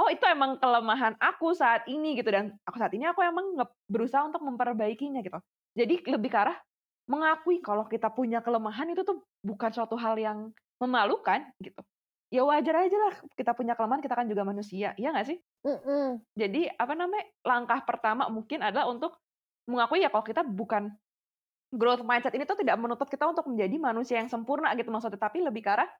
oh 0.00 0.08
itu 0.10 0.24
emang 0.26 0.58
kelemahan 0.58 1.14
aku 1.22 1.54
saat 1.54 1.86
ini 1.86 2.18
gitu 2.18 2.28
dan 2.34 2.58
aku 2.66 2.76
saat 2.80 2.90
ini 2.96 3.06
aku 3.06 3.22
emang 3.22 3.54
berusaha 3.86 4.26
untuk 4.26 4.42
memperbaikinya 4.42 5.22
gitu. 5.22 5.38
Jadi 5.78 6.02
lebih 6.10 6.30
ke 6.32 6.38
arah 6.38 6.58
mengakui 7.06 7.60
kalau 7.60 7.84
kita 7.86 8.08
punya 8.10 8.40
kelemahan 8.40 8.90
itu 8.90 9.04
tuh 9.04 9.22
bukan 9.44 9.70
suatu 9.70 9.94
hal 10.00 10.16
yang 10.18 10.50
memalukan 10.80 11.46
gitu. 11.62 11.80
Ya 12.34 12.42
wajar 12.42 12.74
aja 12.82 12.98
lah 12.98 13.14
kita 13.38 13.54
punya 13.54 13.78
kelemahan, 13.78 14.02
kita 14.02 14.18
kan 14.18 14.26
juga 14.26 14.42
manusia, 14.42 14.90
iya 14.98 15.14
nggak 15.14 15.26
sih? 15.30 15.38
Mm-mm. 15.62 16.18
Jadi 16.34 16.66
apa 16.66 16.98
namanya 16.98 17.30
langkah 17.46 17.86
pertama 17.86 18.26
mungkin 18.26 18.58
adalah 18.58 18.90
untuk 18.90 19.22
mengakui 19.70 20.02
ya 20.02 20.10
kalau 20.10 20.26
kita 20.26 20.42
bukan 20.42 20.90
growth 21.70 22.02
mindset 22.02 22.34
ini 22.34 22.42
tuh 22.42 22.58
tidak 22.58 22.74
menuntut 22.74 23.06
kita 23.06 23.30
untuk 23.30 23.46
menjadi 23.46 23.76
manusia 23.78 24.16
yang 24.18 24.30
sempurna 24.30 24.74
gitu 24.74 24.90
maksudnya 24.90 25.18
tapi 25.18 25.42
lebih 25.42 25.62
ke 25.62 25.70
arah 25.74 25.90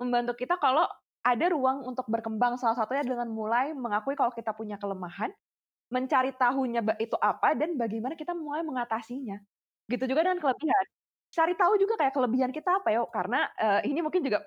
membantu 0.00 0.34
kita 0.34 0.58
kalau 0.58 0.86
ada 1.22 1.46
ruang 1.50 1.86
untuk 1.86 2.06
berkembang 2.10 2.58
salah 2.58 2.74
satunya 2.74 3.06
dengan 3.06 3.30
mulai 3.30 3.70
mengakui 3.76 4.18
kalau 4.18 4.34
kita 4.34 4.50
punya 4.50 4.74
kelemahan 4.80 5.30
mencari 5.92 6.34
tahunya 6.34 6.82
itu 6.98 7.14
apa 7.20 7.54
dan 7.54 7.78
bagaimana 7.78 8.18
kita 8.18 8.34
mulai 8.34 8.66
mengatasinya 8.66 9.38
gitu 9.86 10.04
juga 10.10 10.26
dengan 10.26 10.40
kelebihan 10.42 10.84
cari 11.32 11.54
tahu 11.54 11.72
juga 11.78 11.94
kayak 12.00 12.14
kelebihan 12.16 12.50
kita 12.50 12.82
apa 12.82 12.88
ya 12.90 13.00
karena 13.12 13.46
eh, 13.60 13.80
ini 13.92 14.00
mungkin 14.02 14.24
juga 14.24 14.42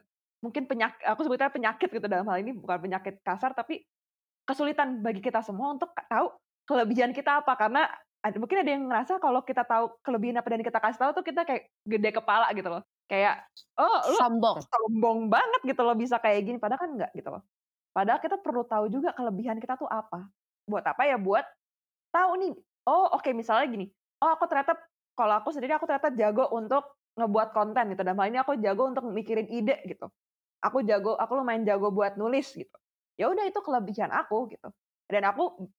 mungkin 0.45 0.69
penyakit 0.69 1.01
aku 1.01 1.25
sebutnya 1.25 1.49
penyakit 1.49 1.89
gitu 1.89 2.05
dalam 2.05 2.29
hal 2.29 2.37
ini 2.37 2.53
bukan 2.53 2.77
penyakit 2.77 3.17
kasar 3.25 3.57
tapi 3.57 3.81
kesulitan 4.45 5.01
bagi 5.01 5.19
kita 5.19 5.41
semua 5.41 5.73
untuk 5.73 5.89
tahu 6.05 6.29
kelebihan 6.69 7.11
kita 7.11 7.41
apa. 7.41 7.57
Karena 7.57 7.89
ada, 8.21 8.37
mungkin 8.37 8.61
ada 8.61 8.71
yang 8.71 8.85
ngerasa 8.89 9.17
kalau 9.17 9.41
kita 9.41 9.65
tahu 9.65 9.97
kelebihan 10.05 10.37
apa 10.41 10.47
dan 10.53 10.61
kita 10.61 10.79
kasih 10.81 10.99
tahu 11.01 11.11
tuh 11.21 11.25
kita 11.25 11.41
kayak 11.45 11.69
gede 11.85 12.09
kepala 12.13 12.49
gitu 12.53 12.69
loh. 12.69 12.81
Kayak 13.05 13.45
oh 13.77 13.97
lu 14.09 14.17
Sombong. 14.17 14.57
sombong 14.65 15.19
banget 15.29 15.61
gitu 15.65 15.81
loh 15.85 15.97
bisa 15.97 16.17
kayak 16.21 16.45
gini. 16.45 16.57
Padahal 16.61 16.81
kan 16.81 16.89
enggak 16.93 17.11
gitu 17.13 17.29
loh. 17.33 17.41
Padahal 17.93 18.19
kita 18.21 18.37
perlu 18.41 18.63
tahu 18.65 18.85
juga 18.89 19.13
kelebihan 19.13 19.57
kita 19.57 19.77
tuh 19.77 19.89
apa. 19.89 20.29
Buat 20.69 20.85
apa 20.89 21.05
ya? 21.05 21.17
Buat 21.17 21.45
tahu 22.13 22.31
nih. 22.41 22.53
Oh 22.85 23.13
oke 23.17 23.29
misalnya 23.33 23.65
gini. 23.69 23.85
Oh 24.21 24.29
aku 24.33 24.45
ternyata 24.49 24.77
kalau 25.13 25.41
aku 25.41 25.53
sendiri 25.53 25.77
aku 25.77 25.85
ternyata 25.85 26.09
jago 26.13 26.49
untuk 26.53 26.97
ngebuat 27.17 27.53
konten 27.53 27.93
gitu. 27.93 28.01
Dan 28.01 28.17
hal 28.17 28.29
ini 28.29 28.41
aku 28.41 28.57
jago 28.57 28.89
untuk 28.89 29.05
mikirin 29.09 29.49
ide 29.53 29.85
gitu 29.85 30.09
aku 30.65 30.81
jago 30.81 31.13
aku 31.21 31.37
lumayan 31.37 31.61
jago 31.61 31.93
buat 31.93 32.17
nulis 32.17 32.49
gitu. 32.57 32.77
Ya 33.15 33.29
udah 33.29 33.45
itu 33.45 33.61
kelebihan 33.61 34.09
aku 34.09 34.49
gitu. 34.49 34.73
Dan 35.05 35.23
aku 35.29 35.69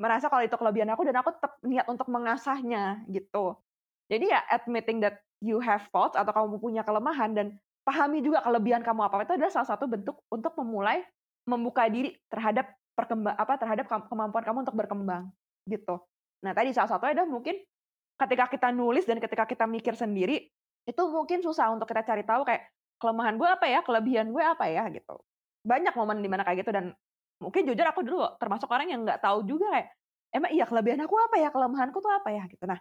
merasa 0.00 0.32
kalau 0.32 0.40
itu 0.40 0.56
kelebihan 0.56 0.88
aku 0.96 1.04
dan 1.04 1.20
aku 1.20 1.36
tetap 1.36 1.60
niat 1.60 1.84
untuk 1.86 2.08
mengasahnya 2.08 3.04
gitu. 3.12 3.60
Jadi 4.08 4.32
ya 4.32 4.40
admitting 4.48 5.04
that 5.04 5.20
you 5.44 5.60
have 5.60 5.84
faults 5.92 6.16
atau 6.16 6.32
kamu 6.32 6.56
punya 6.58 6.82
kelemahan 6.82 7.36
dan 7.36 7.46
pahami 7.84 8.24
juga 8.24 8.40
kelebihan 8.40 8.80
kamu 8.80 9.06
apa 9.06 9.22
itu 9.28 9.36
adalah 9.36 9.52
salah 9.52 9.68
satu 9.76 9.86
bentuk 9.86 10.16
untuk 10.32 10.56
memulai 10.58 11.04
membuka 11.44 11.86
diri 11.86 12.16
terhadap 12.32 12.72
perkembang 12.96 13.36
apa 13.36 13.54
terhadap 13.56 13.86
kemampuan 14.08 14.44
kamu 14.44 14.58
untuk 14.66 14.76
berkembang 14.76 15.32
gitu. 15.68 16.00
Nah 16.44 16.52
tadi 16.56 16.72
salah 16.72 16.90
satunya 16.90 17.20
adalah 17.20 17.30
mungkin 17.30 17.56
ketika 18.20 18.44
kita 18.52 18.68
nulis 18.72 19.08
dan 19.08 19.16
ketika 19.16 19.48
kita 19.48 19.64
mikir 19.64 19.96
sendiri 19.96 20.48
itu 20.84 21.02
mungkin 21.08 21.40
susah 21.40 21.72
untuk 21.72 21.88
kita 21.88 22.04
cari 22.04 22.24
tahu 22.24 22.44
kayak 22.44 22.68
kelemahan 23.00 23.40
gue 23.40 23.48
apa 23.48 23.66
ya, 23.66 23.80
kelebihan 23.80 24.28
gue 24.30 24.44
apa 24.44 24.68
ya 24.68 24.86
gitu. 24.92 25.16
Banyak 25.64 25.96
momen 25.96 26.20
di 26.20 26.28
mana 26.28 26.44
kayak 26.44 26.62
gitu 26.62 26.72
dan 26.76 26.92
mungkin 27.40 27.64
jujur 27.64 27.86
aku 27.88 28.04
dulu 28.04 28.36
termasuk 28.36 28.68
orang 28.68 28.92
yang 28.92 29.00
nggak 29.02 29.24
tahu 29.24 29.40
juga 29.48 29.72
kayak 29.72 29.88
emang 30.36 30.52
iya 30.52 30.64
kelebihan 30.68 31.00
aku 31.02 31.16
apa 31.16 31.36
ya, 31.40 31.48
kelemahanku 31.48 31.98
tuh 31.98 32.12
apa 32.12 32.28
ya 32.30 32.44
gitu. 32.46 32.64
Nah, 32.68 32.78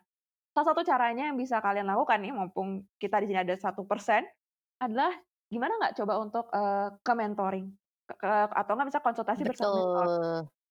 salah 0.52 0.76
satu 0.76 0.84
caranya 0.84 1.32
yang 1.32 1.38
bisa 1.40 1.64
kalian 1.64 1.88
lakukan 1.88 2.20
nih 2.20 2.36
mumpung 2.36 2.84
kita 3.00 3.24
di 3.24 3.32
sini 3.32 3.40
ada 3.42 3.56
satu 3.56 3.88
persen 3.88 4.28
adalah 4.84 5.16
gimana 5.50 5.74
nggak 5.82 5.96
coba 5.98 6.14
untuk 6.22 6.46
uh, 6.54 6.94
ke 7.02 7.14
mentoring 7.18 7.68
ke, 8.06 8.14
ke, 8.18 8.32
atau 8.54 8.72
nggak 8.78 8.90
bisa 8.90 9.02
konsultasi 9.02 9.42
Betul. 9.46 9.50
bersama 9.54 9.74
mentor. 9.78 10.08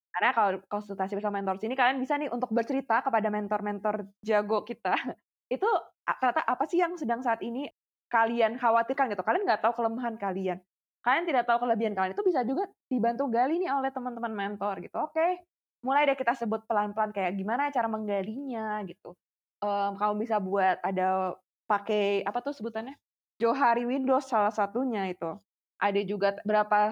Karena 0.09 0.31
kalau 0.35 0.51
konsultasi 0.67 1.13
bersama 1.15 1.39
mentor 1.39 1.57
sini 1.63 1.75
kalian 1.79 1.99
bisa 2.03 2.19
nih 2.19 2.31
untuk 2.33 2.51
bercerita 2.51 3.05
kepada 3.07 3.29
mentor-mentor 3.31 4.09
jago 4.25 4.67
kita. 4.67 4.95
Itu 5.55 5.69
kata 6.05 6.43
apa 6.43 6.65
sih 6.67 6.81
yang 6.83 6.99
sedang 6.99 7.23
saat 7.23 7.39
ini 7.45 7.69
kalian 8.09 8.57
khawatirkan 8.57 9.13
gitu. 9.13 9.23
Kalian 9.25 9.45
nggak 9.45 9.63
tahu 9.65 9.73
kelemahan 9.79 10.17
kalian. 10.17 10.59
Kalian 11.05 11.25
tidak 11.25 11.45
tahu 11.47 11.65
kelebihan 11.65 11.95
kalian. 11.95 12.13
Itu 12.17 12.25
bisa 12.27 12.43
juga 12.43 12.67
dibantu 12.91 13.31
gali 13.31 13.63
nih 13.63 13.71
oleh 13.71 13.93
teman-teman 13.93 14.33
mentor 14.35 14.83
gitu. 14.83 14.97
Oke, 14.99 15.45
mulai 15.85 16.09
deh 16.11 16.19
kita 16.19 16.35
sebut 16.35 16.65
pelan-pelan 16.67 17.15
kayak 17.15 17.39
gimana 17.39 17.71
cara 17.71 17.87
menggalinya 17.87 18.83
gitu. 18.85 19.15
Um, 19.63 19.99
kamu 19.99 20.13
bisa 20.27 20.37
buat 20.43 20.79
ada 20.83 21.35
pakai 21.71 22.27
apa 22.27 22.43
tuh 22.43 22.55
sebutannya? 22.57 22.97
Johari 23.39 23.87
Windows 23.87 24.27
salah 24.27 24.51
satunya 24.51 25.07
itu. 25.07 25.39
Ada 25.79 26.03
juga 26.03 26.35
berapa 26.43 26.91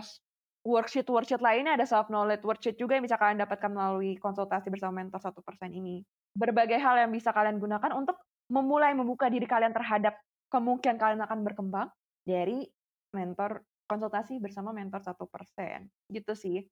worksheet-worksheet 0.62 1.42
lainnya, 1.42 1.74
ada 1.74 1.86
self 1.86 2.06
knowledge 2.10 2.42
worksheet 2.46 2.78
juga 2.78 2.98
yang 2.98 3.06
bisa 3.06 3.18
kalian 3.18 3.42
dapatkan 3.42 3.70
melalui 3.70 4.14
konsultasi 4.18 4.70
bersama 4.70 5.02
mentor 5.02 5.18
satu 5.22 5.42
persen 5.42 5.74
ini. 5.74 6.06
Berbagai 6.34 6.78
hal 6.78 7.06
yang 7.06 7.10
bisa 7.10 7.34
kalian 7.34 7.58
gunakan 7.58 7.90
untuk 7.94 8.18
memulai 8.46 8.94
membuka 8.94 9.26
diri 9.26 9.46
kalian 9.46 9.74
terhadap 9.74 10.18
kemungkinan 10.56 10.96
kalian 10.96 11.20
akan 11.20 11.44
berkembang 11.44 11.88
dari 12.24 12.64
mentor 13.12 13.60
konsultasi 13.84 14.40
bersama 14.40 14.72
mentor 14.72 15.04
satu 15.04 15.28
persen 15.28 15.92
gitu 16.08 16.32
sih. 16.32 16.64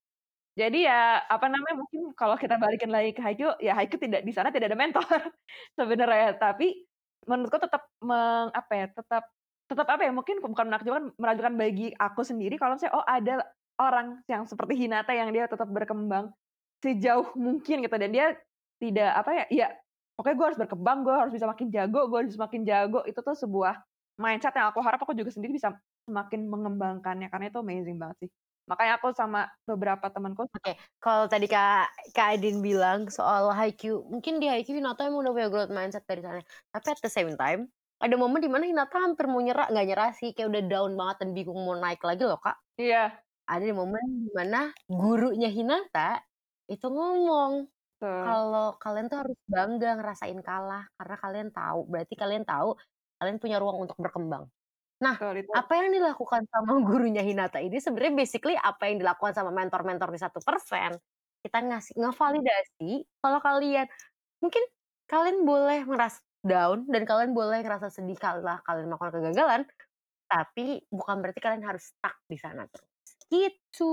Jadi 0.54 0.86
ya 0.86 1.20
apa 1.26 1.50
namanya 1.50 1.82
mungkin 1.82 2.14
kalau 2.14 2.38
kita 2.38 2.56
balikin 2.56 2.88
lagi 2.88 3.10
ke 3.10 3.20
Haikyuu 3.20 3.58
ya 3.58 3.74
Haikyuu 3.74 4.00
tidak 4.00 4.22
di 4.22 4.32
sana 4.32 4.54
tidak 4.54 4.70
ada 4.70 4.78
mentor 4.78 5.02
sebenarnya 5.78 6.38
tapi 6.38 6.86
menurutku 7.26 7.58
tetap 7.58 7.82
meng, 7.98 8.54
apa 8.54 8.72
ya 8.72 8.86
tetap 8.94 9.24
tetap 9.66 9.86
apa 9.90 10.02
ya 10.06 10.12
mungkin 10.14 10.38
bukan 10.38 10.70
menakjubkan 10.70 11.04
meragukan 11.18 11.54
bagi 11.58 11.90
aku 11.98 12.22
sendiri 12.22 12.54
kalau 12.54 12.78
saya 12.78 12.94
oh 12.94 13.02
ada 13.02 13.42
orang 13.82 14.22
yang 14.30 14.46
seperti 14.46 14.78
Hinata 14.78 15.10
yang 15.10 15.34
dia 15.34 15.50
tetap 15.50 15.66
berkembang 15.66 16.30
sejauh 16.84 17.34
mungkin 17.34 17.82
gitu 17.82 17.96
dan 17.98 18.10
dia 18.14 18.26
tidak 18.78 19.10
apa 19.10 19.30
ya 19.34 19.44
ya 19.50 19.68
pokoknya 20.14 20.36
gue 20.38 20.46
harus 20.46 20.60
berkembang 20.60 20.98
gue 21.02 21.14
harus 21.14 21.32
bisa 21.34 21.46
makin 21.46 21.68
jago 21.70 22.00
gue 22.06 22.18
harus 22.24 22.38
makin 22.38 22.62
jago. 22.66 23.00
Itu 23.06 23.20
tuh 23.20 23.36
sebuah 23.36 23.74
mindset 24.18 24.54
yang 24.54 24.70
aku 24.70 24.80
harap 24.82 25.02
aku 25.02 25.14
juga 25.14 25.30
sendiri 25.34 25.58
bisa 25.58 25.74
semakin 26.06 26.46
mengembangkannya 26.46 27.28
karena 27.30 27.50
itu 27.50 27.58
amazing 27.58 27.98
banget 27.98 28.26
sih. 28.26 28.30
Makanya 28.64 28.96
aku 28.96 29.12
sama 29.12 29.44
beberapa 29.68 30.08
temanku 30.08 30.48
oke 30.48 30.56
okay. 30.56 30.80
kalau 30.96 31.28
tadi 31.28 31.44
kak 31.44 31.84
kak 32.16 32.40
Adin 32.40 32.64
bilang 32.64 33.12
soal 33.12 33.52
Haikyuu 33.52 34.08
mungkin 34.08 34.40
di 34.40 34.48
Haikyuu 34.48 34.80
Hinata 34.80 35.04
emang 35.04 35.28
udah 35.28 35.32
punya 35.36 35.48
growth 35.52 35.72
mindset 35.74 36.08
dari 36.08 36.24
sana. 36.24 36.40
Tapi 36.72 36.86
at 36.88 37.00
the 37.04 37.12
same 37.12 37.36
time 37.36 37.68
ada 38.00 38.14
momen 38.16 38.40
di 38.40 38.48
mana 38.48 38.64
Hinata 38.64 38.96
hampir 39.04 39.28
mau 39.28 39.44
nyerah 39.44 39.68
nggak 39.68 39.86
nyerah 39.88 40.10
sih. 40.16 40.32
Kayak 40.32 40.48
udah 40.56 40.62
down 40.64 40.92
banget 40.96 41.16
dan 41.20 41.28
bingung 41.36 41.60
mau 41.60 41.76
naik 41.76 42.00
lagi 42.00 42.24
loh 42.24 42.40
kak. 42.40 42.56
Iya. 42.80 43.12
Ada 43.44 43.64
di 43.68 43.74
momen 43.76 44.04
di 44.24 44.30
mana 44.32 44.72
gurunya 44.88 45.52
Hinata 45.52 46.24
itu 46.64 46.88
ngomong 46.88 47.68
kalau 48.04 48.66
kalian 48.82 49.06
tuh 49.10 49.18
harus 49.24 49.38
bangga 49.48 49.90
ngerasain 49.98 50.40
kalah 50.44 50.84
karena 50.98 51.16
kalian 51.20 51.48
tahu 51.54 51.80
berarti 51.90 52.14
kalian 52.14 52.44
tahu 52.44 52.76
kalian 53.18 53.38
punya 53.42 53.56
ruang 53.62 53.78
untuk 53.84 53.98
berkembang 54.00 54.48
Nah, 55.02 55.18
apa 55.52 55.72
yang 55.74 55.90
dilakukan 55.90 56.46
sama 56.48 56.72
gurunya 56.88 57.20
Hinata 57.20 57.58
ini 57.58 57.82
sebenarnya 57.82 58.14
basically 58.14 58.54
apa 58.54 58.88
yang 58.88 59.02
dilakukan 59.02 59.34
sama 59.34 59.50
mentor-mentor 59.50 60.08
di 60.14 60.20
satu 60.22 60.38
persen. 60.40 60.94
Kita 61.44 61.60
ngasih 61.60 61.98
ngevalidasi 62.00 62.92
kalau 63.20 63.38
kalian 63.42 63.84
mungkin 64.40 64.64
kalian 65.10 65.44
boleh 65.44 65.84
merasa 65.84 66.22
down 66.40 66.88
dan 66.88 67.04
kalian 67.04 67.36
boleh 67.36 67.60
ngerasa 67.60 67.92
sedih 67.92 68.16
kalau 68.16 68.44
kalian 68.64 68.86
melakukan 68.88 69.12
kegagalan, 69.20 69.62
tapi 70.28 70.84
bukan 70.88 71.20
berarti 71.20 71.40
kalian 71.42 71.64
harus 71.68 71.92
stuck 71.92 72.16
di 72.28 72.38
sana 72.40 72.64
terus. 72.70 72.93
Gitu. 73.28 73.92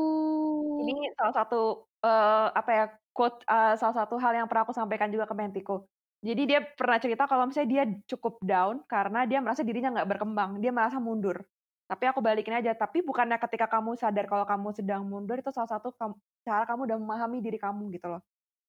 Ini 0.84 1.16
salah 1.16 1.36
satu 1.36 1.88
uh, 2.04 2.48
apa 2.52 2.72
ya 2.72 2.86
quote 3.12 3.44
uh, 3.48 3.76
salah 3.80 3.96
satu 4.04 4.16
hal 4.20 4.36
yang 4.36 4.48
pernah 4.48 4.64
aku 4.68 4.76
sampaikan 4.76 5.12
juga 5.12 5.28
ke 5.28 5.36
mentiku. 5.36 5.86
Jadi 6.22 6.42
dia 6.46 6.62
pernah 6.62 7.02
cerita 7.02 7.26
kalau 7.26 7.50
misalnya 7.50 7.70
dia 7.70 7.84
cukup 8.06 8.38
down 8.46 8.86
karena 8.86 9.26
dia 9.26 9.42
merasa 9.42 9.66
dirinya 9.66 9.90
nggak 9.90 10.10
berkembang, 10.10 10.62
dia 10.62 10.70
merasa 10.70 11.02
mundur. 11.02 11.42
Tapi 11.90 12.08
aku 12.08 12.22
balikin 12.22 12.56
aja, 12.56 12.72
tapi 12.78 13.04
bukannya 13.04 13.36
ketika 13.42 13.68
kamu 13.68 13.98
sadar 14.00 14.30
kalau 14.30 14.46
kamu 14.46 14.70
sedang 14.72 15.02
mundur 15.04 15.42
itu 15.42 15.50
salah 15.52 15.68
satu 15.68 15.92
cara 16.46 16.64
kamu 16.64 16.88
udah 16.88 16.98
memahami 17.02 17.42
diri 17.42 17.58
kamu 17.58 17.90
gitu 17.98 18.08
loh. 18.08 18.22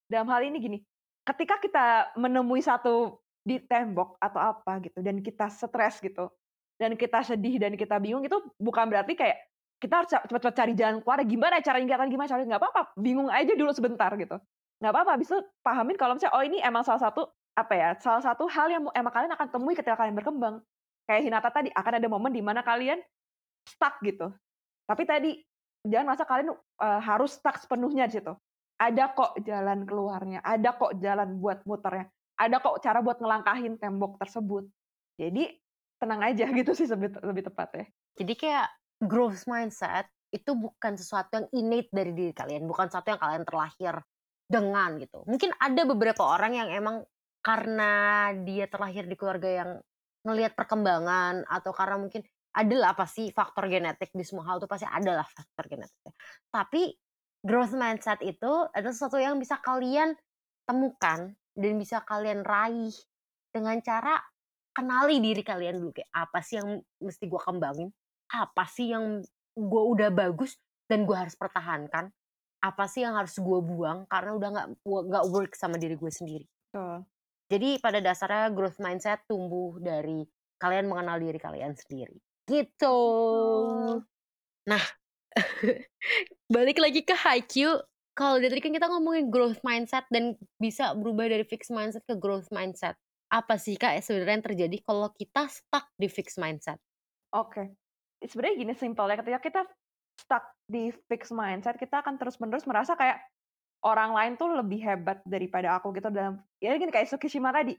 Dalam 0.08 0.26
hal 0.32 0.48
ini 0.48 0.58
gini, 0.58 0.78
ketika 1.22 1.60
kita 1.60 2.16
menemui 2.18 2.64
satu 2.64 3.20
di 3.42 3.60
tembok 3.62 4.18
atau 4.22 4.40
apa 4.40 4.78
gitu 4.82 4.98
dan 5.02 5.18
kita 5.18 5.50
stres 5.50 5.98
gitu 5.98 6.30
dan 6.78 6.94
kita 6.94 7.26
sedih 7.26 7.58
dan 7.58 7.74
kita 7.74 7.98
bingung 7.98 8.22
itu 8.22 8.38
bukan 8.58 8.86
berarti 8.86 9.18
kayak 9.18 9.38
kita 9.82 9.94
harus 9.98 10.08
cepat-cepat 10.14 10.54
cari 10.54 10.72
jalan 10.78 11.02
keluar 11.02 11.18
gimana 11.26 11.58
caranya 11.58 11.86
gimana 11.90 12.06
gimana 12.06 12.28
caranya 12.30 12.48
nggak 12.54 12.62
apa-apa 12.62 12.82
bingung 12.94 13.26
aja 13.26 13.52
dulu 13.58 13.74
sebentar 13.74 14.14
gitu 14.14 14.38
nggak 14.78 14.92
apa-apa 14.94 15.12
bisa 15.18 15.42
pahamin 15.66 15.98
kalau 15.98 16.14
misalnya 16.14 16.38
oh 16.38 16.44
ini 16.46 16.62
emang 16.62 16.86
salah 16.86 17.02
satu 17.02 17.26
apa 17.52 17.74
ya, 17.76 17.90
salah 18.00 18.24
satu 18.24 18.48
hal 18.48 18.72
yang 18.72 18.82
emang 18.96 19.12
kalian 19.12 19.32
akan 19.36 19.48
temui 19.52 19.76
ketika 19.76 19.96
kalian 19.96 20.16
berkembang. 20.16 20.64
Kayak 21.04 21.22
Hinata 21.28 21.50
tadi, 21.52 21.68
akan 21.68 21.92
ada 22.00 22.08
momen 22.08 22.32
di 22.32 22.40
mana 22.40 22.64
kalian 22.64 22.96
stuck 23.68 24.00
gitu. 24.00 24.32
Tapi 24.88 25.02
tadi, 25.04 25.30
jangan 25.84 26.16
masa 26.16 26.24
kalian 26.24 26.56
uh, 26.56 27.00
harus 27.02 27.36
stuck 27.36 27.60
sepenuhnya 27.60 28.08
di 28.08 28.16
situ. 28.20 28.32
Ada 28.80 29.12
kok 29.12 29.36
jalan 29.44 29.84
keluarnya, 29.84 30.40
ada 30.40 30.74
kok 30.74 30.96
jalan 30.98 31.38
buat 31.38 31.62
muternya, 31.68 32.08
ada 32.40 32.56
kok 32.58 32.80
cara 32.80 32.98
buat 33.04 33.20
ngelangkahin 33.20 33.76
tembok 33.76 34.16
tersebut. 34.16 34.64
Jadi, 35.20 35.52
tenang 36.00 36.24
aja 36.24 36.48
gitu 36.58 36.72
sih 36.72 36.88
lebih, 36.88 37.20
lebih 37.20 37.42
tepat 37.52 37.68
ya. 37.76 37.84
Jadi 38.16 38.32
kayak 38.38 38.66
growth 39.02 39.44
mindset 39.50 40.06
itu 40.32 40.56
bukan 40.56 40.96
sesuatu 40.96 41.28
yang 41.36 41.46
innate 41.52 41.90
dari 41.92 42.12
diri 42.16 42.32
kalian, 42.32 42.64
bukan 42.64 42.88
sesuatu 42.88 43.12
yang 43.12 43.20
kalian 43.20 43.44
terlahir 43.44 43.94
dengan 44.48 44.90
gitu. 44.96 45.20
Mungkin 45.28 45.50
ada 45.60 45.82
beberapa 45.84 46.22
orang 46.24 46.52
yang 46.56 46.68
emang 46.72 47.04
karena 47.42 47.92
dia 48.46 48.70
terlahir 48.70 49.04
di 49.04 49.18
keluarga 49.18 49.50
yang 49.50 49.70
ngelihat 50.22 50.54
perkembangan 50.54 51.42
atau 51.50 51.74
karena 51.74 51.98
mungkin 51.98 52.22
adalah 52.54 52.94
pasti 52.94 53.32
faktor 53.34 53.66
genetik 53.66 54.14
di 54.14 54.22
semua 54.22 54.46
hal 54.46 54.62
itu 54.62 54.68
pasti 54.70 54.86
adalah 54.86 55.26
faktor 55.26 55.66
genetik. 55.66 56.14
Tapi 56.52 56.94
growth 57.42 57.74
mindset 57.74 58.22
itu 58.22 58.70
adalah 58.70 58.94
sesuatu 58.94 59.18
yang 59.18 59.36
bisa 59.42 59.58
kalian 59.58 60.14
temukan 60.62 61.34
dan 61.52 61.72
bisa 61.76 62.00
kalian 62.06 62.46
raih 62.46 62.94
dengan 63.50 63.76
cara 63.82 64.16
kenali 64.72 65.20
diri 65.20 65.42
kalian 65.44 65.76
dulu 65.76 65.92
kayak 65.92 66.08
apa 66.14 66.38
sih 66.40 66.56
yang 66.56 66.80
mesti 67.02 67.24
gue 67.28 67.40
kembangin, 67.40 67.88
apa 68.32 68.64
sih 68.64 68.90
yang 68.96 69.20
gue 69.52 69.82
udah 69.92 70.08
bagus 70.08 70.56
dan 70.88 71.04
gue 71.04 71.16
harus 71.16 71.36
pertahankan, 71.36 72.08
apa 72.64 72.84
sih 72.88 73.04
yang 73.04 73.18
harus 73.18 73.36
gue 73.36 73.60
buang 73.60 74.08
karena 74.08 74.30
udah 74.32 74.48
nggak 74.54 74.68
nggak 74.82 75.24
work 75.28 75.52
sama 75.52 75.76
diri 75.76 75.94
gue 76.00 76.12
sendiri. 76.12 76.46
Betul. 76.72 77.04
Jadi 77.52 77.76
pada 77.84 78.00
dasarnya 78.00 78.48
growth 78.48 78.80
mindset 78.80 79.20
tumbuh 79.28 79.76
dari 79.76 80.24
kalian 80.56 80.88
mengenal 80.88 81.20
diri 81.20 81.36
kalian 81.36 81.76
sendiri. 81.76 82.16
Gitu. 82.48 82.98
Nah, 84.64 84.84
balik 86.54 86.80
lagi 86.80 87.04
ke 87.04 87.12
Haikyuu. 87.12 87.76
Kalau 88.12 88.36
dari 88.40 88.56
tadi 88.56 88.60
kan 88.64 88.72
kita 88.76 88.88
ngomongin 88.92 89.28
growth 89.28 89.60
mindset 89.64 90.04
dan 90.12 90.36
bisa 90.60 90.92
berubah 90.96 91.28
dari 91.28 91.44
fixed 91.44 91.72
mindset 91.72 92.04
ke 92.08 92.16
growth 92.16 92.48
mindset. 92.52 92.96
Apa 93.32 93.56
sih 93.56 93.76
kak 93.80 94.00
sebenarnya 94.04 94.36
yang 94.40 94.46
terjadi 94.52 94.76
kalau 94.84 95.08
kita 95.16 95.48
stuck 95.48 95.88
di 95.96 96.08
fixed 96.12 96.36
mindset? 96.36 96.76
Oke, 97.32 97.56
okay. 97.56 97.66
Sebenarnya 98.26 98.56
gini 98.58 98.72
simpel 98.76 99.06
ya. 99.10 99.16
Ketika 99.18 99.40
kita 99.42 99.60
stuck 100.18 100.44
di 100.68 100.92
fixed 101.10 101.34
mindset, 101.34 101.76
kita 101.80 102.04
akan 102.04 102.20
terus-menerus 102.20 102.68
merasa 102.68 102.94
kayak 102.94 103.20
orang 103.82 104.14
lain 104.14 104.32
tuh 104.38 104.50
lebih 104.54 104.78
hebat 104.82 105.18
daripada 105.26 105.74
aku 105.74 105.90
gitu 105.98 106.06
dalam 106.08 106.38
ya 106.62 106.78
gini 106.78 106.94
kayak 106.94 107.10
Tsukishima 107.10 107.50
tadi. 107.50 107.74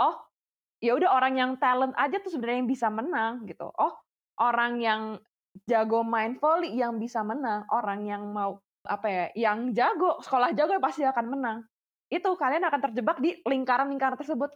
Oh, 0.00 0.16
ya 0.80 0.96
udah 0.96 1.12
orang 1.14 1.34
yang 1.38 1.50
talent 1.60 1.94
aja 1.94 2.18
tuh 2.18 2.32
sebenarnya 2.32 2.64
yang 2.64 2.70
bisa 2.70 2.88
menang 2.88 3.44
gitu. 3.46 3.68
Oh, 3.68 3.92
orang 4.40 4.80
yang 4.80 5.20
jago 5.68 6.02
main 6.02 6.34
volley 6.40 6.74
yang 6.74 6.98
bisa 6.98 7.22
menang, 7.22 7.62
orang 7.70 8.02
yang 8.08 8.26
mau 8.32 8.58
apa 8.84 9.06
ya, 9.08 9.24
yang 9.38 9.72
jago, 9.72 10.18
sekolah 10.20 10.52
jago 10.52 10.76
ya 10.76 10.82
pasti 10.82 11.06
akan 11.06 11.26
menang. 11.30 11.58
Itu 12.10 12.34
kalian 12.34 12.64
akan 12.66 12.80
terjebak 12.90 13.16
di 13.22 13.38
lingkaran-lingkaran 13.46 14.18
tersebut 14.18 14.50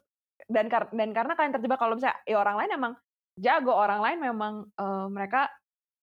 dan 0.49 0.71
dan 0.71 1.11
karena 1.13 1.33
kalian 1.37 1.55
terjebak 1.61 1.79
kalau 1.79 1.95
misalnya 1.99 2.19
ya 2.25 2.39
orang 2.39 2.57
lain 2.63 2.71
emang 2.75 2.93
jago, 3.39 3.73
orang 3.73 4.03
lain 4.03 4.19
memang 4.19 4.55
uh, 4.77 5.07
mereka 5.09 5.49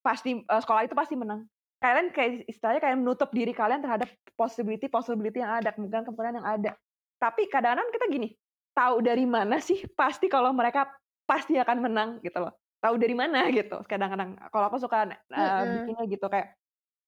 pasti 0.01 0.41
uh, 0.47 0.61
sekolah 0.61 0.87
itu 0.87 0.95
pasti 0.95 1.17
menang 1.17 1.43
kalian 1.83 2.09
kayak 2.09 2.49
istilahnya 2.49 2.81
kayak 2.81 2.97
menutup 2.97 3.29
diri 3.29 3.53
kalian 3.53 3.83
terhadap 3.83 4.09
possibility 4.33 4.89
possibility 4.89 5.37
yang 5.43 5.53
ada 5.61 5.69
kemungkinan 5.75 6.07
kemungkinan 6.07 6.41
yang 6.41 6.47
ada 6.47 6.71
tapi 7.19 7.49
kadang-kadang 7.49 7.89
kita 7.93 8.05
gini 8.09 8.29
tahu 8.75 8.99
dari 8.99 9.23
mana 9.23 9.57
sih 9.63 9.79
pasti 9.99 10.27
kalau 10.27 10.51
mereka 10.51 10.91
pasti 11.25 11.57
akan 11.57 11.77
menang 11.81 12.09
gitu 12.21 12.37
loh. 12.37 12.53
Tahu 12.83 13.01
dari 13.01 13.15
mana 13.17 13.47
gitu. 13.55 13.81
Kadang-kadang 13.87 14.37
kalau 14.51 14.65
aku 14.69 14.77
suka 14.77 15.09
uh, 15.09 15.61
bikinnya 15.81 16.05
gitu 16.05 16.27
kayak 16.27 16.53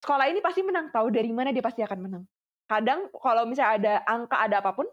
sekolah 0.02 0.26
ini 0.32 0.40
pasti 0.40 0.62
menang, 0.64 0.90
tahu 0.90 1.12
dari 1.12 1.30
mana 1.30 1.52
dia 1.52 1.62
pasti 1.62 1.84
akan 1.84 2.00
menang. 2.02 2.24
Kadang 2.68 3.12
kalau 3.14 3.44
misalnya 3.46 3.74
ada 3.78 3.94
angka 4.08 4.38
ada 4.40 4.56
apa 4.64 4.72
pun 4.74 4.88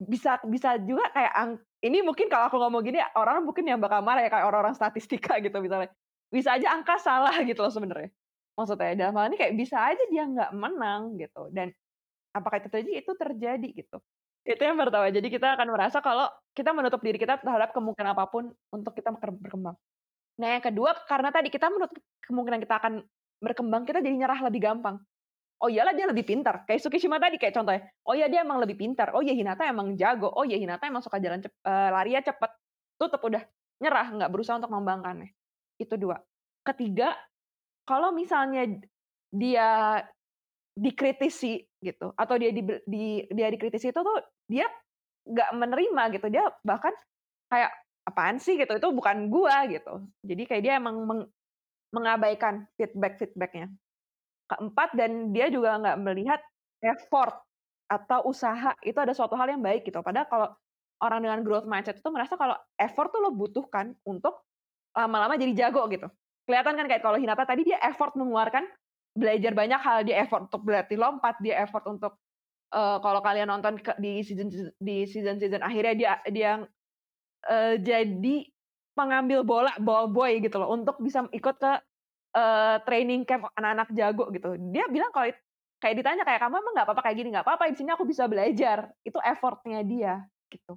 bisa 0.00 0.40
bisa 0.48 0.80
juga 0.80 1.12
kayak 1.12 1.34
ang 1.36 1.50
ini 1.80 2.04
mungkin 2.04 2.28
kalau 2.28 2.52
aku 2.52 2.56
ngomong 2.60 2.82
gini 2.84 3.00
orang 3.16 3.44
mungkin 3.44 3.64
yang 3.64 3.80
bakal 3.80 4.04
marah 4.04 4.24
ya 4.24 4.30
kayak 4.32 4.46
orang-orang 4.46 4.76
statistika 4.76 5.40
gitu 5.40 5.56
misalnya. 5.64 5.88
Bisa 6.30 6.54
aja 6.54 6.76
angka 6.76 7.00
salah 7.00 7.34
gitu 7.48 7.60
loh 7.64 7.72
sebenarnya. 7.72 8.12
Maksudnya 8.54 8.92
dalam 8.98 9.14
hal 9.16 9.24
ini 9.32 9.36
kayak 9.40 9.54
bisa 9.56 9.76
aja 9.80 10.02
dia 10.12 10.22
nggak 10.28 10.50
menang 10.52 11.16
gitu 11.16 11.48
dan 11.50 11.72
apakah 12.36 12.60
itu 12.60 12.68
terjadi? 12.68 12.92
Itu 13.00 13.12
terjadi 13.16 13.68
gitu. 13.72 13.98
Itu 14.44 14.62
yang 14.64 14.76
pertama. 14.76 15.08
Jadi 15.08 15.28
kita 15.32 15.56
akan 15.56 15.68
merasa 15.72 15.98
kalau 16.04 16.28
kita 16.52 16.70
menutup 16.76 17.00
diri 17.00 17.16
kita 17.16 17.40
terhadap 17.40 17.72
kemungkinan 17.72 18.12
apa 18.12 18.24
pun 18.28 18.52
untuk 18.72 18.92
kita 18.96 19.12
ber- 19.16 19.36
berkembang. 19.36 19.76
Nah, 20.40 20.48
yang 20.56 20.64
kedua 20.64 20.96
karena 21.04 21.28
tadi 21.28 21.52
kita 21.52 21.68
menutup 21.68 22.00
kemungkinan 22.24 22.60
kita 22.64 22.74
akan 22.80 22.92
berkembang, 23.40 23.82
kita 23.84 24.00
jadi 24.00 24.16
nyerah 24.16 24.40
lebih 24.48 24.60
gampang. 24.64 24.96
Oh 25.60 25.68
iyalah 25.68 25.92
dia 25.92 26.08
lebih 26.08 26.24
pintar. 26.24 26.64
Kayak 26.64 26.80
Tsukishima 26.80 27.20
tadi 27.20 27.36
kayak 27.36 27.52
contohnya. 27.52 27.84
Oh 28.08 28.16
iya 28.16 28.32
dia 28.32 28.40
emang 28.40 28.64
lebih 28.64 28.80
pintar. 28.80 29.12
Oh 29.12 29.20
iya 29.20 29.36
Hinata 29.36 29.68
emang 29.68 29.92
jago. 29.92 30.32
Oh 30.32 30.44
iya 30.48 30.56
Hinata 30.56 30.88
emang 30.88 31.04
suka 31.04 31.20
jalan 31.20 31.44
cep, 31.44 31.52
eh, 31.52 31.90
larinya 31.92 32.24
cepet. 32.24 32.50
Tutup 32.96 33.20
udah. 33.20 33.44
Nyerah, 33.80 34.08
nggak 34.12 34.30
berusaha 34.32 34.56
untuk 34.56 34.72
mengembangkannya. 34.72 35.28
Itu 35.76 36.00
dua. 36.00 36.16
Ketiga, 36.64 37.12
kalau 37.84 38.12
misalnya 38.12 38.68
dia 39.32 40.00
dikritisi 40.80 41.60
gitu 41.80 42.12
atau 42.16 42.34
dia 42.40 42.50
di, 42.56 42.62
di 42.86 43.04
dia 43.28 43.48
dikritisi 43.52 43.92
itu 43.92 44.00
tuh 44.00 44.18
dia 44.48 44.64
nggak 45.26 45.50
menerima 45.52 46.02
gitu 46.16 46.26
dia 46.32 46.46
bahkan 46.64 46.94
kayak 47.52 47.72
apaan 48.06 48.40
sih 48.40 48.56
gitu 48.56 48.78
itu 48.78 48.88
bukan 48.94 49.28
gua 49.28 49.68
gitu 49.68 50.08
jadi 50.24 50.42
kayak 50.46 50.62
dia 50.62 50.74
emang 50.80 51.04
meng, 51.04 51.22
mengabaikan 51.92 52.64
feedback 52.78 53.20
feedbacknya 53.20 53.68
keempat 54.50 54.98
dan 54.98 55.30
dia 55.30 55.46
juga 55.46 55.78
nggak 55.78 55.98
melihat 56.02 56.40
effort 56.82 57.38
atau 57.90 58.26
usaha 58.26 58.74
itu 58.86 58.98
ada 58.98 59.14
suatu 59.14 59.34
hal 59.34 59.50
yang 59.50 59.62
baik 59.62 59.86
gitu. 59.86 59.98
Padahal 60.02 60.26
kalau 60.26 60.48
orang 61.02 61.20
dengan 61.22 61.40
growth 61.42 61.66
mindset 61.66 61.98
itu 61.98 62.10
merasa 62.10 62.34
kalau 62.38 62.54
effort 62.78 63.10
tuh 63.10 63.20
lo 63.22 63.30
butuhkan 63.34 63.94
untuk 64.06 64.42
lama-lama 64.94 65.38
jadi 65.38 65.66
jago 65.66 65.86
gitu. 65.90 66.06
Kelihatan 66.46 66.74
kan 66.74 66.86
kayak 66.86 67.02
kalau 67.02 67.18
Hinata 67.18 67.46
tadi 67.46 67.66
dia 67.66 67.78
effort 67.82 68.14
mengeluarkan 68.18 68.66
belajar 69.14 69.52
banyak 69.54 69.80
hal 69.82 69.98
dia 70.06 70.22
effort 70.22 70.46
untuk 70.46 70.62
berarti 70.62 70.94
lompat 70.94 71.38
dia 71.42 71.62
effort 71.66 71.82
untuk 71.90 72.14
uh, 72.74 73.02
kalau 73.02 73.18
kalian 73.22 73.50
nonton 73.50 73.78
di 73.98 74.22
season 74.22 74.50
di 74.78 75.02
season 75.06 75.42
season 75.42 75.62
akhirnya 75.66 75.94
dia 75.98 76.12
dia 76.30 76.50
uh, 77.50 77.74
jadi 77.74 78.36
pengambil 78.94 79.42
bola 79.42 79.72
ball 79.82 80.06
boy 80.10 80.38
gitu 80.38 80.62
loh 80.62 80.70
untuk 80.70 80.98
bisa 81.02 81.26
ikut 81.34 81.58
ke 81.58 81.72
uh, 82.34 82.76
training 82.86 83.26
camp 83.26 83.50
anak-anak 83.54 83.88
jago 83.94 84.24
gitu. 84.34 84.56
Dia 84.70 84.86
bilang 84.90 85.10
kalau 85.10 85.30
kayak 85.80 85.94
ditanya 85.96 86.22
kayak 86.22 86.40
kamu 86.44 86.60
emang 86.60 86.72
nggak 86.76 86.86
apa-apa 86.86 87.02
kayak 87.08 87.16
gini? 87.18 87.28
Nggak 87.32 87.46
apa-apa 87.46 87.64
di 87.72 87.76
sini 87.78 87.90
aku 87.94 88.04
bisa 88.06 88.28
belajar. 88.30 88.90
Itu 89.02 89.18
effortnya 89.22 89.80
dia 89.82 90.22
gitu. 90.50 90.76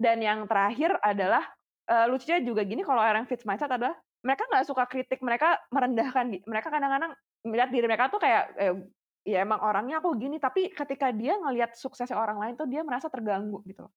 Dan 0.00 0.24
yang 0.24 0.48
terakhir 0.48 0.96
adalah 1.04 1.44
uh, 1.88 2.06
lucunya 2.08 2.40
juga 2.40 2.64
gini 2.64 2.80
kalau 2.80 3.00
orang 3.00 3.28
fixed 3.28 3.44
mindset 3.44 3.68
adalah 3.68 3.92
mereka 4.20 4.44
nggak 4.48 4.64
suka 4.68 4.84
kritik 4.84 5.20
mereka 5.24 5.56
merendahkan 5.72 6.44
mereka 6.44 6.68
kadang-kadang 6.68 7.12
melihat 7.40 7.68
diri 7.72 7.86
mereka 7.88 8.12
tuh 8.12 8.20
kayak 8.20 8.52
eh, 8.60 8.76
ya 9.24 9.44
emang 9.44 9.60
orangnya 9.60 10.00
aku 10.00 10.16
gini. 10.16 10.36
Tapi 10.40 10.72
ketika 10.72 11.12
dia 11.12 11.36
ngelihat 11.36 11.76
suksesnya 11.76 12.16
orang 12.16 12.40
lain 12.40 12.54
tuh 12.56 12.68
dia 12.68 12.84
merasa 12.84 13.08
terganggu 13.08 13.64
gitu 13.64 13.88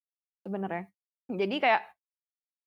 sebenarnya. 0.43 0.87
Jadi 1.31 1.55
kayak 1.59 1.81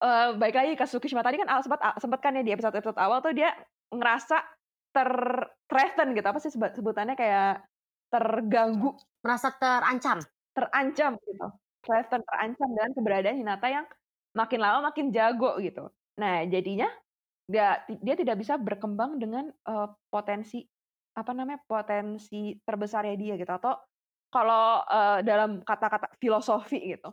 uh, 0.01 0.29
baik 0.37 0.57
lagi 0.57 0.73
ke 0.77 0.85
Tsukishima 0.85 1.21
tadi 1.25 1.41
kan 1.41 1.49
sempat 1.61 1.81
sempat 2.01 2.21
kan 2.21 2.37
ya 2.37 2.43
di 2.45 2.53
episode 2.53 2.77
episode 2.77 2.99
awal 3.01 3.21
tuh 3.21 3.37
dia 3.37 3.53
ngerasa 3.93 4.43
ter 4.91 5.11
threaten 5.69 6.17
gitu 6.17 6.27
apa 6.27 6.39
sih 6.41 6.53
sebutannya 6.53 7.15
kayak 7.19 7.67
terganggu. 8.09 8.97
Merasa 9.21 9.53
terancam. 9.55 10.23
Terancam 10.57 11.19
gitu. 11.21 11.47
Threaten 11.85 12.21
terancam 12.25 12.69
dengan 12.73 12.93
keberadaan 12.97 13.37
Hinata 13.39 13.67
yang 13.69 13.87
makin 14.33 14.61
lama 14.63 14.91
makin 14.91 15.13
jago 15.13 15.59
gitu. 15.61 15.91
Nah 16.19 16.47
jadinya 16.49 16.89
dia 17.47 17.83
dia 17.87 18.15
tidak 18.19 18.43
bisa 18.43 18.59
berkembang 18.59 19.23
dengan 19.23 19.53
uh, 19.69 19.91
potensi 20.11 20.65
apa 21.17 21.33
namanya 21.33 21.63
potensi 21.67 22.57
terbesarnya 22.63 23.15
dia 23.15 23.35
gitu. 23.37 23.53
Atau 23.53 23.75
kalau 24.33 24.83
uh, 24.83 25.21
dalam 25.23 25.63
kata-kata 25.63 26.15
filosofi 26.19 26.97
gitu 26.97 27.13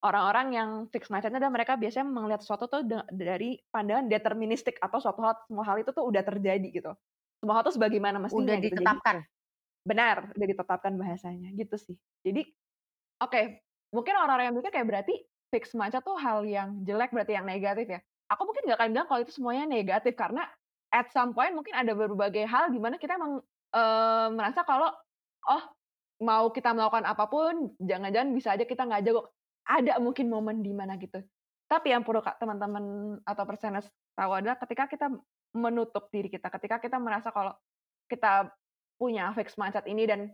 orang-orang 0.00 0.46
yang 0.56 0.70
fix 0.88 1.12
mindsetnya 1.12 1.40
dan 1.40 1.52
mereka 1.52 1.76
biasanya 1.76 2.08
melihat 2.08 2.40
sesuatu 2.40 2.66
tuh 2.72 2.82
dari 3.12 3.60
pandangan 3.68 4.08
deterministik 4.08 4.80
atau 4.80 4.96
suatu 4.96 5.20
hal 5.20 5.36
semua 5.44 5.64
hal 5.68 5.76
itu 5.80 5.92
tuh 5.92 6.04
udah 6.08 6.22
terjadi 6.24 6.68
gitu. 6.72 6.92
Semua 7.40 7.60
hal 7.60 7.62
tuh 7.68 7.74
sebagaimana 7.76 8.16
mestinya 8.16 8.56
udah 8.56 8.58
gitu. 8.60 8.80
ditetapkan. 8.80 9.16
Jadi, 9.20 9.38
benar 9.80 10.16
udah 10.36 10.46
ditetapkan 10.48 10.92
bahasanya 10.96 11.48
gitu 11.56 11.76
sih. 11.76 11.96
Jadi 12.24 12.48
oke 13.20 13.32
okay, 13.32 13.44
mungkin 13.92 14.16
orang-orang 14.16 14.52
yang 14.52 14.56
mikir 14.56 14.72
kayak 14.72 14.88
berarti 14.88 15.14
fix 15.52 15.76
mindset 15.76 16.04
tuh 16.04 16.16
hal 16.16 16.44
yang 16.48 16.80
jelek 16.84 17.12
berarti 17.12 17.36
yang 17.36 17.44
negatif 17.44 17.86
ya? 17.88 18.00
Aku 18.32 18.48
mungkin 18.48 18.64
nggak 18.68 18.78
akan 18.80 18.88
bilang 18.92 19.08
kalau 19.08 19.20
itu 19.20 19.32
semuanya 19.36 19.64
negatif 19.68 20.16
karena 20.16 20.48
at 20.90 21.12
some 21.12 21.36
point 21.36 21.52
mungkin 21.52 21.76
ada 21.76 21.92
berbagai 21.92 22.48
hal 22.48 22.72
di 22.72 22.80
mana 22.80 22.96
kita 22.96 23.20
emang 23.20 23.42
uh, 23.76 24.28
merasa 24.32 24.64
kalau 24.64 24.88
oh 25.48 25.62
mau 26.20 26.52
kita 26.52 26.76
melakukan 26.76 27.04
apa 27.08 27.24
pun 27.26 27.72
jangan-jangan 27.80 28.30
bisa 28.36 28.52
aja 28.52 28.64
kita 28.68 28.84
nggak 28.84 29.02
jago 29.08 29.32
ada 29.70 30.02
mungkin 30.02 30.26
momen 30.26 30.66
di 30.66 30.74
mana 30.74 30.98
gitu. 30.98 31.22
Tapi 31.70 31.94
yang 31.94 32.02
perlu 32.02 32.18
teman-teman 32.18 33.16
atau 33.22 33.44
persenes 33.46 33.86
tahu 34.18 34.42
adalah 34.42 34.58
ketika 34.58 34.90
kita 34.90 35.06
menutup 35.54 36.10
diri 36.10 36.30
kita 36.30 36.50
ketika 36.50 36.82
kita 36.82 36.98
merasa 36.98 37.30
kalau 37.30 37.54
kita 38.10 38.50
punya 38.98 39.30
fixed 39.38 39.54
mindset 39.54 39.86
ini 39.86 40.02
dan 40.06 40.30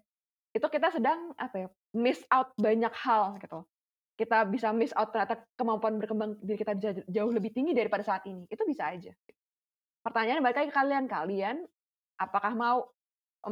itu 0.56 0.64
kita 0.72 0.88
sedang 0.88 1.36
apa 1.36 1.54
ya 1.60 1.68
miss 1.92 2.24
out 2.32 2.56
banyak 2.56 2.92
hal 2.96 3.36
gitu. 3.36 3.68
Kita 4.16 4.48
bisa 4.48 4.72
miss 4.72 4.96
out 4.96 5.12
ternyata 5.12 5.44
kemampuan 5.60 6.00
berkembang 6.00 6.40
diri 6.40 6.56
kita 6.56 6.72
jauh 7.04 7.32
lebih 7.36 7.52
tinggi 7.52 7.76
daripada 7.76 8.00
saat 8.00 8.24
ini. 8.24 8.48
Itu 8.48 8.64
bisa 8.64 8.88
aja. 8.88 9.12
Pertanyaan 10.00 10.40
balik 10.40 10.64
lagi 10.64 10.72
kalian. 10.72 11.04
Kalian 11.04 11.56
apakah 12.16 12.56
mau 12.56 12.88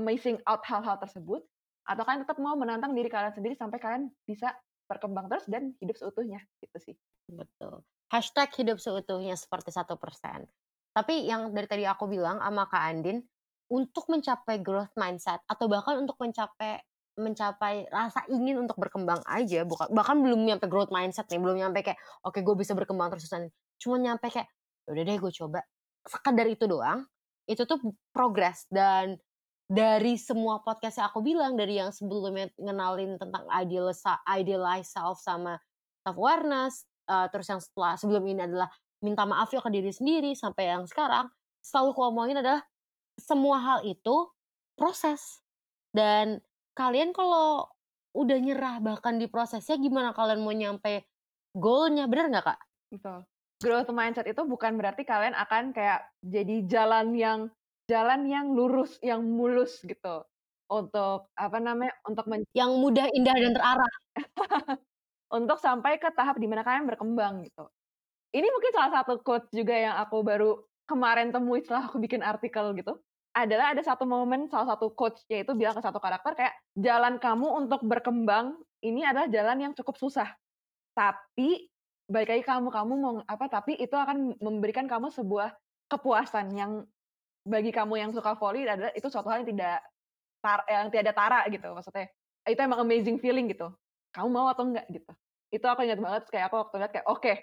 missing 0.00 0.40
out 0.48 0.64
hal-hal 0.64 0.96
tersebut 0.96 1.44
atau 1.84 2.02
kalian 2.08 2.24
tetap 2.24 2.40
mau 2.40 2.56
menantang 2.56 2.96
diri 2.96 3.12
kalian 3.12 3.36
sendiri 3.36 3.54
sampai 3.60 3.76
kalian 3.76 4.08
bisa 4.24 4.56
berkembang 4.84 5.26
terus 5.32 5.46
dan 5.48 5.72
hidup 5.80 5.96
seutuhnya 5.96 6.40
gitu 6.60 6.78
sih. 6.80 6.96
Betul. 7.30 7.82
Hashtag 8.12 8.52
hidup 8.60 8.78
seutuhnya 8.78 9.34
seperti 9.34 9.72
satu 9.72 9.96
persen. 9.96 10.46
Tapi 10.94 11.26
yang 11.26 11.50
dari 11.50 11.66
tadi 11.66 11.84
aku 11.88 12.06
bilang 12.06 12.38
sama 12.38 12.70
kak 12.70 12.84
Andin 12.86 13.18
untuk 13.72 14.06
mencapai 14.12 14.60
growth 14.62 14.92
mindset 14.94 15.42
atau 15.48 15.66
bahkan 15.66 15.98
untuk 15.98 16.14
mencapai 16.20 16.78
mencapai 17.14 17.86
rasa 17.94 18.26
ingin 18.26 18.58
untuk 18.66 18.74
berkembang 18.74 19.22
aja 19.30 19.62
bukan 19.62 19.86
bahkan 19.94 20.18
belum 20.18 20.50
nyampe 20.50 20.66
growth 20.66 20.90
mindset 20.90 21.30
nih 21.30 21.38
belum 21.38 21.62
nyampe 21.62 21.86
kayak 21.86 21.98
oke 22.26 22.34
okay, 22.34 22.42
gue 22.42 22.54
bisa 22.58 22.74
berkembang 22.74 23.14
terus 23.14 23.30
terusan 23.30 23.54
cuma 23.78 24.02
nyampe 24.02 24.26
kayak 24.34 24.50
"Ya 24.86 24.90
udah 24.98 25.04
deh 25.06 25.18
gue 25.22 25.32
coba. 25.38 25.60
Sekadar 26.04 26.46
itu 26.50 26.66
doang 26.66 27.06
itu 27.46 27.62
tuh 27.68 27.78
progres 28.10 28.66
dan 28.72 29.14
dari 29.64 30.20
semua 30.20 30.60
podcast 30.60 31.00
yang 31.00 31.08
aku 31.08 31.24
bilang 31.24 31.56
dari 31.56 31.80
yang 31.80 31.88
sebelumnya 31.88 32.52
ngenalin 32.60 33.16
tentang 33.16 33.48
ideal 33.48 33.88
idealize 34.28 34.92
self 34.92 35.20
sama 35.24 35.56
self 36.04 36.16
awareness 36.20 36.84
uh, 37.08 37.26
terus 37.32 37.48
yang 37.48 37.60
setelah 37.60 37.96
sebelum 37.96 38.24
ini 38.28 38.44
adalah 38.44 38.68
minta 39.00 39.24
maaf 39.24 39.48
ya 39.52 39.64
ke 39.64 39.72
diri 39.72 39.92
sendiri 39.92 40.36
sampai 40.36 40.68
yang 40.68 40.84
sekarang 40.84 41.32
selalu 41.64 41.96
aku 41.96 42.00
ngomongin 42.08 42.44
adalah 42.44 42.60
semua 43.16 43.56
hal 43.60 43.78
itu 43.88 44.28
proses 44.76 45.40
dan 45.96 46.44
kalian 46.76 47.14
kalau 47.14 47.70
udah 48.14 48.38
nyerah 48.38 48.78
bahkan 48.78 49.16
di 49.16 49.26
prosesnya 49.26 49.78
gimana 49.80 50.14
kalian 50.14 50.42
mau 50.42 50.54
nyampe 50.54 51.06
goalnya 51.54 52.10
bener 52.10 52.30
nggak 52.30 52.46
kak? 52.46 52.60
Betul. 52.90 53.18
Growth 53.62 53.90
mindset 53.94 54.26
itu 54.26 54.42
bukan 54.44 54.74
berarti 54.74 55.06
kalian 55.06 55.34
akan 55.38 55.70
kayak 55.70 56.04
jadi 56.20 56.66
jalan 56.66 57.14
yang 57.14 57.40
jalan 57.90 58.26
yang 58.28 58.52
lurus, 58.52 58.96
yang 59.04 59.20
mulus 59.24 59.80
gitu 59.84 60.24
untuk 60.72 61.28
apa 61.36 61.58
namanya 61.60 61.92
untuk 62.08 62.24
men 62.28 62.42
yang 62.56 62.72
mudah, 62.80 63.06
indah 63.12 63.36
dan 63.36 63.52
terarah. 63.52 63.92
untuk 65.36 65.58
sampai 65.58 65.98
ke 65.98 66.08
tahap 66.14 66.38
di 66.38 66.46
mana 66.46 66.62
kalian 66.62 66.86
berkembang 66.86 67.42
gitu. 67.42 67.66
Ini 68.34 68.46
mungkin 68.50 68.70
salah 68.74 69.02
satu 69.02 69.18
quote 69.22 69.50
juga 69.50 69.74
yang 69.74 69.94
aku 69.98 70.22
baru 70.22 70.58
kemarin 70.86 71.32
temui 71.34 71.62
setelah 71.64 71.88
aku 71.88 71.98
bikin 71.98 72.20
artikel 72.20 72.70
gitu 72.76 73.00
adalah 73.34 73.74
ada 73.74 73.82
satu 73.82 74.06
momen 74.06 74.46
salah 74.46 74.78
satu 74.78 74.94
coach 74.94 75.26
yaitu 75.26 75.58
bilang 75.58 75.74
ke 75.74 75.82
satu 75.82 75.98
karakter 75.98 76.38
kayak 76.38 76.54
jalan 76.78 77.18
kamu 77.18 77.50
untuk 77.50 77.82
berkembang 77.82 78.54
ini 78.78 79.02
adalah 79.02 79.26
jalan 79.26 79.58
yang 79.58 79.72
cukup 79.74 79.98
susah 79.98 80.30
tapi 80.94 81.66
baik 82.06 82.30
lagi 82.30 82.44
kamu 82.46 82.70
kamu 82.70 82.92
mau 82.94 83.14
apa 83.26 83.50
tapi 83.50 83.74
itu 83.74 83.96
akan 83.98 84.38
memberikan 84.38 84.86
kamu 84.86 85.10
sebuah 85.10 85.50
kepuasan 85.90 86.54
yang 86.54 86.86
bagi 87.44 87.70
kamu 87.70 87.94
yang 88.00 88.10
suka 88.10 88.34
volley 88.40 88.64
adalah 88.64 88.92
itu 88.96 89.06
suatu 89.12 89.28
hal 89.28 89.44
yang 89.44 89.48
tidak 89.52 89.76
tar, 90.40 90.60
yang 90.66 90.88
tidak 90.88 91.02
ada 91.08 91.14
tara 91.14 91.40
gitu 91.52 91.68
maksudnya 91.70 92.08
itu 92.44 92.60
emang 92.60 92.80
amazing 92.80 93.20
feeling 93.20 93.46
gitu 93.52 93.68
kamu 94.16 94.28
mau 94.32 94.48
atau 94.48 94.64
enggak 94.64 94.88
gitu 94.88 95.12
itu 95.52 95.66
aku 95.68 95.84
ingat 95.86 96.00
banget 96.00 96.24
kayak 96.32 96.50
aku 96.50 96.56
waktu 96.64 96.74
lihat 96.80 96.92
kayak 96.92 97.06
oke 97.06 97.20
okay, 97.20 97.36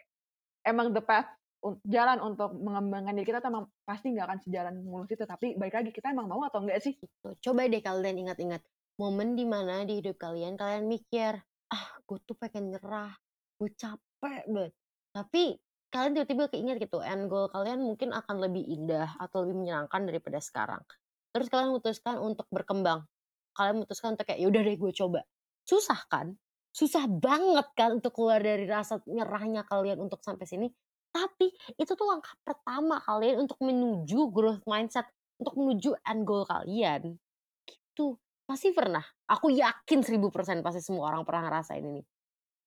emang 0.65 0.91
the 0.91 1.01
path 1.01 1.29
jalan 1.85 2.17
untuk 2.25 2.57
mengembangkan 2.57 3.13
diri 3.13 3.27
kita 3.29 3.37
tuh 3.37 3.53
emang 3.53 3.65
pasti 3.85 4.09
nggak 4.09 4.25
akan 4.25 4.39
sejalan 4.41 4.75
mulus 4.81 5.13
itu. 5.13 5.21
Tapi 5.21 5.53
balik 5.55 5.77
lagi 5.77 5.91
kita 5.93 6.09
emang 6.09 6.25
mau 6.25 6.41
atau 6.41 6.65
enggak 6.65 6.81
sih? 6.81 6.97
Gitu. 6.97 7.29
Coba 7.37 7.69
deh 7.69 7.81
kalian 7.81 8.25
ingat-ingat 8.27 8.61
momen 8.97 9.37
di 9.37 9.45
mana 9.45 9.85
di 9.85 10.01
hidup 10.01 10.17
kalian 10.17 10.57
kalian 10.57 10.89
mikir, 10.89 11.37
ah 11.69 11.87
gue 12.05 12.17
tuh 12.25 12.37
pengen 12.37 12.73
nyerah, 12.73 13.13
gue 13.61 13.69
capek 13.77 14.41
banget. 14.49 14.73
Tapi 15.13 15.43
kalian 15.91 16.15
tiba-tiba 16.15 16.47
keinget 16.47 16.77
gitu, 16.79 17.03
end 17.03 17.27
goal 17.27 17.51
kalian 17.51 17.83
mungkin 17.83 18.15
akan 18.15 18.39
lebih 18.39 18.63
indah 18.63 19.19
atau 19.19 19.43
lebih 19.43 19.59
menyenangkan 19.59 20.07
daripada 20.07 20.39
sekarang. 20.39 20.81
Terus 21.35 21.51
kalian 21.51 21.75
memutuskan 21.75 22.15
untuk 22.19 22.47
berkembang. 22.47 23.03
Kalian 23.51 23.83
memutuskan 23.83 24.15
untuk 24.15 24.23
kayak 24.23 24.39
yaudah 24.39 24.61
deh 24.63 24.75
gue 24.79 24.91
coba. 24.95 25.27
Susah 25.67 25.99
kan? 26.07 26.39
Susah 26.71 27.03
banget 27.11 27.67
kan 27.75 27.99
untuk 27.99 28.15
keluar 28.15 28.39
dari 28.39 28.63
rasa 28.63 29.03
nyerahnya 29.03 29.67
kalian 29.67 29.99
untuk 29.99 30.23
sampai 30.23 30.47
sini. 30.47 30.67
Tapi 31.11 31.51
itu 31.75 31.91
tuh 31.91 32.07
langkah 32.07 32.31
pertama 32.39 33.03
kalian 33.03 33.43
untuk 33.43 33.59
menuju 33.59 34.31
growth 34.31 34.63
mindset, 34.63 35.11
untuk 35.43 35.59
menuju 35.59 35.91
end 36.07 36.23
goal 36.23 36.47
kalian. 36.47 37.19
Gitu. 37.67 38.15
Pasti 38.47 38.71
pernah. 38.71 39.03
Aku 39.27 39.51
yakin 39.51 39.99
1000% 40.07 40.63
pasti 40.63 40.79
semua 40.79 41.11
orang 41.11 41.27
pernah 41.27 41.51
ngerasain 41.51 41.83
ini. 41.83 41.99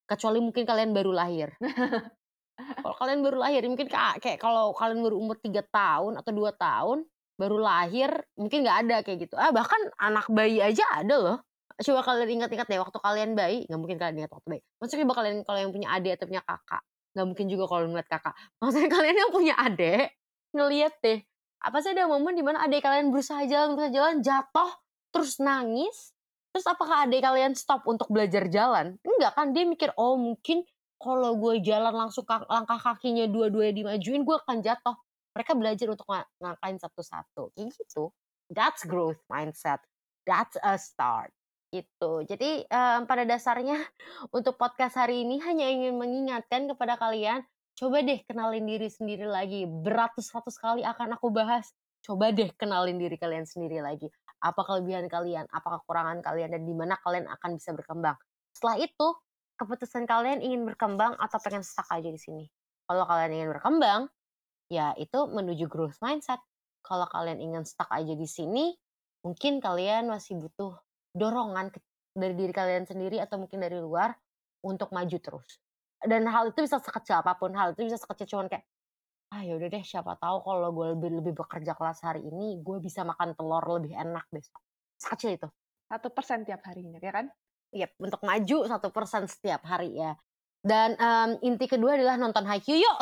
Kecuali 0.05 0.37
mungkin 0.37 0.61
kalian 0.69 0.93
baru 0.93 1.09
lahir. 1.09 1.49
kalau 2.55 2.95
kalian 2.95 3.19
baru 3.19 3.37
lahir, 3.43 3.61
mungkin 3.67 3.87
kayak 3.91 4.39
kalau 4.39 4.71
kalian 4.71 5.03
baru 5.03 5.15
umur 5.19 5.37
3 5.39 5.61
tahun 5.67 6.19
atau 6.19 6.31
2 6.31 6.51
tahun, 6.55 7.03
baru 7.35 7.57
lahir, 7.59 8.09
mungkin 8.39 8.63
nggak 8.63 8.77
ada 8.87 8.95
kayak 9.03 9.27
gitu. 9.27 9.35
Ah, 9.35 9.51
bahkan 9.51 9.79
anak 9.99 10.27
bayi 10.31 10.63
aja 10.63 10.83
ada 10.95 11.15
loh. 11.19 11.37
Coba 11.75 12.07
kalian 12.07 12.39
ingat-ingat 12.39 12.67
deh 12.71 12.79
waktu 12.79 12.99
kalian 13.03 13.35
bayi, 13.35 13.67
nggak 13.67 13.79
mungkin 13.79 13.97
kalian 13.99 14.15
ingat 14.23 14.31
waktu 14.31 14.47
bayi. 14.47 14.61
Maksudnya 14.79 15.03
coba 15.03 15.15
kalian 15.19 15.35
kalau 15.43 15.59
yang 15.59 15.71
punya 15.75 15.87
adik 15.91 16.11
atau 16.15 16.25
punya 16.31 16.43
kakak, 16.47 16.83
nggak 17.11 17.25
mungkin 17.27 17.45
juga 17.51 17.63
kalau 17.67 17.83
ngeliat 17.91 18.07
kakak. 18.07 18.33
Maksudnya 18.63 18.89
kalian 18.89 19.15
yang 19.19 19.31
punya 19.35 19.53
adik, 19.59 20.07
ngeliat 20.55 20.93
deh. 21.03 21.19
Apa 21.59 21.77
sih 21.83 21.91
ada 21.91 22.07
momen 22.07 22.33
di 22.37 22.43
mana 22.45 22.63
adik 22.63 22.79
kalian 22.79 23.11
berusaha 23.11 23.43
jalan, 23.43 23.75
berusaha 23.75 23.91
jalan, 23.91 24.15
jatuh, 24.23 24.71
terus 25.11 25.35
nangis, 25.43 26.15
terus 26.55 26.63
apakah 26.63 27.03
adik 27.03 27.19
kalian 27.19 27.51
stop 27.51 27.83
untuk 27.83 28.07
belajar 28.07 28.47
jalan? 28.47 28.95
Enggak 29.03 29.35
kan, 29.35 29.51
dia 29.51 29.67
mikir, 29.67 29.91
oh 29.99 30.15
mungkin 30.15 30.63
kalau 30.99 31.35
gue 31.37 31.61
jalan 31.61 31.93
langsung 31.93 32.23
langkah 32.27 32.79
kakinya 32.79 33.27
dua-duanya 33.27 33.73
dimajuin, 33.75 34.23
gue 34.23 34.35
akan 34.35 34.63
jatuh. 34.63 34.95
Mereka 35.35 35.51
belajar 35.53 35.87
untuk 35.91 36.07
ngangkain 36.39 36.77
satu-satu. 36.79 37.51
Kayak 37.53 37.75
gitu. 37.75 38.15
That's 38.47 38.87
growth 38.87 39.19
mindset. 39.27 39.83
That's 40.23 40.55
a 40.63 40.79
start 40.79 41.35
gitu. 41.75 42.23
Jadi 42.23 42.63
um, 42.71 43.03
pada 43.03 43.27
dasarnya 43.27 43.75
untuk 44.37 44.55
podcast 44.55 44.95
hari 44.95 45.27
ini 45.27 45.43
hanya 45.43 45.67
ingin 45.67 45.99
mengingatkan 45.99 46.71
kepada 46.71 46.95
kalian, 46.95 47.43
coba 47.75 47.99
deh 47.99 48.23
kenalin 48.23 48.63
diri 48.63 48.87
sendiri 48.87 49.27
lagi. 49.27 49.67
Beratus-ratus 49.67 50.55
kali 50.55 50.81
akan 50.87 51.19
aku 51.19 51.27
bahas. 51.35 51.67
Coba 51.99 52.31
deh 52.31 52.53
kenalin 52.55 52.95
diri 52.95 53.19
kalian 53.19 53.43
sendiri 53.43 53.83
lagi. 53.83 54.07
Apa 54.39 54.61
kelebihan 54.61 55.09
kalian, 55.09 55.49
apa 55.49 55.81
kekurangan 55.81 56.21
kalian, 56.21 56.53
dan 56.53 56.61
di 56.63 56.73
mana 56.75 56.95
kalian 57.01 57.25
akan 57.25 57.57
bisa 57.57 57.73
berkembang. 57.73 58.13
Setelah 58.53 58.77
itu, 58.77 59.07
keputusan 59.55 60.03
kalian 60.07 60.43
ingin 60.43 60.67
berkembang 60.67 61.15
atau 61.19 61.39
pengen 61.39 61.63
stuck 61.63 61.87
aja 61.91 62.07
di 62.07 62.19
sini. 62.19 62.45
Kalau 62.85 63.03
kalian 63.07 63.31
ingin 63.33 63.49
berkembang, 63.55 64.01
ya 64.69 64.93
itu 64.99 65.25
menuju 65.27 65.65
growth 65.71 65.97
mindset. 66.03 66.39
Kalau 66.85 67.09
kalian 67.09 67.41
ingin 67.41 67.63
stuck 67.65 67.89
aja 67.89 68.13
di 68.13 68.27
sini, 68.29 68.75
mungkin 69.25 69.57
kalian 69.57 70.11
masih 70.11 70.37
butuh 70.37 70.77
dorongan 71.15 71.73
dari 72.13 72.35
diri 72.37 72.53
kalian 72.53 72.85
sendiri 72.85 73.17
atau 73.17 73.41
mungkin 73.41 73.63
dari 73.63 73.81
luar 73.81 74.13
untuk 74.61 74.93
maju 74.93 75.17
terus. 75.17 75.57
Dan 76.05 76.29
hal 76.29 76.53
itu 76.53 76.61
bisa 76.61 76.77
sekecil 76.77 77.25
apa 77.25 77.33
pun, 77.33 77.55
hal 77.57 77.73
itu 77.73 77.89
bisa 77.89 77.97
sekecil 77.97 78.37
cuman 78.37 78.47
kayak 78.51 78.65
ah 79.33 79.41
ya 79.41 79.57
udah 79.57 79.67
deh 79.67 79.83
siapa 79.83 80.15
tahu 80.21 80.37
kalau 80.45 80.69
gue 80.69 80.85
lebih 80.95 81.09
lebih 81.19 81.33
bekerja 81.33 81.73
kelas 81.73 81.99
hari 82.05 82.23
ini 82.23 82.61
gue 82.61 82.77
bisa 82.79 83.01
makan 83.01 83.33
telur 83.33 83.63
lebih 83.67 83.91
enak 83.97 84.23
besok 84.29 84.61
sekecil 84.95 85.35
itu 85.35 85.49
satu 85.89 86.07
persen 86.13 86.45
tiap 86.45 86.61
harinya 86.63 87.01
ya 87.01 87.11
kan 87.11 87.25
Yep, 87.75 87.91
untuk 87.99 88.21
maju 88.23 88.57
satu 88.71 88.87
persen 88.89 89.27
setiap 89.27 89.67
hari 89.67 89.99
ya. 89.99 90.15
Dan 90.65 90.97
um, 90.97 91.37
inti 91.45 91.69
kedua 91.69 91.93
adalah 91.93 92.17
nonton 92.17 92.47
Haikyuu 92.47 92.81
yuk. 92.81 92.97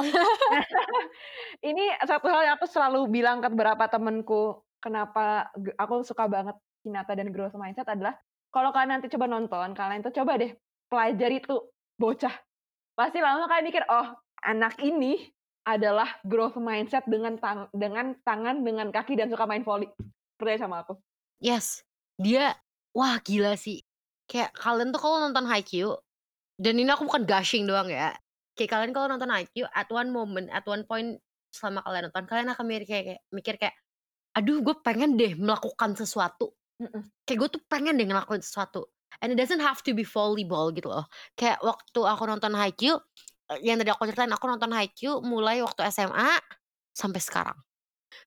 Ini 1.70 2.04
satu 2.04 2.28
hal 2.28 2.52
yang 2.52 2.56
aku 2.60 2.68
selalu 2.68 3.08
bilang 3.08 3.40
ke 3.40 3.48
beberapa 3.54 3.88
temenku, 3.88 4.60
kenapa 4.84 5.48
aku 5.80 6.04
suka 6.04 6.28
banget 6.28 6.58
Hinata 6.84 7.16
dan 7.16 7.32
Growth 7.32 7.56
Mindset 7.56 7.88
adalah 7.88 8.20
kalau 8.52 8.76
kalian 8.76 9.00
nanti 9.00 9.08
coba 9.08 9.32
nonton, 9.32 9.72
kalian 9.72 10.04
tuh 10.04 10.12
coba 10.12 10.36
deh 10.36 10.52
pelajari 10.92 11.40
tuh 11.40 11.72
bocah. 11.96 12.34
Pasti 12.94 13.24
lama 13.24 13.48
kalian 13.48 13.66
mikir, 13.66 13.88
oh 13.88 14.12
anak 14.44 14.78
ini 14.84 15.18
adalah 15.64 16.20
growth 16.28 16.60
mindset 16.60 17.08
dengan 17.08 17.40
tang 17.40 17.72
dengan 17.72 18.14
tangan, 18.28 18.62
dengan 18.62 18.92
kaki 18.92 19.16
dan 19.16 19.32
suka 19.32 19.48
main 19.48 19.64
volley. 19.64 19.88
Percaya 20.36 20.60
sama 20.60 20.84
aku. 20.84 21.00
Yes, 21.40 21.88
dia 22.20 22.60
wah 22.92 23.18
gila 23.24 23.56
sih. 23.56 23.82
Kayak 24.30 24.52
kalian 24.56 24.90
tuh 24.96 25.02
kalau 25.02 25.18
nonton 25.22 25.46
Haikyuu 25.46 25.94
dan 26.58 26.74
ini 26.80 26.90
aku 26.90 27.06
bukan 27.10 27.24
gushing 27.28 27.68
doang 27.68 27.92
ya. 27.92 28.16
Kayak 28.58 28.70
kalian 28.78 28.92
kalau 28.96 29.08
nonton 29.12 29.32
Haikyuu 29.32 29.68
at 29.72 29.90
one 29.90 30.10
moment, 30.10 30.48
at 30.50 30.64
one 30.68 30.86
point 30.88 31.20
selama 31.54 31.84
kalian 31.86 32.10
nonton, 32.10 32.24
kalian 32.26 32.48
akan 32.52 32.66
mikir 32.66 32.84
kayak, 32.88 33.20
mikir 33.30 33.56
kayak 33.60 33.76
aduh 34.34 34.66
gue 34.66 34.76
pengen 34.82 35.14
deh 35.14 35.38
melakukan 35.38 35.94
sesuatu 35.94 36.50
Kayak 37.24 37.38
gue 37.40 37.50
tuh 37.60 37.62
pengen 37.72 37.96
deh 37.96 38.08
ngelakuin 38.08 38.44
sesuatu. 38.44 38.90
And 39.22 39.32
it 39.32 39.38
doesn't 39.38 39.62
have 39.62 39.80
to 39.86 39.94
be 39.94 40.04
volleyball 40.04 40.74
gitu 40.74 40.90
loh. 40.90 41.06
Kayak 41.38 41.62
waktu 41.62 42.00
aku 42.02 42.24
nonton 42.28 42.58
Haikyuu, 42.58 42.98
eh, 43.54 43.60
yang 43.64 43.80
tadi 43.80 43.94
aku 43.94 44.10
ceritain 44.10 44.34
aku 44.34 44.46
nonton 44.50 44.74
Haikyuu 44.74 45.22
mulai 45.24 45.62
waktu 45.64 45.86
SMA 45.94 46.42
sampai 46.92 47.22
sekarang. 47.22 47.58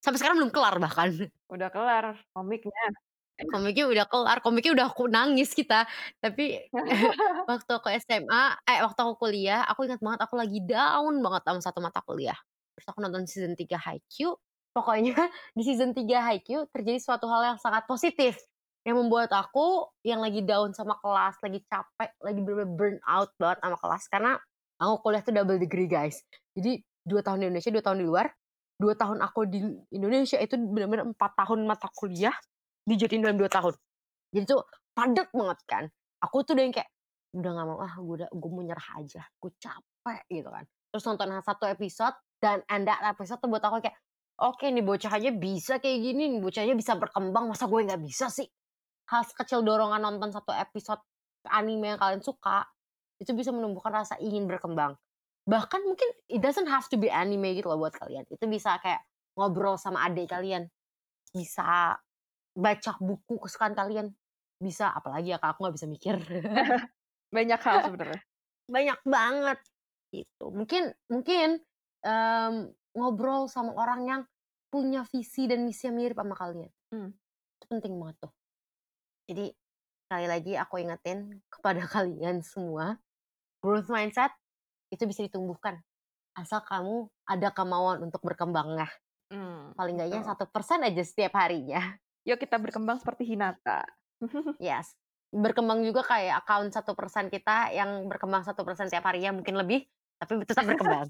Sampai 0.00 0.18
sekarang 0.22 0.40
belum 0.40 0.52
kelar 0.54 0.78
bahkan. 0.80 1.10
Udah 1.50 1.68
kelar 1.70 2.16
komiknya. 2.32 2.96
Komiknya 3.36 3.84
udah 3.84 4.06
kelar, 4.08 4.38
komiknya 4.40 4.72
udah 4.72 4.86
aku 4.88 5.12
nangis 5.12 5.52
kita. 5.52 5.84
Tapi 6.24 6.72
waktu 7.50 7.70
aku 7.76 7.88
SMA, 8.00 8.44
eh 8.64 8.80
waktu 8.80 9.00
aku 9.04 9.14
kuliah, 9.28 9.68
aku 9.68 9.84
ingat 9.84 10.00
banget 10.00 10.20
aku 10.24 10.34
lagi 10.40 10.64
down 10.64 11.20
banget 11.20 11.42
sama 11.44 11.60
satu 11.60 11.78
mata 11.84 12.00
kuliah. 12.00 12.36
Terus 12.76 12.86
aku 12.88 12.98
nonton 13.04 13.28
season 13.28 13.52
3 13.52 13.76
Haikyuu, 13.76 14.36
Pokoknya 14.76 15.16
di 15.56 15.62
season 15.64 15.96
3 15.96 16.04
Haikyuu 16.04 16.68
terjadi 16.68 17.00
suatu 17.00 17.24
hal 17.32 17.56
yang 17.56 17.58
sangat 17.60 17.88
positif 17.88 18.36
yang 18.84 19.00
membuat 19.00 19.32
aku 19.32 19.88
yang 20.04 20.20
lagi 20.20 20.44
down 20.44 20.70
sama 20.76 21.00
kelas, 21.00 21.40
lagi 21.40 21.64
capek, 21.66 22.12
lagi 22.22 22.38
bener-bener 22.44 22.70
burn 22.76 22.96
out 23.08 23.32
banget 23.40 23.58
sama 23.64 23.76
kelas 23.80 24.04
karena 24.12 24.30
aku 24.78 24.94
kuliah 25.00 25.22
tuh 25.24 25.32
double 25.32 25.58
degree 25.58 25.88
guys. 25.88 26.20
Jadi 26.52 26.84
dua 27.02 27.24
tahun 27.24 27.40
di 27.40 27.44
Indonesia, 27.48 27.72
dua 27.72 27.82
tahun 27.82 27.98
di 28.04 28.06
luar. 28.06 28.26
Dua 28.76 28.92
tahun 28.92 29.24
aku 29.24 29.48
di 29.48 29.64
Indonesia 29.88 30.36
itu 30.36 30.60
bener-bener 30.60 31.08
empat 31.08 31.32
tahun 31.32 31.64
mata 31.64 31.88
kuliah 31.96 32.36
dijadiin 32.86 33.22
dalam 33.26 33.36
dua 33.36 33.50
tahun. 33.50 33.74
Jadi 34.32 34.44
tuh 34.46 34.62
padat 34.94 35.28
banget 35.34 35.58
kan. 35.66 35.84
Aku 36.22 36.46
tuh 36.46 36.56
udah 36.56 36.64
yang 36.64 36.74
kayak 36.74 36.90
udah 37.36 37.50
gak 37.52 37.66
mau 37.68 37.78
ah 37.84 37.94
gue 38.00 38.14
udah 38.24 38.28
gue 38.32 38.50
mau 38.50 38.64
nyerah 38.64 38.88
aja, 38.96 39.22
gue 39.28 39.52
capek 39.60 40.22
gitu 40.32 40.48
kan. 40.48 40.64
Terus 40.94 41.04
nonton 41.04 41.28
satu 41.44 41.64
episode 41.68 42.16
dan 42.40 42.64
anda 42.70 42.96
episode 43.04 43.42
tuh 43.42 43.50
buat 43.52 43.60
aku 43.60 43.84
kayak 43.84 43.98
Oke 44.36 44.68
nih 44.68 44.84
bocah 44.84 45.16
aja 45.16 45.32
bisa 45.32 45.80
kayak 45.80 45.96
gini, 45.96 46.28
nih 46.28 46.44
bocah 46.44 46.60
aja 46.60 46.76
bisa 46.76 46.92
berkembang, 47.00 47.48
masa 47.48 47.64
gue 47.72 47.80
nggak 47.88 48.04
bisa 48.04 48.28
sih? 48.28 48.44
Hal 49.08 49.24
sekecil 49.24 49.64
dorongan 49.64 49.96
nonton 49.96 50.28
satu 50.28 50.52
episode 50.52 51.00
anime 51.48 51.96
yang 51.96 51.96
kalian 51.96 52.20
suka, 52.20 52.68
itu 53.16 53.32
bisa 53.32 53.48
menumbuhkan 53.48 53.96
rasa 53.96 54.20
ingin 54.20 54.44
berkembang. 54.44 54.92
Bahkan 55.48 55.80
mungkin 55.88 56.12
it 56.28 56.44
doesn't 56.44 56.68
have 56.68 56.84
to 56.92 57.00
be 57.00 57.08
anime 57.08 57.56
gitu 57.56 57.72
loh 57.72 57.80
buat 57.80 57.96
kalian. 57.96 58.28
Itu 58.28 58.44
bisa 58.44 58.76
kayak 58.84 59.08
ngobrol 59.40 59.80
sama 59.80 60.04
adik 60.04 60.28
kalian. 60.28 60.68
Bisa 61.32 61.96
baca 62.56 62.96
buku 62.98 63.36
kesukaan 63.44 63.76
kalian. 63.76 64.16
Bisa, 64.56 64.88
apalagi 64.88 65.36
ya 65.36 65.38
kak, 65.38 65.54
aku 65.54 65.68
nggak 65.68 65.76
bisa 65.76 65.86
mikir. 65.86 66.16
Banyak 67.36 67.60
hal 67.60 67.76
sebenarnya. 67.84 68.20
Banyak 68.74 69.00
banget. 69.04 69.58
Gitu. 70.10 70.46
Mungkin 70.48 70.96
mungkin 71.12 71.60
um, 72.00 72.72
ngobrol 72.96 73.52
sama 73.52 73.76
orang 73.76 74.00
yang 74.08 74.22
punya 74.72 75.04
visi 75.12 75.44
dan 75.44 75.62
misi 75.68 75.86
yang 75.86 76.00
mirip 76.00 76.16
sama 76.16 76.34
kalian. 76.34 76.72
Hmm. 76.90 77.12
Itu 77.60 77.64
penting 77.68 78.00
banget 78.00 78.16
tuh. 78.24 78.32
Jadi 79.28 79.46
sekali 80.08 80.26
lagi 80.26 80.52
aku 80.56 80.74
ingetin 80.80 81.44
kepada 81.52 81.84
kalian 81.94 82.40
semua, 82.40 82.96
growth 83.60 83.92
mindset 83.92 84.32
itu 84.88 85.04
bisa 85.04 85.20
ditumbuhkan 85.26 85.82
asal 86.36 86.60
kamu 86.62 87.08
ada 87.24 87.48
kemauan 87.50 88.04
untuk 88.04 88.20
berkembang 88.20 88.76
nah. 88.76 88.92
Hmm, 89.26 89.74
paling 89.74 89.98
enggaknya 89.98 90.22
satu 90.22 90.46
persen 90.46 90.84
aja 90.86 91.02
setiap 91.02 91.34
harinya. 91.34 91.82
Yuk 92.26 92.42
kita 92.42 92.58
berkembang 92.58 92.98
seperti 92.98 93.22
Hinata. 93.22 93.86
yes. 94.58 94.98
Berkembang 95.30 95.86
juga 95.86 96.02
kayak 96.02 96.42
account 96.42 96.74
satu 96.74 96.98
persen 96.98 97.30
kita 97.30 97.70
yang 97.70 98.10
berkembang 98.10 98.42
satu 98.42 98.66
persen 98.66 98.90
setiap 98.90 99.06
harinya 99.06 99.34
mungkin 99.34 99.54
lebih, 99.54 99.86
tapi 100.18 100.42
tetap 100.42 100.66
berkembang. 100.66 101.06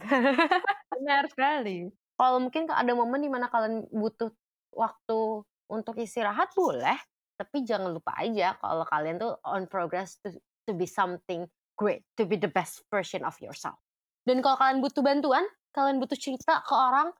Benar 0.97 1.25
sekali. 1.33 1.89
Kalau 2.17 2.39
mungkin 2.41 2.69
ada 2.69 2.93
momen 2.97 3.21
di 3.21 3.31
mana 3.33 3.49
kalian 3.49 3.89
butuh 3.93 4.33
waktu 4.73 5.45
untuk 5.69 5.97
istirahat 6.01 6.53
boleh, 6.57 6.97
tapi 7.37 7.65
jangan 7.65 7.93
lupa 7.93 8.17
aja 8.17 8.57
kalau 8.57 8.85
kalian 8.89 9.21
tuh 9.21 9.37
on 9.45 9.69
progress 9.69 10.17
to, 10.25 10.33
to 10.65 10.73
be 10.73 10.89
something 10.89 11.45
great, 11.77 12.05
to 12.17 12.25
be 12.25 12.41
the 12.41 12.49
best 12.49 12.85
version 12.89 13.21
of 13.25 13.37
yourself. 13.45 13.77
Dan 14.25 14.41
kalau 14.41 14.57
kalian 14.57 14.81
butuh 14.81 15.05
bantuan, 15.05 15.45
kalian 15.77 16.01
butuh 16.01 16.17
cerita 16.17 16.65
ke 16.65 16.73
orang, 16.73 17.13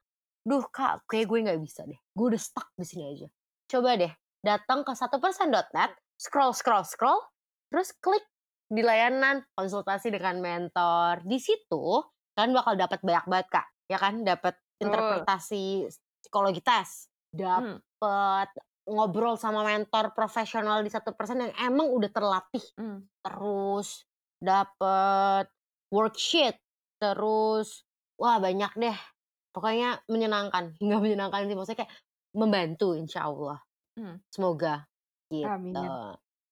duh 0.43 0.65
kak, 0.73 1.05
kayak 1.07 1.29
gue 1.29 1.39
nggak 1.45 1.61
bisa 1.61 1.85
deh. 1.85 2.01
Gue 2.17 2.33
udah 2.33 2.41
stuck 2.41 2.73
di 2.75 2.87
sini 2.89 3.05
aja. 3.13 3.29
Coba 3.67 3.99
deh, 3.99 4.13
datang 4.47 4.87
ke 4.87 4.93
satu 4.95 5.19
persen.net, 5.19 5.91
scroll, 6.15 6.55
scroll, 6.55 6.87
scroll, 6.87 7.19
terus 7.71 7.91
klik 7.99 8.23
di 8.71 8.83
layanan 8.83 9.43
konsultasi 9.59 10.11
dengan 10.15 10.39
mentor. 10.39 11.23
Di 11.27 11.39
situ 11.43 12.03
kalian 12.39 12.55
bakal 12.55 12.79
dapat 12.79 13.01
banyak 13.03 13.27
banget 13.27 13.49
kak, 13.51 13.67
ya 13.91 13.99
kan? 13.99 14.23
Dapat 14.23 14.55
interpretasi 14.79 15.87
psikologi 16.23 16.63
tes, 16.63 17.11
Hmm. 17.37 17.77
dapat 18.01 18.49
ngobrol 18.87 19.35
sama 19.37 19.67
mentor 19.67 20.15
profesional 20.15 20.81
di 20.81 20.89
satu 20.89 21.13
persen 21.13 21.43
yang 21.43 21.53
emang 21.59 21.91
udah 21.91 22.09
terlatih 22.09 22.63
Hmm. 22.79 23.03
terus 23.21 24.07
dapat 24.39 25.51
worksheet 25.91 26.55
terus 27.03 27.83
wah 28.17 28.39
banyak 28.39 28.73
deh 28.79 28.97
pokoknya 29.53 30.01
menyenangkan 30.07 30.71
hingga 30.81 31.03
menyenangkan 31.03 31.51
sih 31.51 31.57
maksudnya 31.59 31.79
kayak 31.85 31.93
membantu 32.37 32.93
insya 32.93 33.25
Allah 33.25 33.59
Hmm. 33.97 34.21
semoga 34.29 34.85
gitu 35.27 35.49
Amin. 35.49 35.73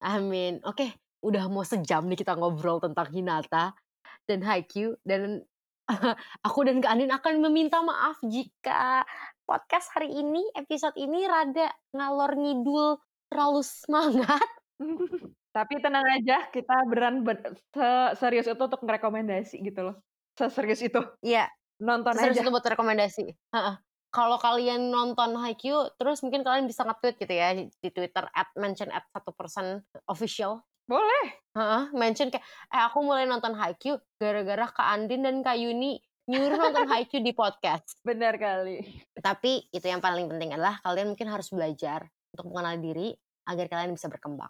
amin 0.01 0.53
oke 0.61 0.89
udah 1.21 1.45
mau 1.45 1.61
sejam 1.61 2.01
nih 2.03 2.17
kita 2.17 2.33
ngobrol 2.33 2.81
tentang 2.81 3.05
Hinata 3.07 3.77
dan 4.25 4.41
Haikyuu 4.41 4.97
dan 5.01 5.45
aku 6.41 6.65
dan 6.65 6.81
Kak 6.81 6.89
Andin 6.89 7.13
akan 7.13 7.39
meminta 7.39 7.79
maaf 7.79 8.17
jika 8.19 9.05
podcast 9.41 9.93
hari 9.93 10.09
ini 10.11 10.41
episode 10.53 10.97
ini 10.97 11.23
rada 11.23 11.69
ngalor 11.91 12.33
ngidul 12.33 12.97
terlalu 13.27 13.61
semangat 13.61 14.41
Tapi 15.55 15.79
tenang 15.79 16.03
aja, 16.03 16.51
kita 16.51 16.83
beran 16.83 17.23
ber- 17.23 17.39
se- 17.71 18.13
serius 18.17 18.43
itu 18.43 18.59
untuk 18.59 18.83
merekomendasi 18.83 19.63
gitu 19.63 19.87
loh. 19.87 19.95
Seserius 20.35 20.83
itu. 20.83 20.99
Iya, 21.23 21.47
Nonton 21.79 22.11
Serius 22.11 22.35
aja. 22.35 22.43
itu 22.43 22.51
buat 22.51 22.67
rekomendasi. 22.67 23.23
Heeh. 23.55 23.75
Kalau 24.15 24.39
kalian 24.39 24.95
nonton 24.95 25.35
Haikyuu, 25.35 25.91
terus 25.99 26.23
mungkin 26.23 26.47
kalian 26.47 26.71
bisa 26.71 26.87
nge-tweet 26.87 27.19
gitu 27.19 27.33
ya 27.35 27.51
di 27.51 27.89
Twitter 27.91 28.23
at 28.31 28.47
mention 28.55 28.87
at 28.95 29.03
satu 29.11 29.35
persen 29.35 29.83
official. 30.07 30.63
Boleh. 30.87 31.35
Heeh, 31.51 31.91
mention 31.91 32.31
kayak, 32.31 32.45
eh 32.71 32.79
aku 32.79 33.03
mulai 33.03 33.27
nonton 33.27 33.51
Haikyuu 33.51 33.99
gara-gara 34.15 34.71
Kak 34.71 34.87
Andin 34.87 35.19
dan 35.19 35.43
Kak 35.43 35.59
Yuni 35.59 35.99
nyuruh 36.31 36.55
nonton 36.55 36.87
Haikyuu 36.87 37.27
di 37.27 37.35
podcast. 37.35 37.99
Benar 38.07 38.39
kali. 38.39 39.03
Tapi 39.19 39.67
itu 39.67 39.83
yang 39.83 39.99
paling 39.99 40.31
penting 40.31 40.55
adalah 40.55 40.79
kalian 40.79 41.11
mungkin 41.11 41.27
harus 41.27 41.51
belajar 41.51 42.07
untuk 42.31 42.55
mengenal 42.55 42.79
diri 42.79 43.11
agar 43.51 43.67
kalian 43.67 43.91
bisa 43.91 44.07
berkembang. 44.07 44.49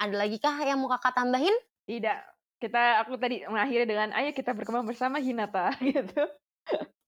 Ada 0.00 0.16
lagi 0.16 0.40
kah 0.40 0.56
yang 0.64 0.80
mau 0.80 0.88
kakak 0.88 1.20
tambahin? 1.20 1.54
Tidak. 1.84 2.18
Kita 2.64 3.04
aku 3.04 3.20
tadi 3.20 3.44
mengakhiri 3.44 3.84
dengan 3.84 4.08
ayo 4.16 4.32
kita 4.32 4.56
berkembang 4.56 4.88
bersama 4.88 5.20
Hinata 5.20 5.76
gitu. 5.84 6.24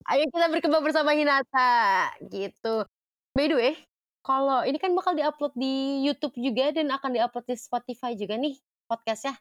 Ayo 0.05 0.29
kita 0.29 0.47
berkembang 0.53 0.85
bersama 0.85 1.17
Hinata 1.17 2.13
gitu. 2.29 2.85
By 3.33 3.49
the 3.49 3.57
way, 3.57 3.73
kalau 4.21 4.61
ini 4.69 4.77
kan 4.77 4.93
bakal 4.93 5.17
diupload 5.17 5.57
di 5.57 6.05
YouTube 6.05 6.37
juga 6.37 6.71
dan 6.77 6.93
akan 6.93 7.11
diupload 7.17 7.45
di 7.49 7.57
Spotify 7.57 8.13
juga 8.13 8.37
nih 8.37 8.61
podcastnya. 8.85 9.33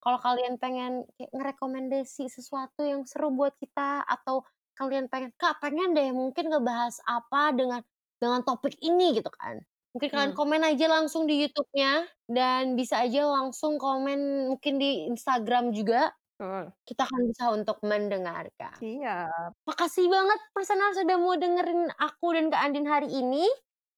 Kalau 0.00 0.18
kalian 0.22 0.56
pengen 0.62 1.04
kayak 1.18 1.32
ngerekomendasi 1.34 2.30
sesuatu 2.32 2.86
yang 2.86 3.04
seru 3.08 3.34
buat 3.34 3.54
kita 3.60 4.04
atau 4.06 4.46
kalian 4.78 5.10
pengen 5.12 5.32
kak 5.36 5.58
pengen 5.60 5.92
deh 5.96 6.10
mungkin 6.14 6.48
ngebahas 6.52 7.02
apa 7.04 7.52
dengan 7.56 7.82
dengan 8.22 8.40
topik 8.46 8.76
ini 8.80 9.18
gitu 9.18 9.30
kan. 9.34 9.60
Mungkin 9.96 10.10
kalian 10.12 10.32
Hmm. 10.32 10.38
komen 10.38 10.62
aja 10.64 10.86
langsung 10.88 11.26
di 11.28 11.42
YouTube-nya 11.44 12.06
dan 12.30 12.76
bisa 12.78 13.02
aja 13.04 13.26
langsung 13.28 13.76
komen 13.80 14.50
mungkin 14.54 14.78
di 14.80 15.08
Instagram 15.10 15.72
juga. 15.74 16.12
Betul. 16.38 16.70
Kita 16.86 17.02
akan 17.02 17.20
bisa 17.26 17.44
untuk 17.50 17.82
mendengarkan. 17.82 18.78
Siap. 18.78 19.58
Makasih 19.66 20.06
banget 20.06 20.38
personal 20.54 20.94
sudah 20.94 21.18
mau 21.18 21.34
dengerin 21.34 21.90
aku 21.98 22.30
dan 22.30 22.46
Kak 22.46 22.62
Andin 22.62 22.86
hari 22.86 23.10
ini. 23.10 23.42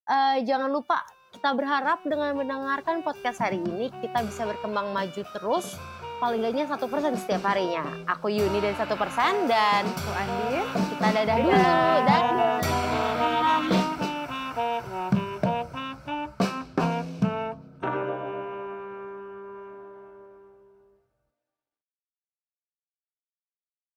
Eh, 0.09 0.41
jangan 0.49 0.72
lupa 0.72 1.05
kita 1.36 1.53
berharap 1.53 2.01
dengan 2.09 2.32
mendengarkan 2.32 3.05
podcast 3.05 3.45
hari 3.45 3.61
ini 3.61 3.93
kita 4.01 4.24
bisa 4.24 4.49
berkembang 4.49 4.88
maju 4.88 5.20
terus. 5.36 5.76
Paling 6.16 6.41
gaknya 6.41 6.64
satu 6.64 6.88
persen 6.88 7.12
setiap 7.20 7.45
harinya. 7.45 7.84
Aku 8.09 8.32
Yuni 8.32 8.64
dan 8.64 8.72
satu 8.72 8.97
persen 8.97 9.45
dan 9.45 9.84
Aku 9.84 10.11
Andin. 10.16 10.64
kita 10.97 11.07
dadah 11.12 11.36
dulu. 11.45 11.53
Dadah. 11.53 12.01
Dadah. 12.09 12.49